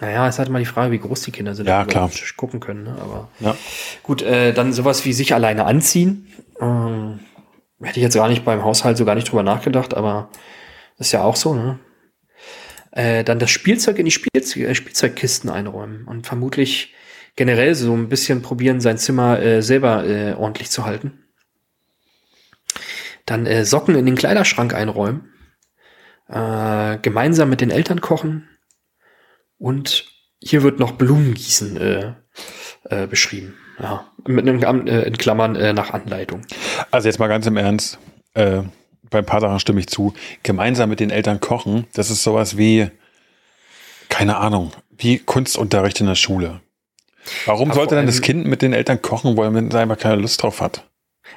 Naja, 0.00 0.26
es 0.28 0.36
ist 0.36 0.38
halt 0.38 0.48
mal 0.50 0.58
die 0.60 0.66
Frage, 0.66 0.92
wie 0.92 0.98
groß 0.98 1.22
die 1.22 1.32
Kinder 1.32 1.54
sind, 1.54 1.66
Ja, 1.66 1.84
klar. 1.84 2.04
auf 2.04 2.12
den 2.12 2.18
Tisch 2.20 2.36
gucken 2.36 2.60
können. 2.60 2.84
Ne? 2.84 2.96
Aber 3.00 3.28
Ja. 3.40 3.56
gut, 4.02 4.22
äh, 4.22 4.52
dann 4.52 4.72
sowas 4.72 5.04
wie 5.04 5.12
sich 5.12 5.34
alleine 5.34 5.64
anziehen. 5.64 6.28
Ähm, 6.60 7.20
hätte 7.82 7.98
ich 7.98 8.04
jetzt 8.04 8.14
gar 8.14 8.28
nicht 8.28 8.44
beim 8.44 8.62
Haushalt 8.64 8.96
so 8.96 9.04
gar 9.04 9.14
nicht 9.14 9.30
drüber 9.30 9.42
nachgedacht, 9.42 9.94
aber 9.94 10.30
das 10.98 11.08
ist 11.08 11.12
ja 11.12 11.22
auch 11.22 11.36
so, 11.36 11.54
ne? 11.54 11.78
Äh, 12.92 13.24
dann 13.24 13.38
das 13.38 13.50
Spielzeug 13.50 13.98
in 13.98 14.04
die 14.04 14.10
Spielze 14.10 14.60
äh, 14.60 14.74
Spielzeugkisten 14.74 15.48
einräumen 15.50 16.04
und 16.06 16.26
vermutlich 16.26 16.94
generell 17.36 17.74
so 17.74 17.94
ein 17.94 18.08
bisschen 18.08 18.42
probieren, 18.42 18.80
sein 18.80 18.98
Zimmer 18.98 19.40
äh, 19.40 19.62
selber 19.62 20.04
äh, 20.06 20.34
ordentlich 20.34 20.70
zu 20.70 20.84
halten. 20.84 21.24
Dann 23.30 23.46
äh, 23.46 23.64
Socken 23.64 23.94
in 23.94 24.06
den 24.06 24.16
Kleiderschrank 24.16 24.74
einräumen. 24.74 25.32
Äh, 26.28 26.98
gemeinsam 26.98 27.48
mit 27.48 27.60
den 27.60 27.70
Eltern 27.70 28.00
kochen. 28.00 28.48
Und 29.56 30.06
hier 30.42 30.64
wird 30.64 30.80
noch 30.80 30.92
Blumengießen 30.92 31.76
äh, 31.76 32.14
äh, 32.84 33.06
beschrieben. 33.06 33.54
Ja, 33.78 34.10
mit 34.26 34.48
einem 34.48 34.86
äh, 34.88 35.02
in 35.02 35.16
Klammern 35.16 35.54
äh, 35.54 35.72
nach 35.72 35.90
Anleitung. 35.92 36.42
Also 36.90 37.06
jetzt 37.06 37.20
mal 37.20 37.28
ganz 37.28 37.46
im 37.46 37.56
Ernst, 37.56 38.00
äh, 38.34 38.62
bei 39.10 39.18
ein 39.18 39.26
paar 39.26 39.40
Sachen 39.40 39.60
stimme 39.60 39.78
ich 39.78 39.86
zu. 39.86 40.12
Gemeinsam 40.42 40.90
mit 40.90 40.98
den 40.98 41.10
Eltern 41.10 41.38
kochen, 41.38 41.86
das 41.92 42.10
ist 42.10 42.24
sowas 42.24 42.56
wie, 42.56 42.90
keine 44.08 44.38
Ahnung, 44.38 44.72
wie 44.90 45.18
Kunstunterricht 45.18 46.00
in 46.00 46.06
der 46.06 46.16
Schule. 46.16 46.62
Warum 47.46 47.70
Aber 47.70 47.78
sollte 47.78 47.94
dann 47.94 48.06
das 48.06 48.22
Kind 48.22 48.46
mit 48.46 48.60
den 48.60 48.72
Eltern 48.72 49.00
kochen 49.00 49.36
wollen, 49.36 49.54
wenn 49.54 49.68
es 49.68 49.74
einfach 49.76 49.98
keine 49.98 50.16
Lust 50.16 50.42
drauf 50.42 50.60
hat? 50.60 50.89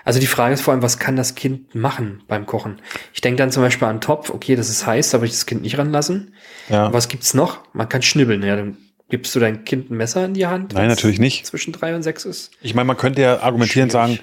Also 0.05 0.19
die 0.19 0.27
Frage 0.27 0.53
ist 0.53 0.61
vor 0.61 0.73
allem, 0.73 0.81
was 0.81 0.99
kann 0.99 1.15
das 1.15 1.35
Kind 1.35 1.75
machen 1.75 2.23
beim 2.27 2.45
Kochen? 2.45 2.81
Ich 3.13 3.21
denke 3.21 3.37
dann 3.37 3.51
zum 3.51 3.63
Beispiel 3.63 3.87
an 3.87 4.01
Topf, 4.01 4.29
okay, 4.29 4.55
das 4.55 4.69
ist 4.69 4.85
heiß, 4.85 5.11
da 5.11 5.19
würde 5.19 5.27
ich 5.27 5.33
das 5.33 5.45
Kind 5.45 5.61
nicht 5.61 5.77
ranlassen. 5.77 6.33
Ja. 6.69 6.91
Was 6.93 7.07
gibt's 7.07 7.33
noch? 7.33 7.59
Man 7.73 7.89
kann 7.89 8.01
schnibbeln, 8.01 8.43
ja, 8.43 8.55
dann 8.55 8.77
gibst 9.09 9.35
du 9.35 9.39
dein 9.39 9.63
Kind 9.63 9.91
ein 9.91 9.97
Messer 9.97 10.25
in 10.25 10.33
die 10.33 10.47
Hand. 10.47 10.73
Nein, 10.73 10.87
natürlich 10.87 11.19
nicht. 11.19 11.45
Zwischen 11.45 11.71
drei 11.71 11.95
und 11.95 12.03
sechs 12.03 12.25
ist. 12.25 12.51
Ich 12.61 12.73
meine, 12.73 12.85
man 12.85 12.97
könnte 12.97 13.21
ja 13.21 13.41
argumentieren, 13.41 13.89
Schwierig. 13.89 14.17
sagen, 14.17 14.19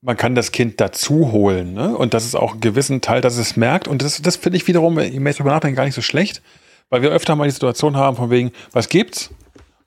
man 0.00 0.16
kann 0.16 0.34
das 0.34 0.52
Kind 0.52 0.80
dazu 0.80 1.32
holen, 1.32 1.72
ne? 1.72 1.96
Und 1.96 2.14
das 2.14 2.24
ist 2.24 2.36
auch 2.36 2.52
einen 2.52 2.60
gewissen 2.60 3.00
Teil, 3.00 3.20
dass 3.20 3.36
es 3.36 3.56
merkt. 3.56 3.88
Und 3.88 4.02
das, 4.02 4.20
das 4.22 4.36
finde 4.36 4.56
ich 4.56 4.66
wiederum, 4.68 4.98
ich 4.98 5.12
drüber 5.36 5.50
nachdenke, 5.50 5.76
gar 5.76 5.84
nicht 5.84 5.94
so 5.94 6.02
schlecht, 6.02 6.42
weil 6.90 7.02
wir 7.02 7.10
öfter 7.10 7.34
mal 7.36 7.44
die 7.44 7.50
Situation 7.50 7.96
haben, 7.96 8.16
von 8.16 8.30
wegen, 8.30 8.52
was 8.72 8.88
gibt's? 8.88 9.30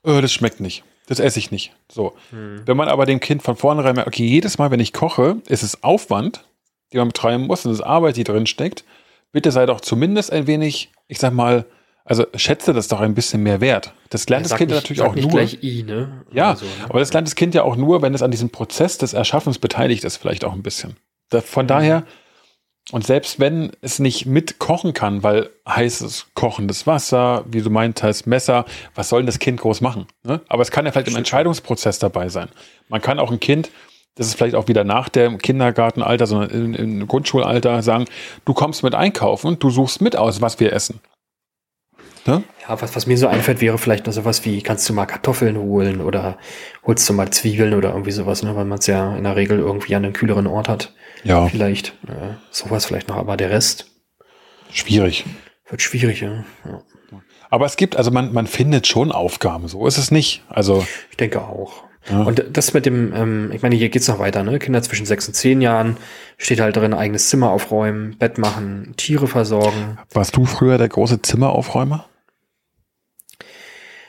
Äh, 0.04 0.20
das 0.20 0.32
schmeckt 0.32 0.60
nicht. 0.60 0.84
Das 1.12 1.20
esse 1.20 1.38
ich 1.38 1.50
nicht. 1.50 1.72
So. 1.90 2.14
Wenn 2.30 2.74
man 2.74 2.88
aber 2.88 3.04
dem 3.04 3.20
Kind 3.20 3.42
von 3.42 3.54
vornherein 3.54 3.94
merkt, 3.94 4.08
okay, 4.08 4.24
jedes 4.24 4.56
Mal, 4.56 4.70
wenn 4.70 4.80
ich 4.80 4.94
koche, 4.94 5.36
ist 5.46 5.62
es 5.62 5.82
Aufwand, 5.82 6.46
den 6.90 7.00
man 7.00 7.08
betreiben 7.08 7.46
muss, 7.46 7.66
und 7.66 7.72
es 7.72 7.80
ist 7.80 7.84
Arbeit, 7.84 8.16
die 8.16 8.24
drin 8.24 8.46
steckt. 8.46 8.84
Bitte 9.30 9.52
sei 9.52 9.66
doch 9.66 9.82
zumindest 9.82 10.32
ein 10.32 10.46
wenig, 10.46 10.90
ich 11.08 11.18
sag 11.18 11.34
mal, 11.34 11.66
also 12.06 12.24
schätze 12.34 12.72
das 12.72 12.88
doch 12.88 13.00
ein 13.00 13.12
bisschen 13.12 13.42
mehr 13.42 13.60
wert. 13.60 13.92
Das 14.08 14.26
lernt 14.30 14.46
das 14.46 14.52
Sag 14.52 14.58
Kind 14.60 14.70
nicht, 14.70 14.80
natürlich 14.80 15.02
auch 15.02 15.14
nicht 15.14 15.24
nur. 15.24 15.32
gleich 15.32 15.62
I, 15.62 15.82
ne? 15.82 16.24
Ja, 16.32 16.56
so, 16.56 16.64
ne? 16.64 16.70
aber 16.88 17.00
das 17.00 17.12
lernt 17.12 17.28
das 17.28 17.34
Kind 17.34 17.54
ja 17.54 17.62
auch 17.62 17.76
nur, 17.76 18.00
wenn 18.00 18.14
es 18.14 18.22
an 18.22 18.30
diesem 18.30 18.48
Prozess 18.48 18.96
des 18.96 19.12
Erschaffens 19.12 19.58
beteiligt 19.58 20.04
ist, 20.04 20.16
vielleicht 20.16 20.46
auch 20.46 20.54
ein 20.54 20.62
bisschen. 20.62 20.96
Da, 21.28 21.42
von 21.42 21.66
daher, 21.66 22.04
und 22.90 23.06
selbst 23.06 23.38
wenn 23.38 23.70
es 23.80 24.00
nicht 24.00 24.26
mitkochen 24.26 24.92
kann, 24.92 25.22
weil 25.22 25.50
heißes 25.68 26.26
kochendes 26.34 26.86
Wasser, 26.86 27.44
wie 27.46 27.62
du 27.62 27.70
meint, 27.70 28.02
heißt 28.02 28.26
Messer, 28.26 28.64
was 28.94 29.08
soll 29.08 29.20
denn 29.20 29.26
das 29.26 29.38
Kind 29.38 29.60
groß 29.60 29.80
machen? 29.80 30.06
Ne? 30.24 30.40
Aber 30.48 30.62
es 30.62 30.70
kann 30.70 30.84
ja 30.84 30.92
vielleicht 30.92 31.08
im. 31.08 31.16
Entscheidungsprozess 31.16 32.00
dabei 32.00 32.28
sein. 32.28 32.48
Man 32.88 33.00
kann 33.00 33.20
auch 33.20 33.30
ein 33.30 33.38
Kind, 33.38 33.70
das 34.16 34.26
ist 34.26 34.34
vielleicht 34.34 34.56
auch 34.56 34.66
wieder 34.66 34.82
nach 34.82 35.08
dem 35.08 35.38
Kindergartenalter, 35.38 36.26
sondern 36.26 36.50
im, 36.50 36.74
im 36.74 37.06
Grundschulalter 37.06 37.82
sagen, 37.82 38.06
du 38.44 38.52
kommst 38.52 38.82
mit 38.82 38.94
einkaufen, 38.94 39.58
du 39.58 39.70
suchst 39.70 40.00
mit 40.00 40.16
aus, 40.16 40.40
was 40.40 40.58
wir 40.58 40.72
essen. 40.72 41.00
Ne? 42.26 42.42
Ja, 42.68 42.80
was, 42.80 42.94
was 42.94 43.06
mir 43.06 43.16
so 43.16 43.26
einfällt, 43.26 43.60
wäre 43.60 43.78
vielleicht 43.78 44.06
noch 44.06 44.12
sowas 44.12 44.44
wie, 44.44 44.60
kannst 44.62 44.88
du 44.88 44.92
mal 44.92 45.06
Kartoffeln 45.06 45.56
holen 45.56 46.00
oder 46.00 46.36
holst 46.84 47.08
du 47.08 47.12
mal 47.14 47.30
Zwiebeln 47.30 47.74
oder 47.74 47.90
irgendwie 47.90 48.12
sowas, 48.12 48.42
ne? 48.42 48.54
weil 48.54 48.64
man 48.64 48.78
es 48.78 48.86
ja 48.86 49.16
in 49.16 49.24
der 49.24 49.36
Regel 49.36 49.58
irgendwie 49.58 49.94
an 49.94 50.04
einem 50.04 50.12
kühleren 50.12 50.46
Ort 50.46 50.68
hat. 50.68 50.92
Ja, 51.24 51.46
Vielleicht 51.48 51.88
äh, 52.08 52.34
sowas 52.50 52.84
vielleicht 52.86 53.08
noch, 53.08 53.16
aber 53.16 53.36
der 53.36 53.50
Rest 53.50 53.86
schwierig. 54.70 55.24
wird 55.68 55.82
schwierig, 55.82 56.20
ja. 56.20 56.44
ja. 56.64 56.82
Aber 57.50 57.66
es 57.66 57.76
gibt, 57.76 57.96
also 57.96 58.10
man, 58.10 58.32
man 58.32 58.46
findet 58.46 58.86
schon 58.86 59.12
Aufgaben, 59.12 59.68
so 59.68 59.86
ist 59.86 59.98
es 59.98 60.10
nicht. 60.10 60.42
Also, 60.48 60.84
Ich 61.10 61.16
denke 61.16 61.42
auch. 61.42 61.84
Ja. 62.10 62.22
Und 62.22 62.44
das 62.52 62.74
mit 62.74 62.84
dem, 62.86 63.14
ähm, 63.14 63.50
ich 63.52 63.62
meine, 63.62 63.76
hier 63.76 63.88
geht's 63.88 64.08
noch 64.08 64.18
weiter, 64.18 64.42
ne? 64.42 64.58
Kinder 64.58 64.82
zwischen 64.82 65.06
sechs 65.06 65.28
und 65.28 65.34
zehn 65.34 65.60
Jahren, 65.60 65.96
steht 66.36 66.60
halt 66.60 66.76
drin, 66.76 66.94
eigenes 66.94 67.28
Zimmer 67.28 67.50
aufräumen, 67.50 68.16
Bett 68.18 68.38
machen, 68.38 68.94
Tiere 68.96 69.28
versorgen. 69.28 69.98
warst 70.12 70.34
du 70.36 70.44
früher 70.44 70.78
der 70.78 70.88
große 70.88 71.22
Zimmeraufräumer? 71.22 72.06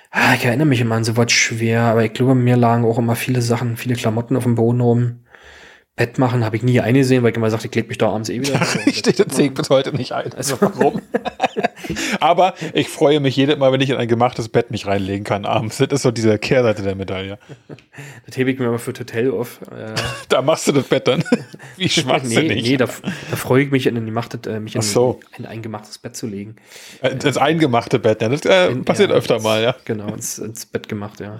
Ah, 0.10 0.34
ich 0.36 0.45
erinnere 0.45 0.67
mich 0.67 0.80
immer 0.82 0.95
an 0.95 1.04
sowas 1.04 1.32
schwer, 1.32 1.82
aber 1.82 2.04
ich 2.04 2.13
glaube, 2.13 2.36
mir 2.36 2.56
lagen 2.56 2.86
auch 2.86 2.97
immer 2.99 3.15
viele 3.15 3.41
Sachen, 3.41 3.78
viele 3.78 3.95
Klamotten 3.95 4.38
auf 4.38 4.43
dem 4.43 4.56
Boden 4.56 4.80
rum. 4.82 5.23
Bett 5.95 6.17
machen 6.17 6.43
habe 6.43 6.56
ich 6.56 6.63
nie 6.63 6.79
eingesehen, 6.79 7.21
weil 7.23 7.32
ich 7.32 7.38
immer 7.38 7.51
sagte, 7.51 7.67
ich 7.67 7.75
leg 7.75 7.88
mich 7.88 7.99
da 7.99 8.10
abends 8.10 8.29
eh 8.29 8.41
wieder. 8.41 8.58
hin. 8.58 8.82
Richtig, 8.86 9.15
das 9.17 9.36
sehe 9.36 9.47
ich 9.47 9.53
bis 9.53 9.69
heute 9.69 9.95
nicht 9.95 10.12
ein. 10.12 10.34
Also 10.34 10.58
warum? 10.60 11.01
Aber 12.19 12.56
ich 12.73 12.88
freue 12.89 13.19
mich 13.19 13.36
jedes 13.36 13.58
Mal, 13.60 13.71
wenn 13.71 13.82
ich 13.82 13.89
in 13.91 13.97
ein 13.97 14.08
gemachtes 14.08 14.49
Bett 14.49 14.71
mich 14.71 14.88
reinlegen 14.88 15.23
kann 15.23 15.45
abends. 15.45 15.77
Das 15.77 15.89
ist 15.91 16.01
so 16.01 16.12
diese 16.12 16.39
Kehrseite 16.39 16.82
der 16.82 16.95
Medaille. 16.95 17.38
Das 18.25 18.38
hebe 18.38 18.49
ich 18.51 18.58
mir 18.58 18.67
aber 18.69 18.79
für 18.79 18.91
Hotel 18.93 19.29
auf. 19.32 19.60
Äh, 19.69 19.93
Da 20.29 20.41
machst 20.41 20.67
du 20.67 20.71
das 20.71 20.86
Bett 20.86 21.08
dann. 21.08 21.23
Wie 21.77 21.84
nee, 21.84 21.89
schwachsinnig. 21.89 22.63
nee, 22.63 22.77
da, 22.77 22.86
da 22.86 23.36
freue 23.36 23.63
ich 23.63 23.69
mich, 23.71 23.86
in, 23.86 23.95
äh, 23.97 24.60
mich 24.60 24.75
in, 24.75 24.82
so. 24.82 25.19
in 25.38 25.45
ein 25.45 25.62
gemachtes 25.62 25.99
Bett 25.99 26.15
zu 26.15 26.25
legen. 26.25 26.56
Äh, 27.01 27.15
Das 27.17 27.38
eingemachte 27.38 27.99
Bett, 27.99 28.21
ja, 28.21 28.29
das 28.29 28.41
äh, 28.45 28.71
In- 28.71 28.84
passiert 28.86 29.12
ja, 29.12 29.15
öfter 29.15 29.36
ins- 29.36 29.43
mal, 29.43 29.62
ja. 29.62 29.75
Genau, 29.86 30.08
ins, 30.13 30.39
ins 30.39 30.65
Bett 30.65 30.88
gemacht, 30.89 31.19
ja. 31.19 31.39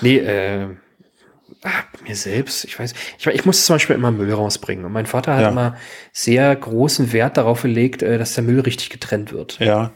Nee, 0.00 0.18
äh, 0.18 0.68
mir 2.06 2.16
selbst, 2.16 2.64
ich 2.64 2.78
weiß, 2.78 2.94
ich, 3.18 3.26
ich 3.26 3.44
muss 3.44 3.64
zum 3.66 3.74
Beispiel 3.74 3.96
immer 3.96 4.10
Müll 4.10 4.32
rausbringen. 4.32 4.84
Und 4.84 4.92
mein 4.92 5.06
Vater 5.06 5.34
hat 5.34 5.42
Ja. 5.42 5.48
immer 5.48 5.76
sehr 6.12 6.54
großen 6.56 7.12
Wert 7.12 7.36
darauf 7.36 7.62
gelegt, 7.62 8.02
äh, 8.02 8.18
dass 8.18 8.34
der 8.34 8.44
Müll 8.44 8.60
richtig 8.60 8.90
getrennt 8.90 9.32
wird. 9.32 9.58
Ja, 9.60 9.92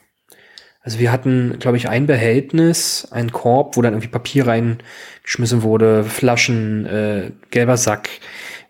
Also 0.86 0.98
wir 0.98 1.10
hatten, 1.10 1.58
glaube 1.60 1.78
ich, 1.78 1.88
ein 1.88 2.06
Behältnis, 2.06 3.08
einen 3.10 3.32
Korb, 3.32 3.76
wo 3.76 3.80
dann 3.82 3.94
irgendwie 3.94 4.08
Papier 4.08 4.46
reingeschmissen 4.46 5.62
wurde, 5.62 6.04
Flaschen, 6.04 6.84
äh, 6.84 7.30
gelber 7.50 7.78
Sack 7.78 8.10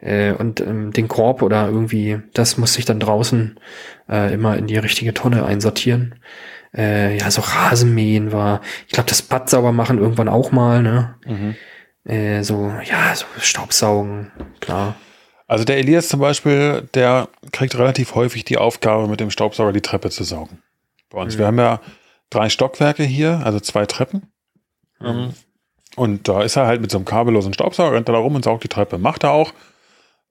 äh, 0.01 0.31
und 0.33 0.61
ähm, 0.61 0.93
den 0.93 1.09
Korb 1.09 1.43
oder 1.43 1.67
irgendwie, 1.67 2.21
das 2.33 2.57
musste 2.57 2.79
ich 2.79 2.85
dann 2.85 3.01
draußen 3.01 3.59
äh, 4.09 4.33
immer 4.33 4.57
in 4.57 4.69
die 4.69 4.77
richtige 4.77 5.13
Tonne 5.13 5.45
einsortieren. 5.45 6.15
Äh, 6.77 7.19
ja, 7.19 7.31
so 7.33 7.41
Rasenmähen 7.43 8.31
war, 8.31 8.61
ich 8.87 8.93
glaube, 8.93 9.09
das 9.09 9.23
Bad 9.23 9.51
sauber 9.51 9.73
machen 9.73 9.99
irgendwann 9.99 10.29
auch 10.29 10.53
mal, 10.53 10.83
ne? 10.83 11.15
Mhm. 11.27 11.57
Äh, 12.05 12.43
so, 12.43 12.73
ja, 12.85 13.15
so 13.15 13.27
Staubsaugen, 13.41 14.31
klar. 14.61 14.95
Also 15.47 15.65
der 15.65 15.79
Elias 15.79 16.09
zum 16.09 16.21
Beispiel, 16.21 16.89
der 16.95 17.29
kriegt 17.53 17.77
relativ 17.77 18.15
häufig 18.15 18.45
die 18.45 18.59
Aufgabe, 18.59 19.09
mit 19.09 19.21
dem 19.21 19.31
Staubsauger 19.31 19.73
die 19.73 19.83
Treppe 19.83 20.11
zu 20.11 20.25
saugen. 20.25 20.63
Bei 21.11 21.21
uns. 21.21 21.35
Mhm. 21.35 21.39
Wir 21.39 21.47
haben 21.47 21.59
ja 21.59 21.81
drei 22.31 22.49
Stockwerke 22.49 23.05
hier, 23.05 23.43
also 23.45 23.61
zwei 23.61 23.87
Treppen. 23.87 24.31
Mhm. 25.01 25.07
Ähm, 25.07 25.35
Und 25.97 26.29
da 26.29 26.43
ist 26.43 26.57
er 26.57 26.67
halt 26.67 26.81
mit 26.81 26.91
so 26.91 26.99
einem 26.99 27.05
kabellosen 27.05 27.55
Staubsauger, 27.55 27.93
rennt 27.95 28.09
er 28.09 28.13
da 28.13 28.19
rum 28.19 28.35
und 28.35 28.45
saugt 28.45 28.65
die 28.65 28.69
Treppe. 28.69 28.99
Macht 28.99 29.23
er 29.23 29.31
auch. 29.31 29.53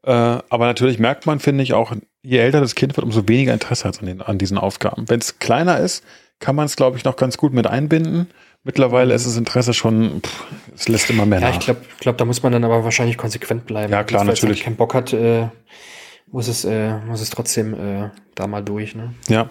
Äh, 0.04 0.12
aber 0.12 0.66
natürlich 0.66 1.00
merkt 1.00 1.26
man, 1.26 1.40
finde 1.40 1.64
ich, 1.64 1.74
auch, 1.74 1.94
je 2.22 2.40
älter 2.40 2.60
das 2.60 2.76
Kind 2.76 2.98
wird, 2.98 3.06
umso 3.06 3.28
weniger 3.28 3.54
Interesse 3.54 3.86
hat 3.86 3.96
es 3.96 4.00
an, 4.02 4.08
den, 4.08 4.22
an 4.22 4.38
diesen 4.38 4.58
Aufgaben. 4.58 5.08
Wenn 5.10 5.20
es 5.20 5.40
kleiner 5.40 5.80
ist, 5.80 6.04
kann 6.40 6.56
man 6.56 6.66
es, 6.66 6.76
glaube 6.76 6.98
ich, 6.98 7.06
noch 7.06 7.16
ganz 7.16 7.38
gut 7.38 7.54
mit 7.54 7.68
einbinden. 7.68 8.30
Mittlerweile 8.64 9.14
ist 9.14 9.26
das 9.26 9.36
Interesse 9.36 9.74
schon, 9.74 10.22
pff, 10.22 10.44
es 10.76 10.88
lässt 10.88 11.10
immer 11.10 11.26
mehr 11.26 11.40
Ja, 11.42 11.50
nach. 11.50 11.54
ich 11.60 11.66
glaube, 11.66 11.82
glaub, 12.00 12.18
da 12.18 12.26
muss 12.26 12.44
man 12.44 12.54
dann 12.54 12.64
aber 12.64 12.84
wahrscheinlich 12.84 13.18
konsequent 13.18 13.66
bleiben. 13.66 13.92
Ja, 13.92 14.04
klar, 14.04 14.22
Wenn 14.22 14.30
es 14.30 14.42
natürlich. 14.42 14.60
halt 14.60 14.66
keinen 14.66 14.76
Bock 14.78 14.94
hat, 14.94 15.12
äh, 15.14 15.48
muss 16.32 16.48
es, 16.48 16.64
äh, 16.64 16.98
muss 17.00 17.22
es 17.22 17.30
trotzdem 17.30 17.74
äh, 17.74 18.10
da 18.36 18.48
mal 18.48 18.64
durch. 18.64 18.96
Ne? 18.96 19.14
Ja. 19.28 19.50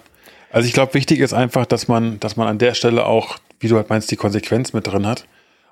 Also 0.51 0.67
ich 0.67 0.73
glaube, 0.75 0.95
wichtig 0.95 1.21
ist 1.21 1.33
einfach, 1.35 1.67
dass 1.67 1.89
man, 1.89 2.21
dass 2.21 2.37
man 2.37 2.49
an 2.49 2.59
der 2.59 2.75
Stelle 2.75 3.07
auch, 3.07 3.37
wie 3.61 3.69
du 3.69 3.77
halt 3.77 3.91
meinst, 3.91 4.11
die 4.11 4.17
Konsequenz 4.17 4.73
mit 4.73 4.87
drin 4.87 5.07
hat 5.07 5.27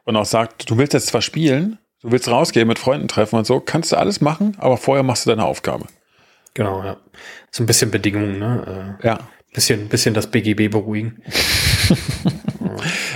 und 0.05 0.16
auch 0.16 0.24
sagt, 0.26 0.68
du 0.70 0.76
willst 0.79 0.92
jetzt 0.92 1.07
zwar 1.09 1.22
spielen, 1.22 1.79
du 2.03 2.12
willst 2.12 2.29
rausgehen, 2.29 2.68
mit 2.68 2.79
Freunden 2.79 3.09
treffen 3.09 3.37
und 3.37 3.46
so, 3.46 3.59
kannst 3.61 3.92
du 3.92 3.96
alles 3.96 4.20
machen, 4.20 4.57
aber 4.59 4.76
vorher 4.76 5.03
machst 5.03 5.24
du 5.26 5.31
deine 5.31 5.44
Aufgabe. 5.44 5.87
Genau, 6.55 6.83
ja. 6.83 6.96
So 7.50 7.62
ein 7.62 7.66
bisschen 7.66 7.90
Bedingungen, 7.90 8.38
ne? 8.38 8.96
Äh, 9.03 9.07
Ja. 9.07 9.18
Bisschen, 9.52 9.88
bisschen 9.88 10.14
das 10.14 10.28
BGB 10.28 10.70
beruhigen. 10.70 11.22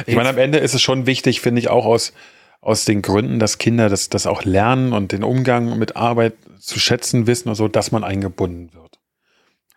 Ich 0.06 0.16
meine, 0.16 0.28
am 0.28 0.38
Ende 0.38 0.58
ist 0.58 0.74
es 0.74 0.82
schon 0.82 1.06
wichtig, 1.06 1.40
finde 1.40 1.60
ich, 1.60 1.68
auch 1.68 1.86
aus, 1.86 2.12
aus 2.60 2.84
den 2.84 3.02
Gründen, 3.02 3.38
dass 3.38 3.58
Kinder 3.58 3.88
das, 3.88 4.08
das 4.08 4.26
auch 4.26 4.44
lernen 4.44 4.92
und 4.92 5.12
den 5.12 5.24
Umgang 5.24 5.78
mit 5.78 5.96
Arbeit 5.96 6.34
zu 6.58 6.78
schätzen 6.78 7.26
wissen 7.26 7.48
und 7.48 7.54
so, 7.54 7.68
dass 7.68 7.92
man 7.92 8.04
eingebunden 8.04 8.72
wird. 8.74 8.98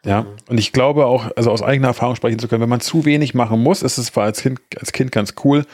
Ja, 0.06 0.26
und 0.48 0.58
ich 0.58 0.72
glaube 0.72 1.06
auch, 1.06 1.32
also 1.36 1.52
aus 1.52 1.62
eigener 1.62 1.90
Erfahrung 1.90 2.16
sprechen 2.16 2.40
zu 2.40 2.48
können, 2.48 2.62
wenn 2.62 2.70
man 2.70 2.80
zu 2.80 3.04
wenig 3.04 3.34
machen 3.34 3.62
muss, 3.62 3.82
ist 3.82 3.98
es 3.98 4.08
zwar 4.08 4.24
als 4.24 4.42
Kind, 4.42 4.60
als 4.80 4.94
Kind 4.94 5.12
ganz 5.12 5.34
cool, 5.44 5.66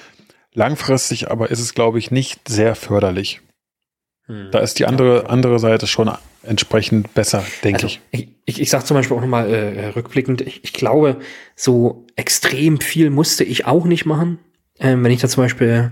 langfristig 0.54 1.30
aber 1.30 1.52
ist 1.52 1.60
es, 1.60 1.76
glaube 1.76 2.00
ich, 2.00 2.10
nicht 2.10 2.48
sehr 2.48 2.76
förderlich. 2.76 3.41
Hm. 4.26 4.50
Da 4.52 4.60
ist 4.60 4.80
die 4.80 4.86
andere, 4.86 5.30
andere 5.30 5.60
Seite 5.60 5.86
schon 5.88 6.10
entsprechend 6.44 7.14
besser, 7.14 7.44
denke 7.64 7.84
Also, 7.84 7.88
ich. 7.88 8.02
ich, 8.12 8.28
ich, 8.46 8.62
ich 8.62 8.70
sage 8.70 8.86
zum 8.86 8.96
Beispiel 8.98 9.18
auch 9.18 9.22
nochmal 9.22 9.50
äh, 9.50 9.88
rückblickend, 9.88 10.42
ich, 10.42 10.64
ich 10.64 10.74
glaube, 10.74 11.18
so 11.56 12.06
extrem 12.16 12.80
viel 12.80 13.10
musste 13.10 13.44
ich 13.44 13.66
auch 13.66 13.86
nicht 13.86 14.06
machen. 14.06 14.40
Ähm, 14.80 15.04
wenn 15.04 15.12
ich 15.12 15.22
da 15.22 15.28
zum 15.28 15.44
Beispiel 15.44 15.92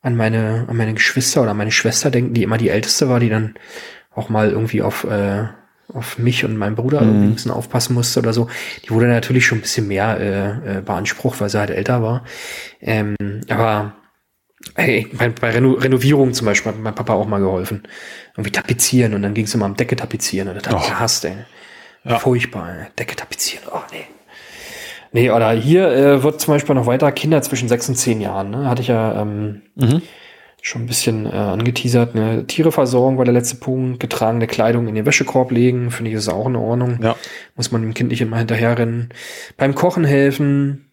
an 0.00 0.16
meine, 0.16 0.66
an 0.68 0.76
meine 0.76 0.94
Geschwister 0.94 1.42
oder 1.42 1.54
meine 1.54 1.72
Schwester 1.72 2.10
denke, 2.10 2.32
die 2.32 2.42
immer 2.42 2.58
die 2.58 2.68
älteste 2.68 3.08
war, 3.08 3.20
die 3.20 3.28
dann 3.30 3.54
auch 4.14 4.28
mal 4.28 4.50
irgendwie 4.50 4.82
auf, 4.82 5.04
äh, 5.04 5.44
auf 5.92 6.18
mich 6.18 6.44
und 6.44 6.56
meinen 6.56 6.76
Bruder 6.76 7.00
irgendwie 7.00 7.26
ein 7.26 7.34
bisschen 7.34 7.50
aufpassen 7.50 7.94
musste 7.94 8.20
oder 8.20 8.32
so, 8.32 8.48
die 8.84 8.90
wurde 8.90 9.08
natürlich 9.08 9.46
schon 9.46 9.58
ein 9.58 9.62
bisschen 9.62 9.88
mehr 9.88 10.18
äh, 10.20 10.78
äh, 10.78 10.80
beansprucht, 10.80 11.40
weil 11.40 11.48
sie 11.48 11.58
halt 11.58 11.70
älter 11.70 12.02
war. 12.02 12.24
Ähm, 12.80 13.16
aber 13.48 13.94
Hey, 14.76 15.06
bei, 15.12 15.28
bei 15.28 15.50
Reno 15.50 15.72
Renovierung 15.72 16.32
zum 16.32 16.46
Beispiel 16.46 16.72
hat 16.72 16.78
mein 16.80 16.94
Papa 16.94 17.12
auch 17.14 17.26
mal 17.26 17.38
geholfen. 17.40 17.82
Irgendwie 18.36 18.50
tapezieren 18.50 19.14
und 19.14 19.22
dann 19.22 19.34
ging 19.34 19.44
es 19.44 19.54
immer 19.54 19.66
am 19.66 19.76
Decke 19.76 19.94
tapezieren 19.96 20.48
und 20.48 20.56
das 20.56 20.72
hat 20.72 20.80
ich 20.82 20.88
gehasst, 20.88 21.24
ey. 21.24 21.34
Ja. 22.04 22.18
Furchtbar, 22.18 22.68
ey. 22.70 22.86
Decke 22.98 23.14
tapezieren, 23.16 23.64
oh 23.72 23.78
nee. 23.92 24.04
Nee, 25.12 25.30
oder 25.30 25.52
hier 25.52 25.88
äh, 25.92 26.22
wird 26.24 26.40
zum 26.40 26.54
Beispiel 26.54 26.74
noch 26.74 26.86
weiter 26.86 27.12
Kinder 27.12 27.40
zwischen 27.42 27.68
sechs 27.68 27.88
und 27.88 27.94
zehn 27.94 28.20
Jahren, 28.20 28.50
ne? 28.50 28.68
Hatte 28.68 28.82
ich 28.82 28.88
ja 28.88 29.20
ähm, 29.22 29.62
Mhm. 29.76 30.02
schon 30.60 30.82
ein 30.82 30.86
bisschen 30.86 31.26
äh, 31.26 31.30
angeteasert. 31.30 32.16
Ne? 32.16 32.44
Tiere 32.48 32.72
versorgen 32.72 33.16
war 33.16 33.24
der 33.24 33.34
letzte 33.34 33.56
Punkt. 33.56 34.00
Getragene 34.00 34.48
Kleidung 34.48 34.88
in 34.88 34.96
den 34.96 35.06
Wäschekorb 35.06 35.52
legen, 35.52 35.92
finde 35.92 36.10
ich, 36.10 36.16
ist 36.16 36.28
auch 36.28 36.46
in 36.48 36.56
Ordnung. 36.56 36.98
Ja. 37.00 37.14
Muss 37.54 37.70
man 37.70 37.82
dem 37.82 37.94
Kind 37.94 38.10
nicht 38.10 38.22
immer 38.22 38.38
hinterherrennen. 38.38 39.10
Beim 39.56 39.76
Kochen 39.76 40.04
helfen. 40.04 40.83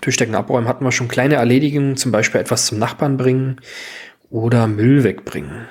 Tischdecken 0.00 0.34
abräumen 0.34 0.68
hatten 0.68 0.84
wir 0.84 0.92
schon. 0.92 1.08
Kleine 1.08 1.36
Erledigungen, 1.36 1.96
zum 1.96 2.12
Beispiel 2.12 2.40
etwas 2.40 2.66
zum 2.66 2.78
Nachbarn 2.78 3.16
bringen 3.16 3.60
oder 4.30 4.66
Müll 4.66 5.04
wegbringen. 5.04 5.66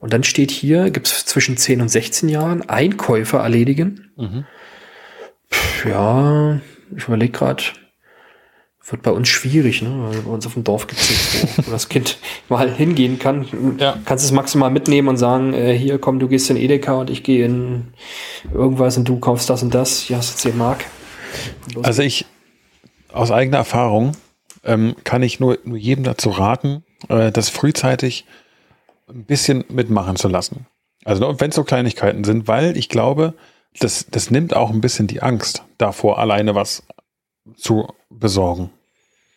Und 0.00 0.12
dann 0.12 0.22
steht 0.22 0.50
hier, 0.50 0.90
gibt 0.90 1.08
es 1.08 1.26
zwischen 1.26 1.56
10 1.56 1.80
und 1.80 1.88
16 1.88 2.28
Jahren 2.28 2.68
Einkäufe 2.68 3.38
erledigen. 3.38 4.10
Mhm. 4.16 4.44
Pff, 5.50 5.86
Ja, 5.86 6.60
ich 6.96 7.04
überlege 7.04 7.32
gerade, 7.32 7.64
wird 8.90 9.02
bei 9.02 9.10
uns 9.10 9.28
schwierig, 9.28 9.82
ne? 9.82 9.90
Weil 9.90 10.20
bei 10.20 10.30
uns 10.30 10.46
auf 10.46 10.54
dem 10.54 10.64
Dorf 10.64 10.86
gibt 10.86 11.00
es 11.00 11.42
wo, 11.42 11.66
wo 11.66 11.70
das 11.70 11.88
Kind 11.88 12.18
mal 12.48 12.70
hingehen 12.72 13.18
kann. 13.18 13.46
Ja. 13.78 13.98
Kannst 14.04 14.24
es 14.24 14.32
maximal 14.32 14.70
mitnehmen 14.70 15.08
und 15.08 15.16
sagen, 15.16 15.52
äh, 15.52 15.76
hier 15.76 15.98
komm, 15.98 16.18
du 16.18 16.28
gehst 16.28 16.48
in 16.50 16.56
Edeka 16.56 16.94
und 16.94 17.10
ich 17.10 17.22
gehe 17.22 17.44
in 17.44 17.88
irgendwas 18.52 18.96
und 18.96 19.08
du 19.08 19.18
kaufst 19.18 19.50
das 19.50 19.62
und 19.62 19.74
das. 19.74 20.00
Hier 20.00 20.16
hast 20.16 20.44
du 20.44 20.50
10 20.50 20.58
Mark. 20.58 20.84
Los 21.74 21.84
Also 21.84 22.02
ich, 22.02 22.26
aus 23.12 23.30
eigener 23.30 23.58
Erfahrung, 23.58 24.12
ähm, 24.64 24.96
kann 25.04 25.22
ich 25.22 25.40
nur, 25.40 25.58
nur 25.64 25.78
jedem 25.78 26.04
dazu 26.04 26.30
raten, 26.30 26.84
äh, 27.08 27.32
das 27.32 27.48
frühzeitig 27.48 28.24
ein 29.08 29.24
bisschen 29.24 29.64
mitmachen 29.68 30.16
zu 30.16 30.28
lassen. 30.28 30.66
Also 31.04 31.40
wenn 31.40 31.50
es 31.50 31.56
so 31.56 31.64
Kleinigkeiten 31.64 32.24
sind, 32.24 32.48
weil 32.48 32.76
ich 32.76 32.88
glaube, 32.88 33.34
das, 33.80 34.06
das 34.10 34.30
nimmt 34.30 34.54
auch 34.54 34.70
ein 34.70 34.80
bisschen 34.80 35.06
die 35.06 35.22
Angst 35.22 35.62
davor, 35.78 36.18
alleine 36.18 36.54
was 36.54 36.82
zu 37.56 37.88
besorgen. 38.10 38.70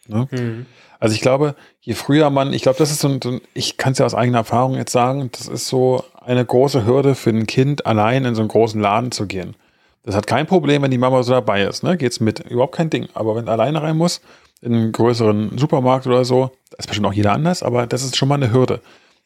Ne? 0.08 0.28
Mhm. 0.32 0.66
Also 1.00 1.16
ich 1.16 1.22
glaube, 1.22 1.56
je 1.80 1.94
früher 1.94 2.30
man, 2.30 2.54
ich 2.54 2.62
glaube, 2.62 2.78
das 2.78 2.92
ist 2.92 3.00
so 3.00 3.08
ein 3.08 3.42
ich 3.54 3.78
kann 3.78 3.94
es 3.94 4.00
ja 4.00 4.06
aus 4.06 4.14
eigener 4.14 4.40
Erfahrung 4.40 4.76
jetzt 4.76 4.92
sagen, 4.92 5.30
das 5.32 5.48
ist 5.48 5.68
so 5.68 6.04
eine 6.20 6.46
große 6.46 6.86
Hürde 6.86 7.16
für 7.16 7.32
ein 7.32 7.48
Kind, 7.48 7.86
allein 7.86 8.26
in 8.26 8.36
so 8.36 8.42
einen 8.42 8.50
großen 8.50 8.80
Laden 8.80 9.12
zu 9.12 9.26
gehen. 9.26 9.56
Das 10.04 10.16
hat 10.16 10.28
kein 10.28 10.48
Problem, 10.48 10.82
wenn 10.82 10.92
die 10.92 10.98
Mama 10.98 11.22
so 11.24 11.34
dabei 11.34 11.64
ist, 11.64 11.84
ne? 11.84 11.96
Geht's 11.98 12.20
mit, 12.20 12.40
überhaupt 12.40 12.76
kein 12.76 12.90
Ding. 12.90 13.08
Aber 13.14 13.36
wenn 13.36 13.48
alleine 13.48 13.82
rein 13.82 13.98
muss, 13.98 14.22
in 14.62 14.74
einen 14.74 14.92
größeren 14.92 15.58
Supermarkt 15.58 16.08
oder 16.08 16.26
so, 16.26 16.52
da 16.70 16.78
ist 16.78 16.88
bestimmt 16.88 17.08
auch 17.08 17.14
jeder 17.14 17.34
anders, 17.34 17.64
aber 17.64 17.88
das 17.88 18.04
ist 18.04 18.16
schon 18.16 18.30
mal 18.30 18.36
eine 18.36 18.52
Hürde. 18.52 18.82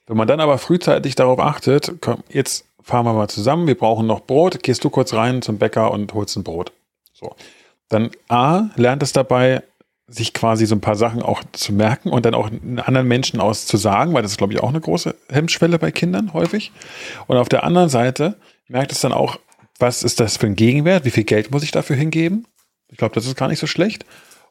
Wenn 0.07 0.17
man 0.17 0.27
dann 0.27 0.39
aber 0.39 0.57
frühzeitig 0.57 1.15
darauf 1.15 1.39
achtet, 1.39 1.93
komm, 2.01 2.23
jetzt 2.29 2.65
fahren 2.81 3.05
wir 3.05 3.13
mal 3.13 3.27
zusammen, 3.27 3.67
wir 3.67 3.77
brauchen 3.77 4.05
noch 4.05 4.21
Brot, 4.21 4.61
gehst 4.63 4.83
du 4.83 4.89
kurz 4.89 5.13
rein 5.13 5.41
zum 5.41 5.57
Bäcker 5.57 5.91
und 5.91 6.13
holst 6.13 6.37
ein 6.37 6.43
Brot. 6.43 6.71
So. 7.13 7.35
Dann 7.89 8.11
A, 8.27 8.69
lernt 8.75 9.03
es 9.03 9.13
dabei, 9.13 9.63
sich 10.07 10.33
quasi 10.33 10.67
so 10.67 10.75
ein 10.75 10.81
paar 10.81 10.95
Sachen 10.95 11.23
auch 11.23 11.41
zu 11.51 11.73
merken 11.73 12.09
und 12.11 12.25
dann 12.25 12.35
auch 12.35 12.49
anderen 12.85 13.07
Menschen 13.07 13.39
aus 13.39 13.65
zu 13.65 13.77
sagen, 13.77 14.13
weil 14.13 14.21
das 14.21 14.31
ist, 14.31 14.37
glaube 14.37 14.53
ich, 14.53 14.61
auch 14.61 14.69
eine 14.69 14.81
große 14.81 15.15
Hemmschwelle 15.29 15.79
bei 15.79 15.91
Kindern 15.91 16.33
häufig. 16.33 16.71
Und 17.25 17.37
auf 17.37 17.49
der 17.49 17.63
anderen 17.63 17.89
Seite 17.89 18.35
merkt 18.67 18.91
es 18.91 19.01
dann 19.01 19.13
auch, 19.13 19.39
was 19.79 20.03
ist 20.03 20.19
das 20.19 20.37
für 20.37 20.47
ein 20.47 20.55
Gegenwert, 20.55 21.05
wie 21.05 21.11
viel 21.11 21.23
Geld 21.23 21.51
muss 21.51 21.63
ich 21.63 21.71
dafür 21.71 21.95
hingeben? 21.95 22.47
Ich 22.89 22.97
glaube, 22.97 23.15
das 23.15 23.25
ist 23.25 23.35
gar 23.35 23.47
nicht 23.47 23.59
so 23.59 23.67
schlecht. 23.67 24.05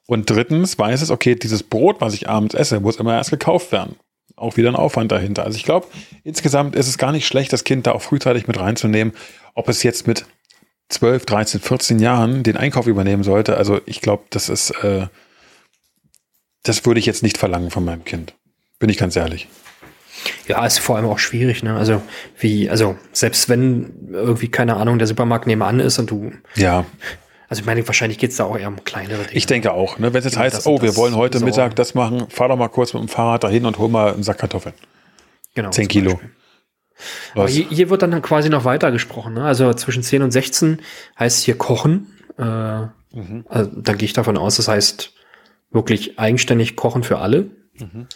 Und 0.06 0.28
drittens 0.28 0.78
weiß 0.78 1.00
es, 1.00 1.10
okay, 1.10 1.34
dieses 1.34 1.62
Brot, 1.62 2.00
was 2.00 2.14
ich 2.14 2.28
abends 2.28 2.54
esse, 2.54 2.80
muss 2.80 2.96
immer 2.96 3.14
erst 3.14 3.30
gekauft 3.30 3.72
werden. 3.72 3.96
Auch 4.36 4.56
wieder 4.56 4.68
ein 4.68 4.76
Aufwand 4.76 5.12
dahinter. 5.12 5.44
Also 5.44 5.56
ich 5.56 5.64
glaube, 5.64 5.86
insgesamt 6.24 6.76
ist 6.76 6.88
es 6.88 6.98
gar 6.98 7.12
nicht 7.12 7.26
schlecht, 7.26 7.52
das 7.52 7.64
Kind 7.64 7.86
da 7.86 7.92
auch 7.92 8.02
frühzeitig 8.02 8.46
mit 8.46 8.58
reinzunehmen. 8.58 9.14
Ob 9.54 9.68
es 9.68 9.82
jetzt 9.82 10.06
mit 10.06 10.26
12, 10.90 11.24
13, 11.24 11.60
14 11.60 11.98
Jahren 12.00 12.42
den 12.42 12.56
Einkauf 12.56 12.86
übernehmen 12.86 13.22
sollte, 13.22 13.56
also 13.56 13.80
ich 13.86 14.00
glaube, 14.00 14.24
das 14.30 14.48
ist, 14.48 14.70
äh, 14.82 15.06
das 16.62 16.84
würde 16.84 17.00
ich 17.00 17.06
jetzt 17.06 17.22
nicht 17.22 17.38
verlangen 17.38 17.70
von 17.70 17.84
meinem 17.84 18.04
Kind. 18.04 18.34
Bin 18.78 18.90
ich 18.90 18.98
ganz 18.98 19.16
ehrlich. 19.16 19.48
Ja, 20.48 20.64
ist 20.66 20.78
vor 20.78 20.96
allem 20.96 21.06
auch 21.06 21.18
schwierig, 21.18 21.62
ne? 21.62 21.76
Also 21.76 22.02
wie, 22.38 22.68
also 22.70 22.96
selbst 23.12 23.48
wenn 23.48 24.08
irgendwie, 24.12 24.48
keine 24.48 24.76
Ahnung, 24.76 24.98
der 24.98 25.06
Supermarkt 25.06 25.46
nebenan 25.46 25.80
ist 25.80 25.98
und 25.98 26.10
du, 26.10 26.32
Ja, 26.54 26.84
also 27.48 27.60
ich 27.60 27.66
meine, 27.66 27.86
wahrscheinlich 27.86 28.18
geht's 28.18 28.36
da 28.36 28.44
auch 28.44 28.56
eher 28.58 28.68
um 28.68 28.82
kleinere 28.84 29.22
Dinge. 29.24 29.32
ich 29.32 29.46
denke 29.46 29.72
auch. 29.72 29.98
Ne? 29.98 30.12
Wenn 30.12 30.18
es 30.18 30.24
jetzt 30.24 30.34
Ja, 30.34 30.40
heißt, 30.42 30.56
das 30.56 30.66
oh, 30.66 30.80
wir 30.82 30.96
wollen 30.96 31.14
heute 31.14 31.38
besorgen. 31.38 31.44
Mittag 31.52 31.76
das 31.76 31.94
machen, 31.94 32.26
fahr 32.30 32.48
doch 32.48 32.56
mal 32.56 32.68
kurz 32.68 32.92
mit 32.94 33.02
dem 33.02 33.08
Fahrrad 33.08 33.44
dahin 33.44 33.66
und 33.66 33.78
hol 33.78 33.88
mal 33.88 34.12
einen 34.14 34.22
Sack 34.22 34.38
Kartoffeln. 34.38 34.74
genau, 35.54 35.70
10 35.70 35.84
zum 35.84 35.88
Kilo. 35.88 36.20
Aber 37.34 37.48
hier, 37.48 37.66
hier 37.68 37.90
wird 37.90 38.02
dann 38.02 38.22
quasi 38.22 38.48
noch 38.48 38.64
weiter 38.64 38.90
gesprochen. 38.92 39.34
Ne? 39.34 39.44
Also 39.44 39.72
zwischen 39.74 40.02
10 40.02 40.22
und 40.22 40.30
16 40.30 40.80
heißt 41.18 41.44
hier 41.44 41.56
kochen. 41.58 42.06
Äh, 42.38 42.86
Mhm. 43.16 43.44
also, 43.48 43.70
da 43.76 43.92
gehe 43.92 44.06
ich 44.06 44.12
davon 44.12 44.36
aus, 44.36 44.56
das 44.56 44.66
heißt 44.66 45.12
wirklich 45.70 46.18
eigenständig 46.18 46.74
kochen 46.74 47.04
für 47.04 47.18
alle. 47.18 47.42
Mhm. 47.78 48.08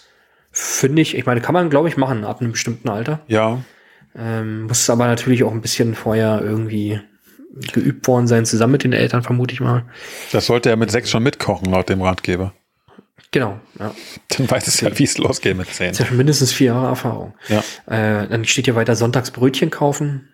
Finde 0.60 1.02
ich, 1.02 1.16
ich 1.16 1.24
meine, 1.24 1.40
kann 1.40 1.52
man, 1.52 1.70
glaube 1.70 1.88
ich, 1.88 1.96
machen 1.96 2.24
ab 2.24 2.40
einem 2.40 2.50
bestimmten 2.50 2.88
Alter. 2.88 3.20
Ja, 3.28 3.62
Ähm, 4.16 4.64
muss 4.64 4.90
aber 4.90 5.06
natürlich 5.06 5.44
auch 5.44 5.52
ein 5.52 5.60
bisschen 5.60 5.94
vorher 5.94 6.40
irgendwie 6.42 7.00
geübt 7.72 8.08
worden 8.08 8.26
sein, 8.26 8.44
zusammen 8.44 8.72
mit 8.72 8.82
den 8.82 8.92
Eltern, 8.92 9.22
vermute 9.22 9.54
ich 9.54 9.60
mal. 9.60 9.84
das 10.32 10.46
sollte 10.46 10.68
er 10.70 10.76
mit 10.76 10.90
sechs 10.90 11.10
schon 11.10 11.22
mitkochen, 11.22 11.70
laut 11.70 11.88
dem 11.88 12.02
Ratgeber. 12.02 12.54
Genau, 13.30 13.60
ja. 13.78 13.94
Dann 14.36 14.50
weiß 14.50 14.66
es 14.66 14.80
ja, 14.80 14.98
wie 14.98 15.04
es 15.04 15.16
losgeht 15.18 15.56
mit 15.56 15.72
zehn. 15.72 15.90
Ist 15.90 16.00
ja 16.00 16.06
schon 16.06 16.16
mindestens 16.16 16.52
vier 16.52 16.68
Jahre 16.68 16.88
Erfahrung. 16.88 17.34
Ja. 17.48 17.58
Äh, 17.86 18.26
dann 18.26 18.44
steht 18.44 18.64
hier 18.64 18.74
weiter 18.74 18.96
Sonntagsbrötchen 18.96 19.70
kaufen. 19.70 20.28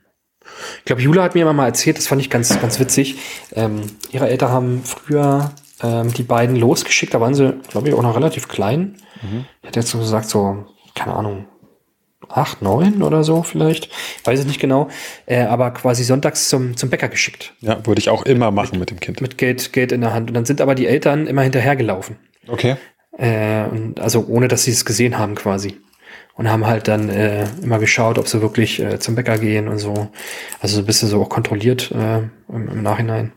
Ich 0.78 0.84
glaube, 0.86 1.02
Jula 1.02 1.22
hat 1.22 1.34
mir 1.34 1.42
immer 1.42 1.52
mal 1.52 1.66
erzählt, 1.66 1.98
das 1.98 2.06
fand 2.06 2.22
ich 2.22 2.30
ganz, 2.30 2.58
ganz 2.60 2.80
witzig. 2.80 3.16
Ähm, 3.52 3.82
ihre 4.10 4.28
Eltern 4.28 4.50
haben 4.50 4.84
früher 4.84 5.52
ähm, 5.82 6.12
die 6.14 6.22
beiden 6.22 6.56
losgeschickt, 6.56 7.12
da 7.12 7.20
waren 7.20 7.34
sie, 7.34 7.52
glaube 7.68 7.88
ich, 7.88 7.94
auch 7.94 8.02
noch 8.02 8.16
relativ 8.16 8.48
klein. 8.48 8.96
Ich 9.62 9.68
hätte 9.68 9.80
jetzt 9.80 9.90
so 9.90 9.98
gesagt, 9.98 10.28
so, 10.28 10.64
keine 10.94 11.14
Ahnung, 11.14 11.46
acht, 12.28 12.62
neun 12.62 13.02
oder 13.02 13.24
so 13.24 13.42
vielleicht. 13.42 13.88
Weiß 14.24 14.40
ich 14.40 14.46
nicht 14.46 14.60
genau. 14.60 14.88
Äh, 15.26 15.42
aber 15.42 15.70
quasi 15.72 16.04
sonntags 16.04 16.48
zum, 16.48 16.76
zum 16.76 16.90
Bäcker 16.90 17.08
geschickt. 17.08 17.52
Ja, 17.60 17.84
würde 17.86 17.98
ich 17.98 18.08
auch 18.08 18.24
immer 18.24 18.50
machen 18.50 18.78
mit 18.78 18.90
dem 18.90 19.00
Kind. 19.00 19.20
Mit 19.20 19.38
Geld, 19.38 19.72
Geld 19.72 19.92
in 19.92 20.00
der 20.00 20.12
Hand. 20.12 20.30
Und 20.30 20.34
dann 20.34 20.44
sind 20.44 20.60
aber 20.60 20.74
die 20.74 20.86
Eltern 20.86 21.26
immer 21.26 21.42
hinterhergelaufen. 21.42 22.16
Okay. 22.48 22.76
Äh, 23.16 23.64
und 23.64 24.00
also 24.00 24.26
ohne, 24.26 24.48
dass 24.48 24.64
sie 24.64 24.72
es 24.72 24.84
gesehen 24.84 25.18
haben 25.18 25.34
quasi. 25.34 25.80
Und 26.36 26.50
haben 26.50 26.66
halt 26.66 26.88
dann 26.88 27.10
äh, 27.10 27.46
immer 27.62 27.78
geschaut, 27.78 28.18
ob 28.18 28.26
sie 28.26 28.42
wirklich 28.42 28.80
äh, 28.80 28.98
zum 28.98 29.14
Bäcker 29.14 29.38
gehen 29.38 29.68
und 29.68 29.78
so. 29.78 30.08
Also 30.60 30.76
so 30.76 30.82
ein 30.82 30.86
bisschen 30.86 31.08
so 31.08 31.22
auch 31.22 31.28
kontrolliert 31.28 31.92
äh, 31.92 32.18
im, 32.48 32.68
im 32.68 32.82
Nachhinein, 32.82 33.32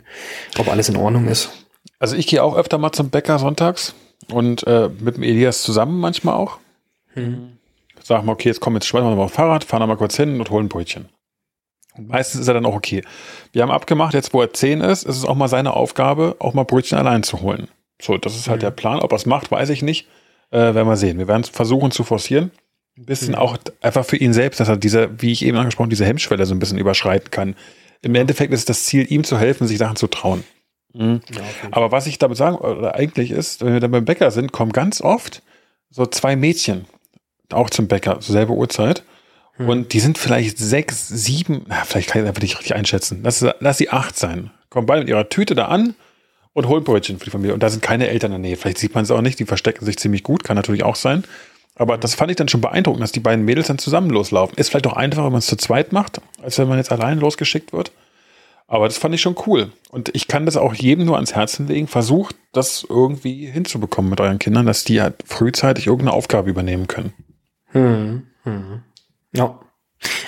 ob 0.57 0.67
alles 0.67 0.89
in 0.89 0.97
Ordnung 0.97 1.27
ist. 1.27 1.51
Also 1.99 2.15
ich 2.15 2.25
gehe 2.25 2.41
auch 2.41 2.55
öfter 2.55 2.79
mal 2.79 2.91
zum 2.91 3.11
Bäcker 3.11 3.37
sonntags 3.37 3.93
und 4.31 4.65
äh, 4.67 4.89
mit 4.99 5.17
dem 5.17 5.23
Elias 5.23 5.63
zusammen 5.63 5.99
manchmal 5.99 6.35
auch. 6.35 6.59
Hm. 7.13 7.57
Sag 8.03 8.23
mal, 8.23 8.33
okay, 8.33 8.49
jetzt 8.49 8.59
komm, 8.59 8.75
jetzt 8.75 8.87
schmeißen 8.87 9.09
wir 9.09 9.15
mal 9.15 9.23
auf 9.23 9.33
Fahrrad, 9.33 9.63
fahren 9.63 9.87
mal 9.87 9.97
kurz 9.97 10.15
hin 10.15 10.39
und 10.39 10.49
holen 10.49 10.65
ein 10.65 10.69
Brötchen. 10.69 11.09
Und 11.97 12.09
meistens 12.09 12.41
ist 12.41 12.47
er 12.47 12.53
dann 12.53 12.65
auch 12.65 12.75
okay. 12.75 13.03
Wir 13.51 13.63
haben 13.63 13.71
abgemacht, 13.71 14.13
jetzt 14.13 14.33
wo 14.33 14.41
er 14.41 14.53
zehn 14.53 14.81
ist, 14.81 15.03
ist 15.03 15.17
es 15.17 15.25
auch 15.25 15.35
mal 15.35 15.47
seine 15.47 15.73
Aufgabe, 15.73 16.35
auch 16.39 16.53
mal 16.53 16.63
Brötchen 16.63 16.97
allein 16.97 17.23
zu 17.23 17.41
holen. 17.41 17.67
So, 18.01 18.17
das 18.17 18.35
ist 18.35 18.47
halt 18.47 18.59
mhm. 18.59 18.65
der 18.65 18.71
Plan. 18.71 18.99
Ob 18.99 19.11
er 19.11 19.15
es 19.15 19.25
macht, 19.25 19.49
weiß 19.51 19.69
ich 19.69 19.81
nicht. 19.81 20.07
Äh, 20.51 20.59
werden 20.59 20.87
wir 20.87 20.97
sehen. 20.97 21.17
Wir 21.17 21.27
werden 21.27 21.41
es 21.41 21.49
versuchen 21.49 21.91
zu 21.91 22.03
forcieren. 22.03 22.51
Ein 22.97 23.05
bisschen 23.05 23.29
mhm. 23.29 23.35
auch 23.35 23.57
einfach 23.81 24.05
für 24.05 24.17
ihn 24.17 24.33
selbst, 24.33 24.59
dass 24.59 24.69
er 24.69 24.77
diese, 24.77 25.21
wie 25.21 25.31
ich 25.31 25.43
eben 25.43 25.57
angesprochen, 25.57 25.89
diese 25.89 26.05
Hemmschwelle 26.05 26.45
so 26.45 26.53
ein 26.55 26.59
bisschen 26.59 26.77
überschreiten 26.77 27.31
kann. 27.31 27.55
Im 28.01 28.15
Endeffekt 28.15 28.53
ist 28.53 28.69
das 28.69 28.85
Ziel, 28.85 29.11
ihm 29.11 29.23
zu 29.23 29.37
helfen, 29.37 29.67
sich 29.67 29.77
Sachen 29.77 29.95
zu 29.95 30.07
trauen. 30.07 30.43
Mhm. 30.97 31.21
Ja. 31.33 31.41
Aber 31.71 31.91
was 31.91 32.07
ich 32.07 32.17
damit 32.17 32.37
sagen, 32.37 32.55
oder 32.57 32.95
eigentlich 32.95 33.31
ist, 33.31 33.63
wenn 33.63 33.73
wir 33.73 33.79
dann 33.79 33.91
beim 33.91 34.05
Bäcker 34.05 34.31
sind, 34.31 34.51
kommen 34.51 34.71
ganz 34.71 35.01
oft 35.01 35.41
so 35.89 36.05
zwei 36.05 36.35
Mädchen 36.35 36.85
auch 37.53 37.69
zum 37.69 37.87
Bäcker, 37.87 38.19
zur 38.19 38.33
selben 38.33 38.53
Uhrzeit. 38.53 39.03
Hm. 39.53 39.69
Und 39.69 39.93
die 39.93 39.99
sind 39.99 40.17
vielleicht 40.17 40.57
sechs, 40.57 41.07
sieben, 41.07 41.65
na, 41.67 41.83
vielleicht 41.85 42.09
kann 42.09 42.21
ich 42.21 42.27
einfach 42.27 42.41
nicht 42.41 42.57
richtig 42.57 42.75
einschätzen. 42.75 43.21
Lass, 43.23 43.45
lass 43.59 43.77
sie 43.77 43.89
acht 43.89 44.17
sein. 44.17 44.51
Kommen 44.69 44.85
beide 44.85 45.01
mit 45.01 45.09
ihrer 45.09 45.29
Tüte 45.29 45.55
da 45.55 45.65
an 45.65 45.95
und 46.53 46.67
holen 46.67 46.83
Brötchen 46.83 47.19
für 47.19 47.25
die 47.25 47.31
Familie. 47.31 47.53
Und 47.53 47.63
da 47.63 47.69
sind 47.69 47.81
keine 47.81 48.07
Eltern 48.07 48.31
in 48.33 48.41
der 48.41 48.49
Nähe. 48.49 48.57
Vielleicht 48.57 48.79
sieht 48.79 48.95
man 48.95 49.03
es 49.03 49.11
auch 49.11 49.21
nicht. 49.21 49.39
Die 49.39 49.45
verstecken 49.45 49.85
sich 49.85 49.97
ziemlich 49.97 50.23
gut. 50.23 50.43
Kann 50.43 50.55
natürlich 50.55 50.83
auch 50.83 50.95
sein. 50.95 51.23
Aber 51.75 51.97
das 51.97 52.15
fand 52.15 52.31
ich 52.31 52.37
dann 52.37 52.49
schon 52.49 52.61
beeindruckend, 52.61 53.03
dass 53.03 53.11
die 53.11 53.19
beiden 53.19 53.45
Mädels 53.45 53.67
dann 53.67 53.77
zusammen 53.77 54.09
loslaufen. 54.09 54.57
Ist 54.57 54.69
vielleicht 54.69 54.87
auch 54.87 54.97
einfacher, 54.97 55.25
wenn 55.25 55.31
man 55.31 55.39
es 55.39 55.47
zu 55.47 55.55
zweit 55.55 55.93
macht, 55.93 56.19
als 56.41 56.57
wenn 56.57 56.67
man 56.67 56.77
jetzt 56.77 56.91
allein 56.91 57.19
losgeschickt 57.19 57.71
wird. 57.71 57.91
Aber 58.67 58.87
das 58.87 58.97
fand 58.97 59.15
ich 59.15 59.21
schon 59.21 59.37
cool. 59.45 59.71
Und 59.89 60.13
ich 60.13 60.27
kann 60.27 60.45
das 60.45 60.57
auch 60.57 60.73
jedem 60.73 61.05
nur 61.05 61.15
ans 61.15 61.33
Herzen 61.33 61.67
legen. 61.67 61.87
Versucht, 61.87 62.35
das 62.51 62.85
irgendwie 62.87 63.45
hinzubekommen 63.45 64.09
mit 64.09 64.19
euren 64.19 64.39
Kindern, 64.39 64.65
dass 64.65 64.83
die 64.83 65.01
halt 65.01 65.15
frühzeitig 65.25 65.87
irgendeine 65.87 66.13
Aufgabe 66.13 66.49
übernehmen 66.49 66.87
können. 66.87 67.13
Hm, 67.67 68.27
hm. 68.43 68.81
Ja. 69.33 69.59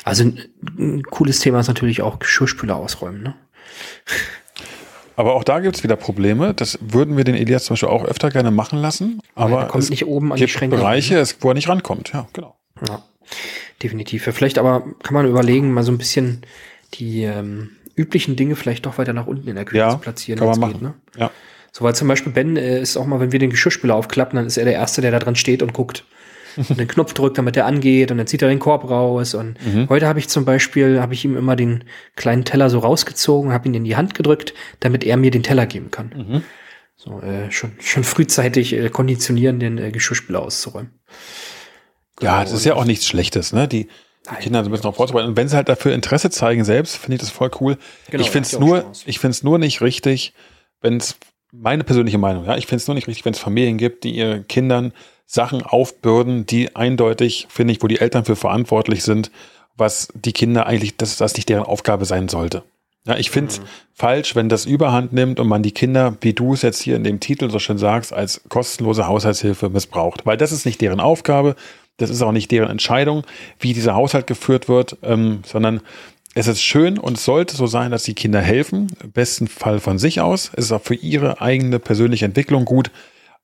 Also 0.06 0.24
ein, 0.24 1.04
cooles 1.04 1.40
Thema 1.40 1.60
ist 1.60 1.68
natürlich 1.68 2.02
auch 2.02 2.20
Geschirrspüler 2.20 2.78
ausräumen, 2.78 3.22
ne? 3.22 3.36
Aber 5.16 5.36
auch 5.36 5.44
da 5.44 5.60
gibt 5.60 5.76
es 5.76 5.84
wieder 5.84 5.98
Probleme. 5.98 6.54
Das 6.54 6.80
würden 6.82 7.18
wir 7.18 7.26
den 7.26 7.36
Elias 7.36 7.66
zum 7.66 7.74
Beispiel 7.74 7.90
auch 7.90 8.06
öfter 8.06 8.30
gerne 8.30 8.52
machen 8.52 8.80
lassen. 8.80 9.22
Aber 9.36 9.64
ja, 9.64 9.66
kommt 9.66 9.84
es 9.84 9.90
nicht 9.90 10.06
oben 10.06 10.32
an 10.32 10.38
gibt 10.38 10.50
die 10.50 10.54
Schränke. 10.54 10.78
Bereiche, 10.78 11.16
ne? 11.16 11.28
wo 11.42 11.50
er 11.50 11.56
nicht 11.56 11.68
rankommt. 11.68 12.14
Ja, 12.14 12.30
genau. 12.32 12.56
Ja, 12.88 13.04
definitiv. 13.84 14.24
Vielleicht 14.24 14.58
aber 14.58 14.86
kann 15.04 15.14
man 15.14 15.28
überlegen, 15.28 15.74
mal 15.74 15.84
so 15.84 15.92
ein 15.92 15.98
bisschen 15.98 16.46
die 16.94 17.24
ähm, 17.24 17.72
üblichen 18.00 18.36
Dinge 18.36 18.56
vielleicht 18.56 18.86
doch 18.86 18.98
weiter 18.98 19.14
nach 19.14 19.28
unten 19.28 19.48
in 19.48 19.56
der 19.56 19.66
Küche 19.66 19.80
ja, 19.80 19.90
zu 19.92 19.98
platzieren. 19.98 20.40
Kann 20.40 20.50
man 20.50 20.60
machen. 20.60 20.74
Geht, 20.74 20.82
ne? 20.82 20.94
Ja. 21.18 21.32
So, 21.72 21.84
weil 21.84 21.94
zum 21.94 22.08
Beispiel 22.08 22.32
Ben 22.32 22.56
äh, 22.56 22.82
ist 22.82 22.98
auch 22.98 23.06
mal, 23.06 23.20
wenn 23.20 23.32
wir 23.32 23.40
den 23.40 23.50
Geschirrspüler 23.50 23.96
aufklappen, 23.96 24.38
dann 24.38 24.46
ist 24.46 24.58
er 24.58 24.66
der 24.66 24.74
Erste, 24.74 25.02
der 25.02 25.12
da 25.12 25.20
dran 25.20 25.36
steht 25.36 25.62
und 25.62 25.74
guckt 25.74 26.06
und 26.58 26.80
den 26.80 26.88
Knopf 26.88 27.14
drückt, 27.14 27.38
damit 27.38 27.56
er 27.58 27.66
angeht 27.66 28.12
und 28.12 28.18
dann 28.18 28.28
zieht 28.28 28.42
er 28.42 28.50
den 28.50 28.60
Korb 28.60 28.90
raus. 28.90 29.34
Und 29.34 29.58
mhm. 29.66 29.88
heute 29.90 30.08
habe 30.08 30.20
ich 30.20 30.30
zum 30.30 30.46
Beispiel, 30.46 31.00
habe 31.00 31.14
ich 31.14 31.24
ihm 31.26 31.38
immer 31.38 31.56
den 31.56 31.84
kleinen 32.16 32.46
Teller 32.46 32.70
so 32.70 32.80
rausgezogen, 32.80 33.54
habe 33.54 33.68
ihn 33.68 33.76
in 33.76 33.84
die 33.84 33.96
Hand 33.96 34.16
gedrückt, 34.16 34.54
damit 34.80 35.04
er 35.04 35.18
mir 35.18 35.32
den 35.32 35.44
Teller 35.44 35.66
geben 35.66 35.92
kann. 35.92 36.14
Mhm. 36.16 36.44
So, 36.96 37.22
äh, 37.22 37.52
schon, 37.52 37.74
schon 37.80 38.04
frühzeitig 38.04 38.74
äh, 38.74 38.90
konditionieren, 38.90 39.60
den 39.60 39.78
äh, 39.78 39.92
Geschirrspüler 39.92 40.42
auszuräumen. 40.42 41.00
Genau. 42.18 42.32
Ja, 42.32 42.44
das 42.44 42.52
ist 42.52 42.66
ja 42.66 42.74
auch 42.74 42.84
nichts 42.84 43.08
Schlechtes, 43.08 43.54
ne? 43.54 43.68
Die, 43.68 43.88
die 44.32 44.44
Kinder 44.44 44.64
so 44.64 44.70
ein 44.70 44.72
bisschen 44.72 44.84
darauf 44.84 44.98
vorzubereiten. 44.98 45.30
Und 45.30 45.38
wenn 45.38 45.48
sie 45.48 45.56
halt 45.56 45.70
dafür 45.70 45.94
Interesse 45.94 46.30
zeigen 46.30 46.64
selbst, 46.64 46.98
finde 46.98 47.16
ich 47.16 47.22
das 47.22 47.30
voll 47.30 47.52
cool. 47.60 47.78
Genau, 48.10 48.22
ich 48.22 48.32
finde 48.32 48.48
es 48.48 48.60
nur, 48.60 48.92
ich 49.06 49.20
finde 49.20 49.32
es 49.32 49.44
nur 49.44 49.58
nicht 49.58 49.82
richtig, 49.82 50.34
wenn 50.82 50.98
es 50.98 51.18
meine 51.52 51.84
persönliche 51.84 52.18
Meinung, 52.18 52.46
ja, 52.46 52.58
ich 52.58 52.68
finde 52.68 52.82
es 52.82 52.88
nur 52.88 52.96
nicht 52.96 53.08
richtig, 53.08 53.26
wenn 53.26 53.34
es 53.34 53.40
Familien 53.40 53.78
gibt, 53.78 54.04
die 54.04 54.12
ihren 54.12 54.48
Kindern 54.48 54.94
Sachen 55.26 55.62
aufbürden, 55.62 56.46
die 56.46 56.76
eindeutig, 56.76 57.48
finde 57.50 57.74
ich, 57.74 57.82
wo 57.82 57.88
die 57.88 58.00
Eltern 58.00 58.26
für 58.26 58.36
verantwortlich 58.36 59.04
sind, 59.04 59.32
was 59.76 60.10
die 60.14 60.34
Kinder 60.34 60.66
eigentlich, 60.66 60.98
dass 60.98 61.18
das 61.18 61.36
nicht 61.36 61.50
deren 61.50 61.64
Aufgabe 61.64 62.06
sein 62.06 62.28
sollte. 62.30 62.64
Ja, 63.06 63.18
ich 63.18 63.32
finde 63.32 63.52
es 63.52 63.60
mhm. 63.60 63.66
falsch, 63.94 64.36
wenn 64.36 64.50
das 64.50 64.66
Überhand 64.66 65.14
nimmt 65.14 65.40
und 65.40 65.48
man 65.48 65.64
die 65.64 65.72
Kinder, 65.72 66.18
wie 66.22 66.34
du 66.34 66.54
es 66.54 66.62
jetzt 66.62 66.82
hier 66.82 66.96
in 66.96 67.04
dem 67.04 67.20
Titel 67.20 67.50
so 67.50 67.60
schön 67.60 67.78
sagst, 67.78 68.12
als 68.12 68.42
kostenlose 68.50 69.08
Haushaltshilfe 69.08 69.70
missbraucht. 69.70 70.26
Weil 70.26 70.38
das 70.38 70.52
ist 70.52 70.66
nicht 70.66 70.82
deren 70.82 71.00
Aufgabe, 71.00 71.56
das 72.00 72.10
ist 72.10 72.22
auch 72.22 72.32
nicht 72.32 72.52
deren 72.52 72.70
Entscheidung, 72.70 73.24
wie 73.60 73.74
dieser 73.74 73.96
Haushalt 73.96 74.28
geführt 74.28 74.68
wird, 74.68 74.98
ähm, 75.04 75.42
sondern 75.46 75.82
es 76.36 76.48
ist 76.48 76.62
schön 76.62 76.98
und 76.98 77.18
es 77.18 77.26
sollte 77.26 77.56
so 77.56 77.68
sein, 77.68 77.92
dass 77.92 78.04
die 78.04 78.14
Kinder 78.14 78.42
helfen, 78.42 78.88
im 79.04 79.12
besten 79.12 79.48
Fall 79.48 79.80
von 79.80 79.98
sich 79.98 80.22
aus. 80.22 80.52
Es 80.56 80.66
ist 80.66 80.72
auch 80.72 80.82
für 80.82 80.96
ihre 80.96 81.42
eigene 81.42 81.80
persönliche 81.80 82.26
Entwicklung 82.26 82.66
gut, 82.66 82.92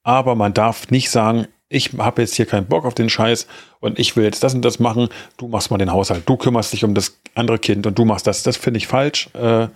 aber 0.03 0.35
man 0.35 0.53
darf 0.53 0.91
nicht 0.91 1.09
sagen, 1.09 1.47
ich 1.67 1.91
habe 1.97 2.21
jetzt 2.21 2.35
hier 2.35 2.45
keinen 2.45 2.67
Bock 2.67 2.85
auf 2.85 2.93
den 2.93 3.09
Scheiß 3.09 3.47
und 3.79 3.97
ich 3.97 4.15
will 4.15 4.23
jetzt 4.23 4.43
das 4.43 4.53
und 4.53 4.63
das 4.63 4.79
machen, 4.79 5.09
du 5.37 5.47
machst 5.47 5.71
mal 5.71 5.77
den 5.77 5.91
Haushalt, 5.91 6.23
du 6.27 6.37
kümmerst 6.37 6.73
dich 6.73 6.83
um 6.83 6.93
das 6.93 7.17
andere 7.33 7.57
Kind 7.57 7.87
und 7.87 7.97
du 7.97 8.05
machst 8.05 8.27
das. 8.27 8.43
Das 8.43 8.55
finde 8.55 8.77
ich 8.77 8.87
falsch. 8.87 9.29
Äh, 9.33 9.67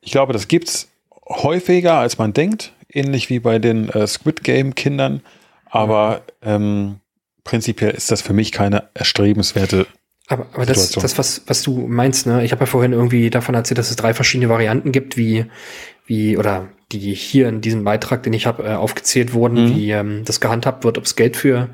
ich 0.00 0.12
glaube, 0.12 0.32
das 0.32 0.48
gibt's 0.48 0.88
häufiger, 1.28 1.94
als 1.94 2.18
man 2.18 2.32
denkt, 2.32 2.72
ähnlich 2.88 3.28
wie 3.28 3.38
bei 3.38 3.58
den 3.58 3.90
äh, 3.90 4.06
Squid 4.06 4.44
Game 4.44 4.74
Kindern, 4.74 5.20
aber 5.66 6.22
ähm, 6.42 7.00
prinzipiell 7.46 7.92
ist 7.92 8.10
das 8.10 8.20
für 8.20 8.34
mich 8.34 8.52
keine 8.52 8.90
erstrebenswerte 8.92 9.86
aber, 10.28 10.46
aber 10.54 10.66
das, 10.66 10.90
das 10.90 11.18
was, 11.18 11.42
was 11.46 11.62
du 11.62 11.86
meinst, 11.86 12.26
ne? 12.26 12.44
Ich 12.44 12.50
habe 12.50 12.62
ja 12.62 12.66
vorhin 12.66 12.92
irgendwie 12.92 13.30
davon 13.30 13.54
erzählt, 13.54 13.78
dass 13.78 13.90
es 13.90 13.96
drei 13.96 14.12
verschiedene 14.12 14.48
Varianten 14.48 14.90
gibt, 14.90 15.16
wie, 15.16 15.46
wie, 16.04 16.36
oder 16.36 16.68
die 16.90 17.14
hier 17.14 17.48
in 17.48 17.60
diesem 17.60 17.84
Beitrag, 17.84 18.24
den 18.24 18.32
ich 18.32 18.46
habe, 18.46 18.64
äh, 18.64 18.74
aufgezählt 18.74 19.34
wurden, 19.34 19.64
mhm. 19.64 19.76
wie 19.76 19.90
ähm, 19.90 20.22
das 20.24 20.40
gehandhabt 20.40 20.82
wird, 20.82 20.98
ob 20.98 21.04
es 21.04 21.14
Geld 21.14 21.36
für, 21.36 21.70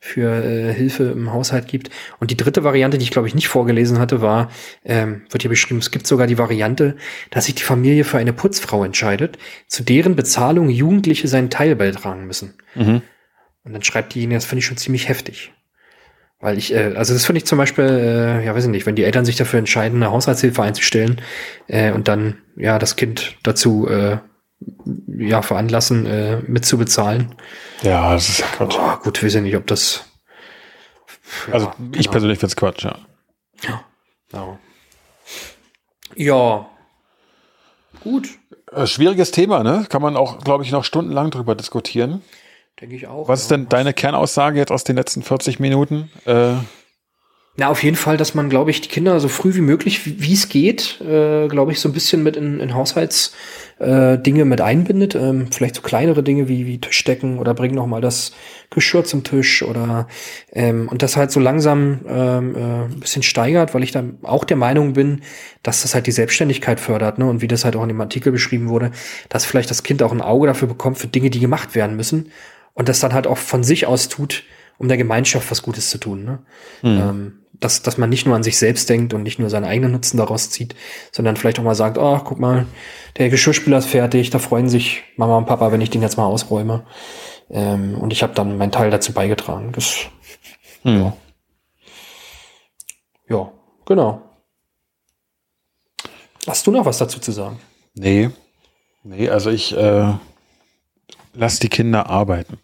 für 0.00 0.42
äh, 0.42 0.72
Hilfe 0.72 1.04
im 1.10 1.30
Haushalt 1.30 1.68
gibt. 1.68 1.90
Und 2.20 2.30
die 2.30 2.38
dritte 2.38 2.64
Variante, 2.64 2.96
die 2.96 3.04
ich 3.04 3.10
glaube 3.10 3.28
ich 3.28 3.34
nicht 3.34 3.48
vorgelesen 3.48 3.98
hatte, 3.98 4.22
war, 4.22 4.50
ähm, 4.82 5.22
wird 5.28 5.42
hier 5.42 5.50
beschrieben, 5.50 5.80
es 5.80 5.90
gibt 5.90 6.06
sogar 6.06 6.26
die 6.26 6.38
Variante, 6.38 6.96
dass 7.30 7.46
sich 7.46 7.54
die 7.54 7.62
Familie 7.62 8.04
für 8.04 8.16
eine 8.16 8.32
Putzfrau 8.32 8.82
entscheidet, 8.82 9.36
zu 9.66 9.82
deren 9.82 10.16
Bezahlung 10.16 10.70
Jugendliche 10.70 11.28
seinen 11.28 11.50
Teil 11.50 11.76
beitragen 11.76 12.26
müssen. 12.26 12.54
Mhm. 12.74 13.02
Und 13.64 13.72
dann 13.72 13.82
schreibt 13.82 14.14
diejenige, 14.14 14.36
das 14.36 14.46
finde 14.46 14.60
ich 14.60 14.66
schon 14.66 14.76
ziemlich 14.76 15.08
heftig. 15.08 15.52
Weil 16.40 16.56
ich, 16.56 16.72
äh, 16.72 16.94
also 16.96 17.12
das 17.12 17.26
finde 17.26 17.38
ich 17.38 17.46
zum 17.46 17.58
Beispiel, 17.58 17.84
äh, 17.84 18.44
ja 18.44 18.54
weiß 18.54 18.64
ich 18.64 18.70
nicht, 18.70 18.86
wenn 18.86 18.96
die 18.96 19.04
Eltern 19.04 19.26
sich 19.26 19.36
dafür 19.36 19.58
entscheiden, 19.58 20.02
eine 20.02 20.10
Haushaltshilfe 20.10 20.62
einzustellen 20.62 21.20
äh, 21.66 21.92
und 21.92 22.08
dann 22.08 22.38
ja 22.56 22.78
das 22.78 22.96
Kind 22.96 23.36
dazu 23.42 23.86
äh, 23.88 24.18
ja 25.06 25.42
veranlassen, 25.42 26.06
äh, 26.06 26.40
mitzubezahlen. 26.46 27.34
Ja, 27.82 28.14
das 28.14 28.28
ist 28.30 28.38
ja 28.40 28.46
Quatsch. 28.46 28.76
Oh, 28.78 28.96
gut, 29.02 29.22
weiß 29.22 29.34
ich 29.34 29.42
nicht, 29.42 29.56
ob 29.56 29.66
das. 29.66 30.04
Ja, 31.46 31.54
also 31.54 31.72
ich 31.92 32.02
genau. 32.02 32.10
persönlich 32.12 32.38
finde 32.38 32.52
es 32.52 32.56
Quatsch, 32.56 32.84
ja. 32.84 32.98
Ja. 33.62 33.84
Ja. 34.32 34.58
ja. 36.16 36.70
Gut. 38.02 38.28
Äh, 38.72 38.86
schwieriges 38.86 39.30
Thema, 39.30 39.62
ne? 39.62 39.86
Kann 39.88 40.00
man 40.00 40.16
auch, 40.16 40.42
glaube 40.42 40.64
ich, 40.64 40.72
noch 40.72 40.84
stundenlang 40.84 41.30
drüber 41.30 41.54
diskutieren. 41.54 42.22
Denke 42.80 42.96
ich 42.96 43.06
auch. 43.06 43.28
Was 43.28 43.42
ist 43.42 43.50
denn 43.50 43.68
deine 43.68 43.92
Kernaussage 43.92 44.58
jetzt 44.58 44.72
aus 44.72 44.84
den 44.84 44.96
letzten 44.96 45.22
40 45.22 45.60
Minuten? 45.60 46.10
Äh, 46.24 46.54
na, 47.56 47.68
auf 47.68 47.82
jeden 47.82 47.96
Fall, 47.96 48.16
dass 48.16 48.34
man, 48.34 48.48
glaube 48.48 48.70
ich, 48.70 48.80
die 48.80 48.88
Kinder 48.88 49.20
so 49.20 49.28
früh 49.28 49.54
wie 49.54 49.60
möglich, 49.60 50.22
wie 50.22 50.32
es 50.32 50.48
geht, 50.48 50.98
äh, 51.02 51.46
glaube 51.48 51.72
ich, 51.72 51.80
so 51.80 51.90
ein 51.90 51.92
bisschen 51.92 52.22
mit 52.22 52.36
in, 52.36 52.58
in 52.58 52.74
Haushaltsdinge 52.74 54.40
äh, 54.40 54.44
mit 54.44 54.60
einbindet. 54.62 55.14
Ähm, 55.14 55.48
vielleicht 55.50 55.74
so 55.74 55.82
kleinere 55.82 56.22
Dinge 56.22 56.48
wie, 56.48 56.66
wie 56.66 56.80
Tischdecken 56.80 57.38
oder 57.38 57.52
bringen 57.52 57.74
noch 57.74 57.86
mal 57.86 58.00
das 58.00 58.32
Geschirr 58.70 59.04
zum 59.04 59.24
Tisch 59.24 59.62
oder 59.62 60.08
ähm, 60.52 60.88
und 60.88 61.02
das 61.02 61.18
halt 61.18 61.32
so 61.32 61.40
langsam 61.40 62.00
ähm, 62.08 62.54
äh, 62.54 62.84
ein 62.84 63.00
bisschen 63.00 63.22
steigert, 63.22 63.74
weil 63.74 63.82
ich 63.82 63.92
da 63.92 64.04
auch 64.22 64.44
der 64.44 64.56
Meinung 64.56 64.94
bin, 64.94 65.20
dass 65.62 65.82
das 65.82 65.94
halt 65.94 66.06
die 66.06 66.12
Selbstständigkeit 66.12 66.80
fördert, 66.80 67.18
ne? 67.18 67.26
Und 67.26 67.42
wie 67.42 67.48
das 67.48 67.66
halt 67.66 67.76
auch 67.76 67.82
in 67.82 67.88
dem 67.88 68.00
Artikel 68.00 68.32
beschrieben 68.32 68.70
wurde, 68.70 68.90
dass 69.28 69.44
vielleicht 69.44 69.70
das 69.70 69.82
Kind 69.82 70.02
auch 70.02 70.12
ein 70.12 70.22
Auge 70.22 70.46
dafür 70.46 70.68
bekommt 70.68 70.96
für 70.96 71.08
Dinge, 71.08 71.28
die 71.28 71.40
gemacht 71.40 71.74
werden 71.74 71.94
müssen 71.94 72.30
und 72.80 72.88
das 72.88 73.00
dann 73.00 73.12
halt 73.12 73.26
auch 73.26 73.36
von 73.36 73.62
sich 73.62 73.86
aus 73.86 74.08
tut, 74.08 74.42
um 74.78 74.88
der 74.88 74.96
Gemeinschaft 74.96 75.50
was 75.50 75.60
Gutes 75.60 75.90
zu 75.90 75.98
tun. 75.98 76.24
Ne? 76.24 76.38
Mhm. 76.80 76.98
Ähm, 76.98 77.38
dass, 77.52 77.82
dass 77.82 77.98
man 77.98 78.08
nicht 78.08 78.24
nur 78.24 78.34
an 78.34 78.42
sich 78.42 78.56
selbst 78.56 78.88
denkt 78.88 79.12
und 79.12 79.22
nicht 79.22 79.38
nur 79.38 79.50
seinen 79.50 79.66
eigenen 79.66 79.92
Nutzen 79.92 80.16
daraus 80.16 80.48
zieht, 80.48 80.74
sondern 81.12 81.36
vielleicht 81.36 81.58
auch 81.58 81.62
mal 81.62 81.74
sagt, 81.74 81.98
oh, 81.98 82.18
guck 82.24 82.40
mal, 82.40 82.64
der 83.18 83.28
Geschirrspüler 83.28 83.76
ist 83.76 83.88
fertig, 83.88 84.30
da 84.30 84.38
freuen 84.38 84.70
sich 84.70 85.02
Mama 85.16 85.36
und 85.36 85.44
Papa, 85.44 85.72
wenn 85.72 85.82
ich 85.82 85.90
den 85.90 86.00
jetzt 86.00 86.16
mal 86.16 86.24
ausräume. 86.24 86.86
Ähm, 87.50 87.98
und 87.98 88.14
ich 88.14 88.22
habe 88.22 88.32
dann 88.32 88.56
meinen 88.56 88.72
Teil 88.72 88.90
dazu 88.90 89.12
beigetragen. 89.12 89.72
Das, 89.72 90.06
mhm. 90.82 90.96
ja. 90.96 91.16
ja, 93.28 93.52
genau. 93.84 94.22
Hast 96.46 96.66
du 96.66 96.70
noch 96.70 96.86
was 96.86 96.96
dazu 96.96 97.20
zu 97.20 97.32
sagen? 97.32 97.60
Nee. 97.92 98.30
Nee, 99.02 99.28
also 99.28 99.50
ich 99.50 99.76
äh, 99.76 100.14
lass 101.34 101.58
die 101.58 101.68
Kinder 101.68 102.08
arbeiten. 102.08 102.58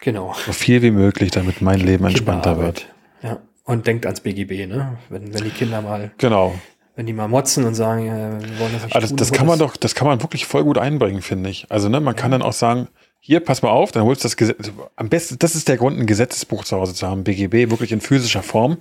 Genau. 0.00 0.34
So 0.46 0.52
viel 0.52 0.82
wie 0.82 0.90
möglich, 0.90 1.30
damit 1.30 1.60
mein 1.60 1.80
Leben 1.80 2.04
entspannter 2.04 2.58
wird. 2.58 2.86
Ja. 3.22 3.38
Und 3.64 3.86
denkt 3.86 4.06
ans 4.06 4.20
BGB, 4.20 4.66
ne? 4.66 4.96
Wenn, 5.08 5.34
wenn 5.34 5.44
die 5.44 5.50
Kinder 5.50 5.82
mal, 5.82 6.10
Genau. 6.18 6.54
wenn 6.96 7.06
die 7.06 7.12
mal 7.12 7.28
motzen 7.28 7.64
und 7.64 7.74
sagen, 7.74 8.06
äh, 8.06 8.40
wir 8.42 8.58
wollen 8.58 8.72
das 8.72 8.84
nicht 8.84 8.92
Aber 8.94 9.00
das, 9.00 9.10
tun, 9.10 9.16
das 9.18 9.32
kann 9.32 9.46
man 9.46 9.58
doch, 9.58 9.76
das 9.76 9.94
kann 9.94 10.06
man 10.06 10.22
wirklich 10.22 10.46
voll 10.46 10.64
gut 10.64 10.78
einbringen, 10.78 11.20
finde 11.20 11.50
ich. 11.50 11.66
Also, 11.68 11.88
ne, 11.88 12.00
man 12.00 12.16
kann 12.16 12.30
dann 12.30 12.42
auch 12.42 12.52
sagen, 12.52 12.88
hier, 13.20 13.40
pass 13.40 13.62
mal 13.62 13.70
auf, 13.70 13.92
dann 13.92 14.04
holst 14.04 14.22
du 14.22 14.26
das 14.26 14.36
Gesetz. 14.36 14.70
Am 14.96 15.08
besten, 15.08 15.38
das 15.38 15.54
ist 15.54 15.68
der 15.68 15.76
Grund, 15.76 15.98
ein 15.98 16.06
Gesetzesbuch 16.06 16.64
zu 16.64 16.76
Hause 16.76 16.94
zu 16.94 17.06
haben, 17.06 17.24
BGB, 17.24 17.70
wirklich 17.70 17.92
in 17.92 18.00
physischer 18.00 18.42
Form. 18.42 18.78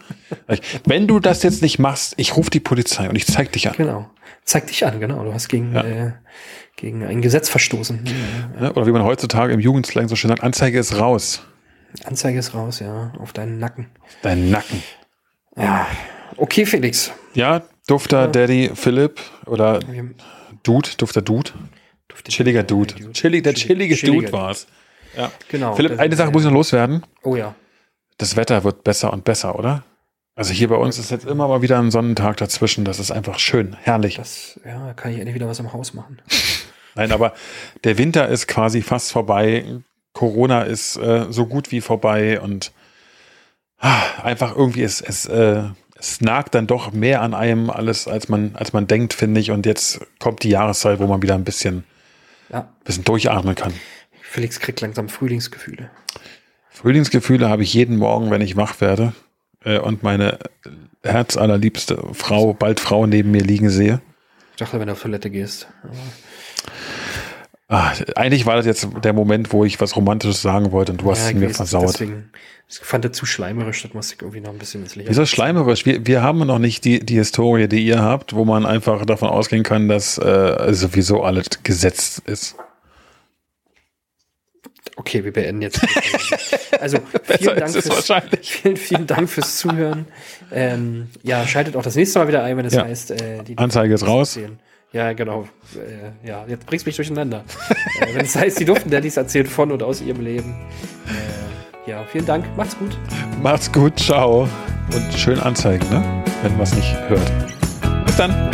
Wenn 0.85 1.07
du 1.07 1.19
das 1.19 1.43
jetzt 1.43 1.61
nicht 1.61 1.79
machst, 1.79 2.13
ich 2.17 2.37
rufe 2.37 2.49
die 2.49 2.59
Polizei 2.59 3.09
und 3.09 3.15
ich 3.15 3.25
zeig 3.25 3.51
dich 3.51 3.67
an. 3.67 3.73
Genau. 3.75 4.09
Zeig 4.45 4.67
dich 4.67 4.85
an, 4.85 4.99
genau. 4.99 5.23
Du 5.23 5.33
hast 5.33 5.49
gegen, 5.49 5.73
Ja. 5.73 5.83
äh, 5.83 6.11
gegen 6.77 7.03
ein 7.03 7.21
Gesetz 7.21 7.49
verstoßen. 7.49 8.03
Ne? 8.59 8.71
Oder 8.73 8.85
wie 8.87 8.91
man 8.91 9.03
heutzutage 9.03 9.51
im 9.53 9.59
Jugendslang 9.59 10.07
so 10.07 10.15
schön 10.15 10.29
sagt, 10.29 10.43
Anzeige 10.43 10.79
ist 10.79 10.97
raus. 10.99 11.41
Anzeige 12.05 12.39
ist 12.39 12.53
raus, 12.53 12.79
ja, 12.79 13.11
auf 13.19 13.33
deinen 13.33 13.59
Nacken. 13.59 13.87
Dein 14.21 14.49
Nacken. 14.51 14.83
Ja. 15.57 15.87
Okay, 16.37 16.65
Felix. 16.65 17.11
Ja, 17.33 17.63
Dufter 17.87 18.27
Daddy 18.27 18.71
Philipp 18.75 19.19
oder 19.45 19.79
Dude, 20.63 20.89
Dufter 20.97 21.21
Dude. 21.21 21.51
Chilliger 22.23 22.63
Dude. 22.63 23.11
Chillig, 23.13 23.43
der 23.43 23.53
chillige 23.53 23.95
Chilliger 23.95 24.27
Dude 24.27 24.33
war's. 24.33 24.67
Ja. 25.15 25.31
Genau. 25.49 25.75
Philipp, 25.75 25.99
eine 25.99 26.15
Sache 26.15 26.31
muss 26.31 26.43
ich 26.43 26.47
noch 26.47 26.53
loswerden. 26.53 27.03
Oh 27.23 27.35
ja. 27.35 27.55
Das 28.17 28.35
Wetter 28.35 28.63
wird 28.63 28.83
besser 28.83 29.13
und 29.13 29.23
besser, 29.23 29.57
oder? 29.57 29.83
Also 30.35 30.53
hier 30.53 30.67
bei 30.67 30.75
uns 30.75 30.99
ist 30.99 31.09
jetzt 31.09 31.25
immer 31.25 31.47
mal 31.47 31.63
wieder 31.63 31.79
ein 31.79 31.89
Sonnentag 31.89 32.37
dazwischen. 32.37 32.85
Das 32.85 32.99
ist 32.99 33.09
einfach 33.09 33.39
schön, 33.39 33.75
herrlich. 33.81 34.15
Das, 34.15 34.59
ja, 34.63 34.87
da 34.87 34.93
kann 34.93 35.11
ich 35.11 35.17
endlich 35.17 35.33
wieder 35.33 35.47
was 35.47 35.59
im 35.59 35.73
Haus 35.73 35.93
machen. 35.93 36.21
Nein, 36.95 37.11
aber 37.11 37.33
der 37.83 37.97
Winter 37.97 38.27
ist 38.27 38.47
quasi 38.47 38.81
fast 38.81 39.11
vorbei. 39.11 39.65
Corona 40.13 40.63
ist 40.63 40.95
äh, 40.97 41.25
so 41.29 41.45
gut 41.47 41.71
wie 41.71 41.81
vorbei 41.81 42.39
und 42.39 42.71
ah, 43.79 44.01
einfach 44.23 44.55
irgendwie 44.55 44.83
es, 44.83 45.01
es, 45.01 45.25
äh, 45.25 45.63
es 45.95 46.21
nagt 46.21 46.55
dann 46.55 46.67
doch 46.67 46.91
mehr 46.91 47.21
an 47.21 47.33
einem 47.33 47.69
alles, 47.69 48.07
als 48.07 48.29
man, 48.29 48.55
als 48.55 48.73
man 48.73 48.87
denkt, 48.87 49.13
finde 49.13 49.41
ich. 49.41 49.51
Und 49.51 49.65
jetzt 49.65 50.01
kommt 50.19 50.43
die 50.43 50.49
Jahreszeit, 50.49 50.99
wo 50.99 51.07
man 51.07 51.21
wieder 51.21 51.35
ein 51.35 51.43
bisschen, 51.43 51.83
Ja. 52.49 52.69
bisschen 52.83 53.03
durchatmen 53.03 53.55
kann. 53.55 53.73
Felix 54.21 54.59
kriegt 54.59 54.81
langsam 54.81 55.09
Frühlingsgefühle. 55.09 55.89
Frühlingsgefühle 56.69 57.49
habe 57.49 57.63
ich 57.63 57.73
jeden 57.73 57.97
Morgen, 57.97 58.29
wenn 58.29 58.41
ich 58.41 58.55
wach 58.55 58.81
werde 58.81 59.13
äh, 59.63 59.79
und 59.79 60.03
meine 60.03 60.37
herzallerliebste 61.03 62.09
Frau, 62.13 62.53
bald 62.53 62.79
Frau 62.79 63.07
neben 63.07 63.31
mir 63.31 63.41
liegen 63.41 63.69
sehe. 63.69 64.01
Ich 64.51 64.57
dachte, 64.57 64.79
wenn 64.79 64.87
du 64.87 64.93
auf 64.93 65.01
Toilette 65.01 65.29
gehst. 65.29 65.67
Ah, 67.69 67.91
eigentlich 68.15 68.45
war 68.45 68.55
das 68.55 68.65
jetzt 68.65 68.87
der 69.03 69.11
Moment, 69.11 69.51
wo 69.51 69.65
ich 69.65 69.81
was 69.81 69.97
Romantisches 69.97 70.41
sagen 70.41 70.71
wollte 70.71 70.93
und 70.93 71.01
du 71.01 71.11
hast 71.11 71.23
Ja, 71.23 71.29
es 71.31 71.33
mir 71.35 71.49
versaut. 71.49 71.89
Deswegen, 71.89 72.31
ich 72.69 72.77
fand 72.79 73.03
das 73.03 73.11
zu 73.11 73.25
schleimerisch, 73.25 73.81
das 73.83 73.93
musste 73.93 74.15
ich 74.15 74.21
irgendwie 74.21 74.39
noch 74.39 74.51
ein 74.51 74.57
bisschen 74.57 74.83
ins 74.83 74.95
Licht. 74.95 75.09
Wieso 75.09 75.25
schleimerisch? 75.25 75.85
Wir, 75.85 76.05
wir 76.07 76.21
haben 76.23 76.39
noch 76.39 76.59
nicht 76.59 76.85
die, 76.85 77.01
die 77.01 77.15
Historie, 77.15 77.67
die 77.67 77.85
ihr 77.85 78.01
habt, 78.01 78.33
wo 78.33 78.45
man 78.45 78.65
einfach 78.65 79.05
davon 79.05 79.27
ausgehen 79.29 79.63
kann, 79.63 79.89
dass 79.89 80.17
äh, 80.17 80.73
sowieso 80.73 81.23
alles 81.23 81.47
gesetzt 81.63 82.21
ist. 82.25 82.55
Okay, 84.95 85.25
wir 85.25 85.33
beenden 85.33 85.61
jetzt. 85.61 85.81
also, 86.79 86.99
vielen 87.23 87.57
Dank, 87.57 87.71
fürs, 87.71 88.11
vielen, 88.41 88.77
vielen 88.77 89.07
Dank 89.07 89.29
fürs 89.29 89.57
Zuhören. 89.57 90.05
Ähm, 90.53 91.09
ja, 91.21 91.45
schaltet 91.45 91.75
auch 91.75 91.83
das 91.83 91.95
nächste 91.95 92.19
Mal 92.19 92.29
wieder 92.29 92.43
ein, 92.43 92.55
wenn 92.55 92.65
es 92.65 92.73
Ja. 92.73 92.85
heißt, 92.85 93.11
äh, 93.11 93.43
die 93.43 93.57
Anzeige 93.57 93.93
ist 93.93 94.07
raus. 94.07 94.37
erzählen. 94.37 94.59
Ja, 94.93 95.13
genau. 95.13 95.47
Äh, 95.75 96.27
ja, 96.27 96.45
jetzt 96.47 96.65
bringst 96.65 96.85
du 96.85 96.89
mich 96.89 96.95
durcheinander. 96.95 97.43
Äh, 97.99 98.15
wenn 98.15 98.25
es 98.25 98.35
heißt, 98.35 98.59
die 98.59 98.65
durften 98.65 98.89
Dandys 98.89 99.17
erzählen 99.17 99.45
von 99.45 99.71
und 99.71 99.83
aus 99.83 100.01
ihrem 100.01 100.21
Leben. 100.21 100.55
Äh, 101.05 101.89
ja, 101.89 102.03
vielen 102.03 102.25
Dank. 102.25 102.45
Macht's 102.55 102.77
gut. 102.77 102.97
Macht's 103.41 103.71
gut, 103.71 103.99
ciao. 103.99 104.47
Und 104.93 105.13
schön 105.13 105.39
anzeigen, 105.39 105.87
ne? 105.89 106.23
Wenn 106.41 106.53
man 106.53 106.61
es 106.61 106.73
nicht 106.73 106.95
hört. 107.09 107.31
Bis 108.05 108.15
dann. 108.15 108.51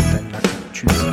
Tschüss. 0.72 1.06